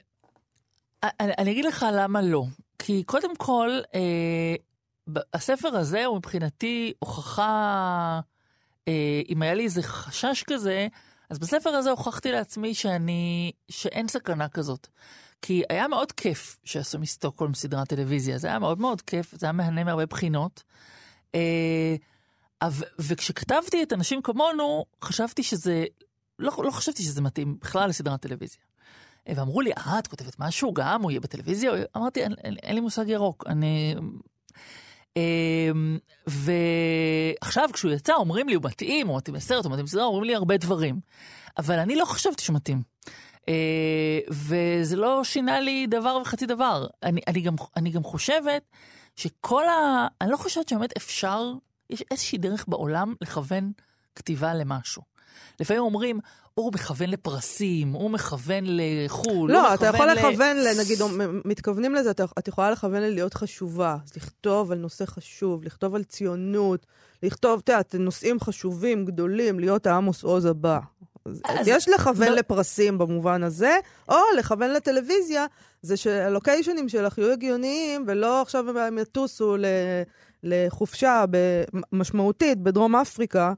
אני 1.39 1.51
אגיד 1.53 1.65
לך 1.65 1.87
למה 1.93 2.23
לא. 2.23 2.45
כי 2.79 3.03
קודם 3.03 3.37
כל, 3.37 3.71
אה, 3.95 4.55
הספר 5.35 5.77
הזה 5.77 6.05
הוא 6.05 6.17
מבחינתי 6.17 6.93
הוכחה, 6.99 8.21
אה, 8.89 9.21
אם 9.29 9.43
היה 9.43 9.55
לי 9.55 9.65
איזה 9.65 9.83
חשש 9.83 10.45
כזה, 10.47 10.89
אז 11.31 11.39
בספר 11.39 11.71
הזה 11.71 11.91
הוכחתי 11.91 12.33
לעצמי 12.33 12.75
שאני, 12.75 13.53
שאין 13.69 14.09
סכנה 14.09 14.49
כזאת. 14.49 14.87
כי 15.43 15.63
היה 15.71 15.89
מאוד 15.89 16.13
כיף 16.13 16.59
שעשו 16.65 16.99
מסטוקהולם 16.99 17.55
סדרת 17.55 17.89
טלוויזיה, 17.89 18.39
זה 18.39 18.49
היה 18.49 18.59
מאוד 18.59 18.81
מאוד 18.81 19.03
כיף, 19.03 19.35
זה 19.35 19.47
היה 19.47 19.53
מהנה 19.53 19.85
מהרבה 19.85 20.07
בחינות. 20.07 20.63
וכשכתבתי 22.99 23.83
את 23.83 23.93
אנשים 23.93 24.23
כמונו, 24.23 24.85
חשבתי 25.05 25.43
שזה 25.43 25.85
לא, 26.39 26.53
לא 26.59 26.71
חשבתי 26.71 27.03
שזה 27.03 27.21
מתאים 27.21 27.59
בכלל 27.61 27.89
לסדרת 27.89 28.21
טלוויזיה. 28.21 28.63
ואמרו 29.29 29.61
לי, 29.61 29.73
אה, 29.73 29.99
את 29.99 30.07
כותבת 30.07 30.37
משהו 30.39 30.75
גם, 30.75 31.03
הוא 31.03 31.11
יהיה 31.11 31.21
בטלוויזיה? 31.21 31.73
אמרתי, 31.97 32.23
אין, 32.23 32.33
אין, 32.45 32.57
אין 32.63 32.75
לי 32.75 32.81
מושג 32.81 33.09
ירוק. 33.09 33.45
אני... 33.47 33.95
אמ, 35.17 35.99
ועכשיו, 36.27 37.69
כשהוא 37.73 37.93
יצא, 37.93 38.15
אומרים 38.15 38.49
לי, 38.49 38.55
הוא 38.55 38.65
מתאים, 38.65 39.07
הוא 39.07 39.17
מתאים 39.17 39.35
לסרט, 39.35 39.65
הוא 39.65 39.73
מתאים 39.73 39.85
לסדרה, 39.85 40.05
אומרים 40.05 40.25
לי 40.25 40.35
הרבה 40.35 40.57
דברים. 40.57 41.01
אבל 41.59 41.79
אני 41.79 41.97
לא 41.97 42.05
חשבתי 42.05 42.43
שמתאים. 42.43 42.83
אה, 43.49 44.21
וזה 44.31 44.97
לא 44.97 45.25
שינה 45.25 45.61
לי 45.61 45.87
דבר 45.87 46.19
וחצי 46.23 46.47
דבר. 46.47 46.87
אני, 47.03 47.21
אני, 47.27 47.41
גם, 47.41 47.55
אני 47.77 47.91
גם 47.91 48.03
חושבת 48.03 48.63
שכל 49.17 49.69
ה... 49.69 50.07
אני 50.21 50.31
לא 50.31 50.37
חושבת 50.37 50.69
שבאמת 50.69 50.97
אפשר, 50.97 51.53
יש 51.91 52.05
איזושהי 52.11 52.39
דרך 52.39 52.65
בעולם 52.69 53.15
לכוון 53.21 53.73
כתיבה 54.15 54.55
למשהו. 54.55 55.03
לפעמים 55.61 55.83
אומרים, 55.83 56.21
הוא 56.55 56.73
מכוון 56.73 57.11
לפרסים, 57.11 57.93
הוא 57.93 58.11
מכוון 58.11 58.65
לחו"ל, 58.67 59.53
לא, 59.53 59.75
אתה 59.75 59.87
יכול 59.87 60.07
לכוון, 60.07 60.57
נגיד, 60.79 60.99
מתכוונים 61.45 61.95
לזה, 61.95 62.11
את 62.39 62.49
יכולה 62.49 62.71
לכוון 62.71 63.03
ללהיות 63.03 63.35
חשובה. 63.35 63.97
אז 64.05 64.17
לכתוב 64.17 64.73
על 64.73 64.79
נושא 64.79 65.07
חשוב, 65.07 65.65
לכתוב 65.65 65.95
על 65.95 66.05
ציונות, 66.05 66.87
לכתוב, 67.23 67.61
את 67.65 67.69
יודעת, 67.69 67.95
נושאים 67.95 68.41
חשובים, 68.41 69.05
גדולים, 69.05 69.61
להיות 69.61 69.87
העמוס 69.87 70.23
עוז 70.23 70.45
הבא. 70.45 70.79
אז, 71.25 71.43
אז 71.45 71.69
יש 71.69 71.89
לכוון 71.89 72.29
לא... 72.29 72.35
לפרסים 72.35 72.99
במובן 72.99 73.43
הזה, 73.43 73.77
או 74.09 74.17
לכוון 74.39 74.71
לטלוויזיה, 74.71 75.47
זה 75.83 75.97
שהלוקיישנים 75.97 76.89
שלך 76.89 77.19
יהיו 77.19 77.33
הגיוניים, 77.33 78.05
ולא 78.07 78.43
עכשיו 78.43 78.79
הם 78.79 78.99
יטוסו 78.99 79.57
לחופשה 80.43 81.25
משמעותית 81.93 82.59
בדרום 82.59 82.97
אפריקה. 82.97 83.53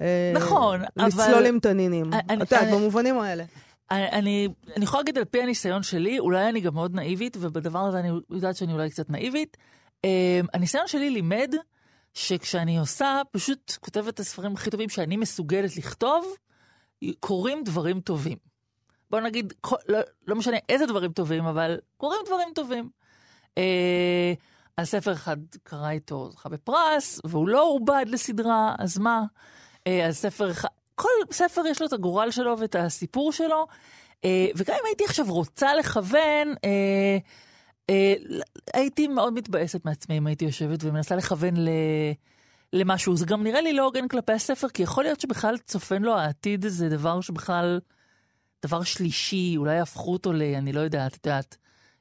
אה, 0.00 0.32
נכון, 0.34 0.80
אבל... 0.96 1.06
לצלול 1.06 1.46
עם 1.46 1.60
תנינים. 1.60 2.10
את 2.14 2.30
יודעת, 2.30 2.68
במובנים 2.72 3.18
האלה. 3.18 3.44
אני, 3.90 4.48
אני 4.76 4.84
יכולה 4.84 5.00
להגיד 5.00 5.18
על 5.18 5.24
פי 5.24 5.42
הניסיון 5.42 5.82
שלי, 5.82 6.18
אולי 6.18 6.48
אני 6.48 6.60
גם 6.60 6.74
מאוד 6.74 6.94
נאיבית, 6.94 7.36
ובדבר 7.40 7.78
הזה 7.78 7.98
אני 7.98 8.10
יודעת 8.30 8.56
שאני 8.56 8.72
אולי 8.72 8.90
קצת 8.90 9.10
נאיבית. 9.10 9.56
אה, 10.04 10.40
הניסיון 10.54 10.86
שלי 10.86 11.10
לימד 11.10 11.54
שכשאני 12.14 12.78
עושה, 12.78 13.22
פשוט 13.30 13.72
כותבת 13.80 14.14
את 14.14 14.20
הספרים 14.20 14.52
הכי 14.52 14.70
טובים 14.70 14.88
שאני 14.88 15.16
מסוגלת 15.16 15.76
לכתוב, 15.76 16.26
קורים 17.20 17.64
דברים 17.64 18.00
טובים. 18.00 18.38
בוא 19.10 19.20
נגיד, 19.20 19.52
לא, 19.88 19.98
לא 20.26 20.36
משנה 20.36 20.56
איזה 20.68 20.86
דברים 20.86 21.12
טובים, 21.12 21.46
אבל 21.46 21.78
קורים 21.96 22.20
דברים 22.26 22.48
טובים. 22.54 22.90
אה, 23.58 24.32
על 24.76 24.84
ספר 24.84 25.12
אחד 25.12 25.36
קרא 25.62 25.90
איתו, 25.90 26.30
זכה 26.30 26.48
בפרס, 26.48 27.20
והוא 27.24 27.48
לא 27.48 27.64
עובד 27.64 28.04
לסדרה, 28.08 28.74
אז 28.78 28.98
מה? 28.98 29.22
אה, 29.86 30.06
אז 30.06 30.16
ספר 30.16 30.50
אחד, 30.50 30.68
כל 30.94 31.08
ספר 31.32 31.62
יש 31.66 31.80
לו 31.80 31.86
את 31.86 31.92
הגורל 31.92 32.30
שלו 32.30 32.58
ואת 32.58 32.76
הסיפור 32.78 33.32
שלו, 33.32 33.66
אה, 34.24 34.46
וגם 34.56 34.74
אם 34.80 34.86
הייתי 34.86 35.04
עכשיו 35.04 35.26
רוצה 35.32 35.74
לכוון, 35.74 36.54
אה, 36.64 37.18
הייתי 38.74 39.08
מאוד 39.08 39.32
מתבאסת 39.32 39.84
מעצמי 39.84 40.18
אם 40.18 40.26
הייתי 40.26 40.44
יושבת 40.44 40.84
ומנסה 40.84 41.16
לכוון 41.16 41.56
ל... 41.56 41.68
למשהו. 42.72 43.16
זה 43.16 43.26
גם 43.26 43.42
נראה 43.42 43.60
לי 43.60 43.72
לא 43.72 43.84
הוגן 43.84 44.08
כלפי 44.08 44.32
הספר, 44.32 44.68
כי 44.68 44.82
יכול 44.82 45.04
להיות 45.04 45.20
שבכלל 45.20 45.58
צופן 45.58 46.02
לו 46.02 46.18
העתיד 46.18 46.64
איזה 46.64 46.88
דבר 46.88 47.20
שבכלל, 47.20 47.80
דבר 48.62 48.82
שלישי, 48.82 49.54
אולי 49.56 49.74
יהפכו 49.74 50.12
אותו 50.12 50.32
ל... 50.32 50.42
אני 50.42 50.72
לא 50.72 50.80
יודעת, 50.80 51.16
את 51.16 51.26
יודעת. 51.26 51.56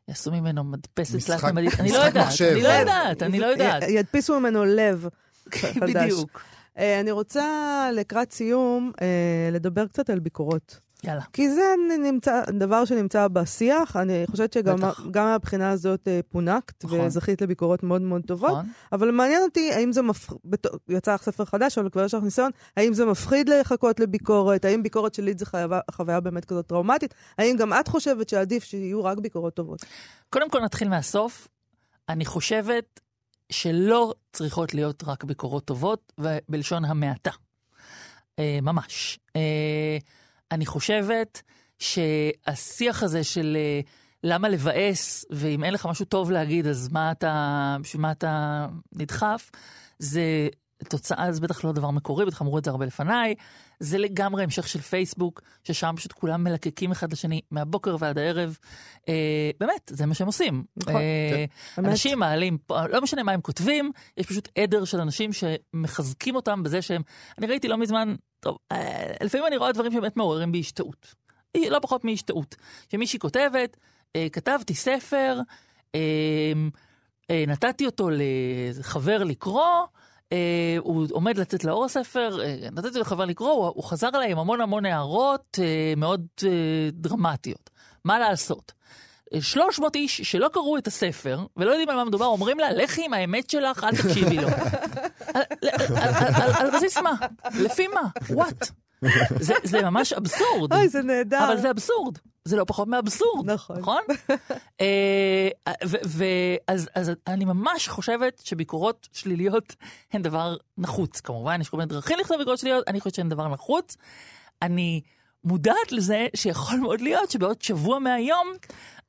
יעשו 0.08 0.32
ממנו 0.32 0.64
מדפסת 0.64 1.26
תלת 1.26 1.44
ממדית, 1.44 1.80
אני 1.80 1.92
לא 1.92 1.98
יודעת, 1.98 2.42
אני 2.42 2.62
לא 2.62 2.70
יודעת, 2.70 3.24
אני 3.24 3.40
לא 3.40 3.46
יודעת. 3.46 3.84
ידפיסו 3.90 4.40
ממנו 4.40 4.66
לב 4.66 5.08
חדש. 5.56 5.78
בדיוק. 5.78 6.42
אה, 6.78 7.00
אני 7.00 7.12
רוצה 7.12 7.90
לקראת 7.94 8.32
סיום 8.32 8.92
אה, 9.02 9.50
לדבר 9.52 9.88
קצת 9.88 10.10
על 10.10 10.20
ביקורות. 10.20 10.80
יאללה. 11.04 11.22
כי 11.34 11.50
זה 11.50 11.76
נמצא, 12.00 12.42
דבר 12.60 12.86
שנמצא 12.86 13.28
בשיח, 13.28 13.96
אני 13.96 14.24
חושבת 14.32 14.54
שגם. 14.54 14.78
גם 15.12 15.26
מהבחינה 15.26 15.70
הזאת 15.70 16.08
אה, 16.08 16.20
פונקת, 16.30 16.86
נכון. 16.86 17.00
וזכית 17.00 17.42
לביקורות 17.42 17.84
מאוד 17.84 18.02
מאוד 18.02 18.22
טובות. 18.28 18.50
נכון? 18.50 18.66
אבל 18.92 19.12
מעניין 19.12 19.44
אותי, 19.44 19.74
האם 19.74 19.92
זה 19.92 20.02
מפחיד, 20.02 20.38
יצא 20.90 21.14
לך 21.14 21.24
ספר 21.24 21.46
חדש, 21.46 21.78
אבל 21.78 21.90
כבר 21.90 22.06
יש 22.06 22.14
לך 22.14 22.24
ניסיון, 22.24 22.52
האם 22.78 22.94
זה 22.94 23.06
מפחיד 23.06 23.50
לחכות 23.50 24.00
לביקורת? 24.00 24.66
האם 24.66 24.84
ביקורת 24.84 25.14
שלילית 25.14 25.40
זה 25.40 25.46
חייבה, 25.46 25.80
חוויה 25.92 26.20
באמת 26.20 26.46
כזאת 26.46 26.68
טראומטית? 26.68 27.14
האם 27.38 27.56
גם 27.58 27.74
את 27.74 27.88
חושבת 27.88 28.30
שעדיף 28.30 28.64
שיהיו 28.64 29.04
רק 29.04 29.18
ביקורות 29.18 29.54
טובות? 29.54 29.86
קודם 30.30 30.50
כל 30.50 30.60
נתחיל 30.60 30.90
מהסוף. 30.90 31.48
אני 32.10 32.26
חושבת 32.26 33.00
שלא 33.52 34.14
צריכות 34.34 34.74
להיות 34.74 35.04
רק 35.04 35.24
ביקורות 35.24 35.66
טובות, 35.66 36.14
ובלשון 36.18 36.86
המעטה. 36.86 37.32
אה, 38.40 38.60
ממש. 38.62 39.20
אה, 39.36 39.98
אני 40.52 40.66
חושבת 40.66 41.42
שהשיח 41.80 43.04
הזה 43.04 43.24
של 43.24 43.58
אה, 43.60 43.80
למה 44.24 44.50
לבאס, 44.50 45.26
ואם 45.30 45.64
אין 45.64 45.74
לך 45.74 45.86
משהו 45.86 46.06
טוב 46.06 46.32
להגיד, 46.32 46.68
אז 46.68 46.90
מה 46.92 47.12
אתה, 47.12 47.78
מה 47.98 48.12
אתה 48.12 48.68
נדחף, 48.96 49.52
זה 50.00 50.48
תוצאה, 50.84 51.32
זה 51.32 51.42
בטח 51.42 51.64
לא 51.64 51.72
דבר 51.72 51.92
מקורי, 51.92 52.26
בטח 52.26 52.42
אמרו 52.42 52.58
את 52.58 52.66
זה 52.66 52.72
הרבה 52.72 52.86
לפניי. 52.86 53.36
זה 53.80 53.98
לגמרי 53.98 54.44
המשך 54.44 54.68
של 54.68 54.80
פייסבוק, 54.80 55.42
ששם 55.64 55.94
פשוט 55.98 56.12
כולם 56.12 56.44
מלקקים 56.44 56.92
אחד 56.92 57.12
לשני 57.12 57.42
מהבוקר 57.52 57.96
ועד 58.00 58.18
הערב. 58.18 58.58
אה, 59.10 59.52
באמת, 59.60 59.92
זה 59.94 60.06
מה 60.06 60.14
שהם 60.14 60.28
עושים. 60.28 60.64
נכון, 60.78 60.96
אה, 60.96 61.46
באמת. 61.78 61.90
אנשים 61.90 62.20
מעלים, 62.20 62.58
לא 62.70 63.02
משנה 63.02 63.24
מה 63.24 63.32
הם 63.32 63.42
כותבים, 63.42 63.92
יש 64.18 64.26
פשוט 64.26 64.50
עדר 64.58 64.86
של 64.86 65.00
אנשים 65.00 65.30
שמחזקים 65.34 66.36
אותם 66.36 66.64
בזה 66.64 66.82
שהם... 66.82 67.02
אני 67.38 67.48
ראיתי 67.48 67.68
לא 67.68 67.78
מזמן, 67.78 68.16
טוב, 68.40 68.58
אה, 68.72 69.14
לפעמים 69.24 69.48
אני 69.48 69.58
רואה 69.58 69.72
דברים 69.72 69.92
שבאמת 69.92 70.18
מעוררים 70.18 70.52
בי 70.52 70.60
השתאות. 70.60 71.16
היא 71.54 71.70
לא 71.70 71.80
פחות 71.80 72.06
מהשתאות. 72.06 72.56
שמישהי 72.92 73.20
כותבת, 73.20 73.78
אה, 74.16 74.28
כתבתי 74.32 74.76
ספר, 74.76 75.40
אה, 75.96 76.00
אה, 77.32 77.44
נתתי 77.48 77.86
אותו 77.86 78.10
לחבר 78.80 79.24
לקרוא, 79.24 79.64
אה, 79.64 80.05
הוא 80.80 81.08
עומד 81.12 81.38
לצאת 81.38 81.64
לאור 81.64 81.86
הספר, 81.86 82.40
אה, 82.44 82.56
נתתי 82.72 83.00
לחבר 83.00 83.26
לקרוא, 83.26 83.52
הוא, 83.52 83.66
הוא 83.76 83.84
חזר 83.84 84.10
אליי 84.16 84.32
עם 84.32 84.38
המון 84.40 84.62
המון 84.62 84.86
הערות 84.86 85.60
אה, 85.62 85.94
מאוד 85.98 86.26
אה, 86.44 86.50
דרמטיות. 86.94 87.70
מה 88.06 88.20
לעשות? 88.20 88.72
300 89.40 89.96
איש 89.96 90.22
שלא 90.22 90.48
קראו 90.54 90.78
את 90.78 90.88
הספר 90.88 91.46
ולא 91.58 91.72
יודעים 91.72 91.90
על 91.90 91.96
מה 91.96 92.04
מדובר, 92.06 92.26
אומרים 92.26 92.60
לה, 92.60 92.72
לכי 92.74 93.06
עם 93.06 93.14
האמת 93.14 93.50
שלך, 93.50 93.84
אל 93.84 93.92
תקשיבי 93.96 94.36
לו. 94.38 94.48
על- 95.34 96.72
בסיס 96.76 96.98
מה? 96.98 97.12
לפי 97.60 97.88
מה? 97.88 98.02
וואט? 98.30 98.70
זה 99.64 99.82
ממש 99.82 100.14
אבסורד. 100.14 100.74
אוי, 100.74 100.90
זה 100.90 101.02
נהדר. 101.02 101.46
אבל 101.48 101.58
זה 101.58 101.72
אבסורד. 101.72 102.18
זה 102.46 102.58
לא 102.58 102.64
פחות 102.64 102.88
מאבסורד. 102.88 103.52
נכון. 103.52 103.78
נכון? 103.80 104.02
אה, 104.82 105.50
ו- 105.86 105.98
ו- 106.06 106.56
אז 106.68 106.90
אז 106.96 107.12
אני 107.28 107.46
ממש 107.46 107.88
חושבת 107.88 108.42
שביקורות 108.46 109.08
שליליות 109.14 109.76
הן 110.14 110.22
דבר 110.22 110.58
נחוץ. 110.78 111.20
כמובן, 111.20 111.62
יש 111.62 111.70
כל 111.70 111.78
מיני 111.78 111.90
דרכים 111.90 112.20
לכתוב 112.20 112.38
ביקורות 112.38 112.60
שליליות, 112.60 112.88
אני 112.88 113.00
חושבת 113.00 113.16
שהן 113.16 113.30
דבר 113.30 113.48
נחוץ. 113.48 113.98
אני 114.62 115.02
מודעת 115.44 115.92
לזה 115.92 116.28
שיכול 116.36 116.80
מאוד 116.80 117.02
להיות 117.02 117.32
שבעוד 117.32 117.62
שבוע 117.62 118.00
מהיום 118.00 118.54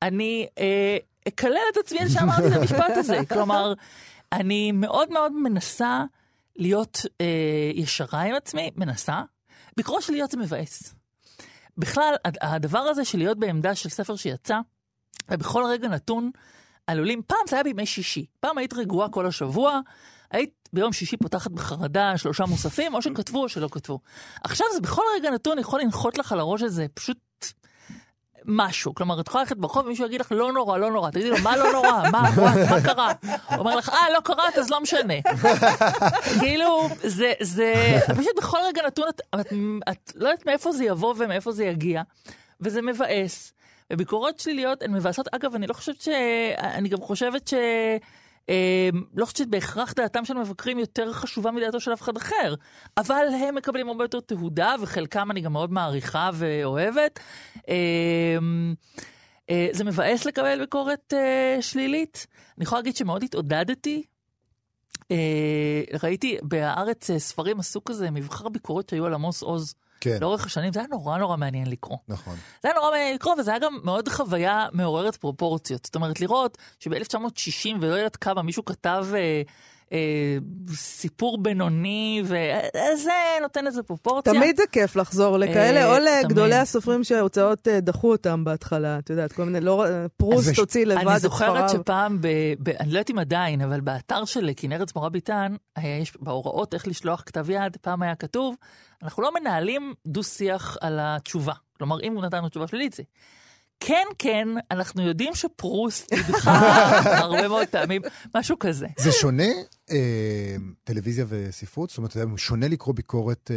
אני 0.03 0.47
אה, 0.59 0.97
אקלל 1.29 1.57
את 1.73 1.77
עצמי 1.77 1.99
על 1.99 2.09
שאמרתי 2.09 2.47
את 2.49 2.53
המשפט 2.53 2.97
הזה. 2.97 3.21
כלומר, 3.33 3.73
אני 4.33 4.73
מאוד 4.73 5.13
מאוד 5.13 5.33
מנסה 5.33 6.05
להיות 6.57 7.07
אה, 7.21 7.71
ישרה 7.75 8.23
עם 8.23 8.35
עצמי, 8.35 8.71
מנסה. 8.77 9.23
ביקורות 9.77 10.03
שליליות 10.03 10.31
זה 10.31 10.37
מבאס. 10.37 10.96
בכלל, 11.79 12.15
הד- 12.25 12.39
הדבר 12.41 12.79
הזה 12.79 13.05
של 13.05 13.19
להיות 13.19 13.39
בעמדה 13.39 13.75
של 13.75 13.89
ספר 13.89 14.17
שיצא, 14.17 14.59
ובכל 15.31 15.65
רגע 15.71 15.89
נתון 15.89 16.31
עלולים, 16.87 17.23
פעם 17.27 17.39
זה 17.49 17.57
היה 17.57 17.63
בימי 17.63 17.87
שישי, 17.87 18.27
פעם 18.41 18.59
היית 18.59 18.73
רגועה 18.75 19.09
כל 19.09 19.27
השבוע, 19.27 19.81
היית 20.31 20.69
ביום 20.73 20.93
שישי 20.93 21.17
פותחת 21.17 21.51
בחרדה 21.51 22.19
שלושה 22.19 22.45
מוספים, 22.45 22.95
או 22.95 23.03
שכתבו 23.03 23.43
או 23.43 23.49
שלא 23.49 23.69
כתבו. 23.73 24.01
עכשיו 24.45 24.67
זה 24.75 24.81
בכל 24.81 25.03
רגע 25.17 25.31
נתון 25.31 25.59
יכול 25.59 25.81
לנחות 25.81 26.19
לך 26.19 26.33
על 26.33 26.41
הראש 26.41 26.63
איזה 26.63 26.87
פשוט 26.95 27.19
משהו. 28.47 28.95
כלומר, 28.95 29.21
את 29.21 29.29
יכולה 29.29 29.45
ללכת 29.45 29.57
ברחוב 29.57 29.87
ומישהו 29.87 30.07
יגיד 30.07 30.21
לך, 30.21 30.33
לא 30.33 30.53
נורא, 30.53 30.79
לא 30.79 30.91
נורא. 30.91 31.11
תגידי 31.11 31.31
לו, 31.31 31.37
מה 31.43 31.57
לא 31.57 31.73
נורא? 31.73 32.03
מה, 32.13 32.31
קרה? 32.87 33.13
הוא 33.23 33.59
אומר 33.59 33.77
לך, 33.77 33.89
אה, 33.89 34.11
לא 34.15 34.21
קראת, 34.21 34.59
אז 34.59 34.71
לא 34.71 34.81
משנה. 34.81 35.15
כאילו, 36.41 36.89
זה, 37.03 37.33
זה, 37.41 37.99
פשוט 38.17 38.37
בכל 38.37 38.59
רגע 38.67 38.83
נתון, 38.87 39.09
את, 39.09 39.21
את, 39.41 39.53
את 39.91 40.13
לא 40.15 40.29
יודעת 40.29 40.47
מאיפה 40.47 40.73
זה 40.73 40.85
יבוא 40.85 41.15
ומאיפה 41.19 41.53
זה 41.53 41.65
יגיע, 41.65 42.03
וזה 42.61 42.83
מבאס. 42.83 43.53
וביקורות 43.93 44.39
שליליות 44.39 44.83
הן 44.83 44.93
מבאסות. 44.93 45.29
אגב, 45.33 45.55
אני 45.55 45.67
לא 45.67 45.75
חושבת 45.75 46.01
ש... 46.01 46.09
אני 46.59 46.89
גם 46.89 47.01
חושבת 47.01 47.49
ש... 47.49 47.55
אה, 48.51 48.89
לא 49.15 49.25
חושבת 49.25 49.37
שבהכרח 49.37 49.93
דעתם 49.93 50.25
של 50.25 50.35
מבקרים 50.35 50.79
יותר 50.79 51.13
חשובה 51.13 51.51
מדעתו 51.51 51.81
של 51.81 51.93
אף 51.93 52.03
אחד 52.03 52.17
אחר, 52.17 52.55
אבל 52.97 53.27
הם 53.41 53.55
מקבלים 53.55 53.89
הרבה 53.89 54.05
יותר 54.05 54.21
תהודה, 54.21 54.75
וחלקם 54.81 55.31
אני 55.31 55.41
גם 55.41 55.53
מאוד 55.53 55.73
מעריכה 55.73 56.31
ואוהבת. 56.35 57.21
אה, 57.69 57.75
אה, 59.51 59.69
זה 59.73 59.85
מבאס 59.85 60.25
לקבל 60.25 60.59
ביקורת 60.59 61.15
אה, 61.15 61.59
שלילית. 61.61 62.27
אני 62.59 62.65
יכולה 62.65 62.81
להגיד 62.81 62.97
שמאוד 62.97 63.23
התעודדתי. 63.23 64.03
אה, 65.11 65.83
ראיתי 66.03 66.39
בהארץ 66.43 67.11
ספרים 67.11 67.61
עשו 67.61 67.85
כזה 67.85 68.11
מבחר 68.11 68.49
ביקורות 68.49 68.89
שהיו 68.89 69.07
על 69.07 69.15
עמוס 69.15 69.43
עוז 69.43 69.75
כן, 70.07 70.19
לאורך 70.21 70.47
השנים, 70.47 70.73
זה 70.73 70.81
היה 70.81 70.89
נורא 70.91 71.19
נורא 71.19 71.37
מעניין 71.37 71.71
לקרוא. 71.71 71.99
נכון. 72.09 72.37
זה 72.63 72.69
היה 72.69 72.75
נורא 72.75 72.91
מעניין 72.91 73.15
לקרוא, 73.15 73.35
וזה 73.39 73.51
היה 73.51 73.61
גם 73.61 73.79
מאוד 73.85 74.09
חוויה 74.09 74.67
מעוררת 74.73 75.17
פרופורציות. 75.17 75.85
זאת 75.85 75.95
אומרת, 75.95 76.21
לראות 76.21 76.59
שב-1960 76.79 77.69
ולא 77.81 77.95
יודעת 77.95 78.17
כמה 78.17 78.43
מישהו 78.43 78.65
כתב 78.65 79.07
אה, 79.15 79.43
אה, 79.93 80.37
סיפור 80.75 81.39
בינוני, 81.39 82.23
וזה 82.25 83.13
נותן 83.43 83.67
איזה 83.67 83.83
פרופורציה. 83.83 84.33
תמיד 84.33 84.57
זה 84.57 84.63
כיף 84.73 84.97
לחזור 84.97 85.39
לכאלה, 85.39 85.81
אה, 85.81 85.91
או 85.91 85.97
תמיד. 85.97 86.25
לגדולי 86.25 86.55
הסופרים 86.55 87.05
שההוצאות 87.05 87.69
אה, 87.69 87.81
דחו 87.81 88.13
אותם 88.13 88.45
בהתחלה, 88.45 88.99
את 88.99 89.11
יודעת, 89.11 89.33
כל 89.33 89.45
מיני, 89.45 89.61
לא, 89.61 89.85
פרוסט 90.17 90.49
אז 90.49 90.59
הוציא 90.59 90.87
לבד 90.87 91.01
אני 91.01 91.17
את 91.17 91.21
זוכרת 91.21 91.69
ספריו. 91.69 91.83
שפעם, 91.83 92.21
ב, 92.21 92.29
ב, 92.63 92.69
אני 92.69 92.89
לא 92.89 92.99
יודעת 92.99 93.11
אם 93.11 93.19
עדיין, 93.19 93.61
אבל 93.61 93.81
באתר 93.81 94.25
של 94.25 94.51
כנרת 94.57 94.89
זמורה 94.89 95.09
ביטן, 95.09 95.55
היה 95.77 95.99
יש 95.99 96.13
בהוראות 96.21 96.75
איך 96.75 96.89
לשלוח 96.89 97.23
כתב 97.27 97.51
יד, 97.51 97.77
פעם 97.81 98.03
היה 98.03 98.15
כתוב, 98.15 98.55
אנחנו 99.03 99.23
לא 99.23 99.35
מנהלים 99.41 99.95
דו-שיח 100.07 100.77
על 100.81 100.99
התשובה. 101.03 101.55
כלומר, 101.79 102.01
אם 102.03 102.15
הוא 102.15 102.25
נתן 102.25 102.37
לנו 102.37 102.49
תשובה 102.49 102.67
שלילית, 102.67 102.93
זה 102.93 103.03
כן, 103.81 104.05
כן, 104.19 104.49
אנחנו 104.71 105.03
יודעים 105.03 105.35
שפרוסט 105.35 106.13
נדחה 106.29 106.59
הרבה 107.19 107.49
מאוד 107.49 107.69
פעמים, 107.69 108.03
משהו 108.35 108.59
כזה. 108.59 108.87
זה 108.99 109.13
שונה, 109.13 109.49
אה, 109.91 110.57
טלוויזיה 110.85 111.25
וספרות? 111.29 111.91
זאת 111.91 111.99
אומרת, 111.99 112.17
שונה 112.37 112.69
לקרוא 112.69 112.95
ביקורת 112.95 113.51
אה, 113.51 113.57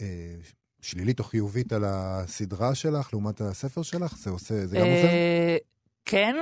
אה, 0.00 0.34
שלילית 0.82 1.18
או 1.18 1.24
חיובית 1.24 1.72
על 1.72 1.84
הסדרה 1.86 2.74
שלך 2.74 3.08
לעומת 3.12 3.40
הספר 3.40 3.82
שלך? 3.82 4.16
זה 4.16 4.30
עושה, 4.30 4.66
זה 4.66 4.76
גם 4.76 4.82
עוזר? 4.82 4.92
אה, 5.08 5.56
כן. 6.04 6.36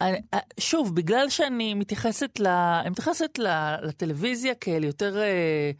אני- 0.00 0.20
אה, 0.34 0.38
שוב, 0.60 0.94
בגלל 0.94 1.28
שאני 1.28 1.74
מתייחסת, 1.74 2.40
ל... 2.40 2.46
אני 2.46 2.90
מתייחסת 2.90 3.38
ל... 3.38 3.46
לטלוויזיה 3.82 4.54
כאל 4.54 4.84
יותר 4.84 5.18
אה, 5.18 5.70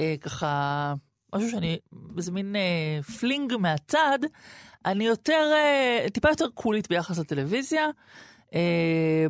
אה, 0.00 0.14
ככה, 0.20 0.94
משהו 1.34 1.50
שאני, 1.50 1.78
איזה 2.16 2.32
מין 2.32 2.56
אה, 2.56 3.02
fling 3.02 3.52
מהצד, 3.58 4.18
אני 4.86 5.04
יותר, 5.04 5.50
אה, 5.52 6.06
טיפה 6.12 6.28
יותר 6.28 6.46
קולית 6.54 6.88
ביחס 6.88 7.18
לטלוויזיה. 7.18 7.86
אה, 8.54 9.26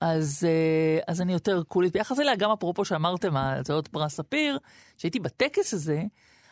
אז, 0.00 0.46
אה, 0.48 0.98
אז 1.06 1.20
אני 1.20 1.32
יותר 1.32 1.62
קולית 1.62 1.92
ביחס 1.92 2.20
אליה, 2.20 2.36
גם 2.36 2.50
אפרופו 2.50 2.84
שאמרתם, 2.84 3.36
הצעות 3.36 3.88
פרס 3.88 4.14
ספיר, 4.14 4.58
שהייתי 4.98 5.20
בטקס 5.20 5.74
הזה, 5.74 6.02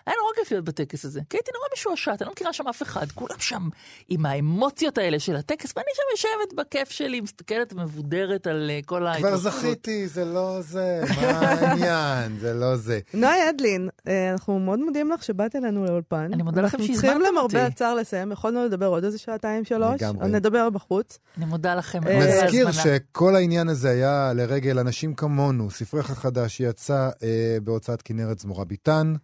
היה 0.07 0.17
נורא 0.21 0.35
כיף 0.37 0.51
להיות 0.53 0.65
בטקס 0.65 1.05
הזה, 1.05 1.21
כי 1.31 1.37
הייתי 1.37 1.51
נורא 1.55 1.67
משועשעת, 1.75 2.23
אני 2.23 2.27
לא 2.27 2.33
מכירה 2.33 2.53
שם 2.53 2.69
אף 2.69 2.83
אחד, 2.83 3.07
כולם 3.15 3.39
שם 3.39 3.69
עם 4.09 4.27
האמוציות 4.27 4.99
האלה 4.99 5.19
של 5.19 5.37
הטקס, 5.37 5.73
ואני 5.77 5.87
שם 5.95 6.03
יושבת 6.11 6.67
בכיף 6.67 6.91
שלי, 6.91 7.21
מסתכלת 7.21 7.73
ומבודרת 7.73 8.47
על 8.47 8.71
אה, 8.71 8.81
כל 8.87 8.97
כבר 8.97 9.07
ההתרחבות. 9.07 9.53
זכיתי, 9.53 10.09
זה 10.09 10.25
לא 10.25 10.59
זה, 10.61 11.01
מה 11.17 11.41
העניין? 11.41 12.39
זה 12.41 12.55
לא 12.55 12.77
זה. 12.77 13.01
נועה 13.15 13.51
אדלין, 13.51 13.89
אה, 14.09 14.33
אנחנו 14.33 14.59
מאוד 14.59 14.79
מודים 14.79 15.11
לך 15.11 15.23
שבאת 15.23 15.57
אלינו 15.57 15.85
לאולפן. 15.85 16.31
אני 16.33 16.43
מודה 16.43 16.63
לכם 16.63 16.77
אנחנו 16.77 16.95
שהזמנתם 16.95 17.09
צריכים 17.09 17.23
למרבה 17.23 17.43
אותי. 17.43 17.73
הצער 17.73 17.95
לסיים, 17.95 18.33
יכולנו 18.33 18.65
לדבר 18.65 18.87
עוד 18.87 19.05
איזה 19.05 19.19
שעתיים 19.19 19.65
שלוש, 19.65 20.03
נדבר 20.03 20.71
בחוץ. 20.71 21.19
אני 21.37 21.45
מודה 21.45 21.75
לכם. 21.75 22.07
אה, 22.07 22.17
על 22.17 22.45
נזכיר 22.45 22.67
ההזמנה. 22.67 22.99
שכל 22.99 23.37
העניין 23.37 23.69
הזה 23.69 23.91
היה 23.91 24.33
לרגל 24.35 24.79
אנשים 24.79 25.15
כמונו, 25.15 25.71
ספרך 25.71 26.11
החדש 26.11 26.61
יצא 26.61 27.09
אה, 27.23 27.59
בהוצאת 27.63 28.03
כנרת 28.03 28.39
זמורה 28.39 28.65
ביטן. 28.65 29.15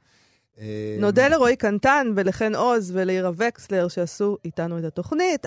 אה, 0.60 0.96
נודה 0.98 1.28
לרועי 1.28 1.56
קנטן 1.56 2.12
ולחן 2.16 2.54
עוז 2.54 2.90
ולעירה 2.94 3.30
וקסלר 3.36 3.88
שעשו 3.88 4.36
איתנו 4.44 4.78
את 4.78 4.84
התוכנית. 4.84 5.46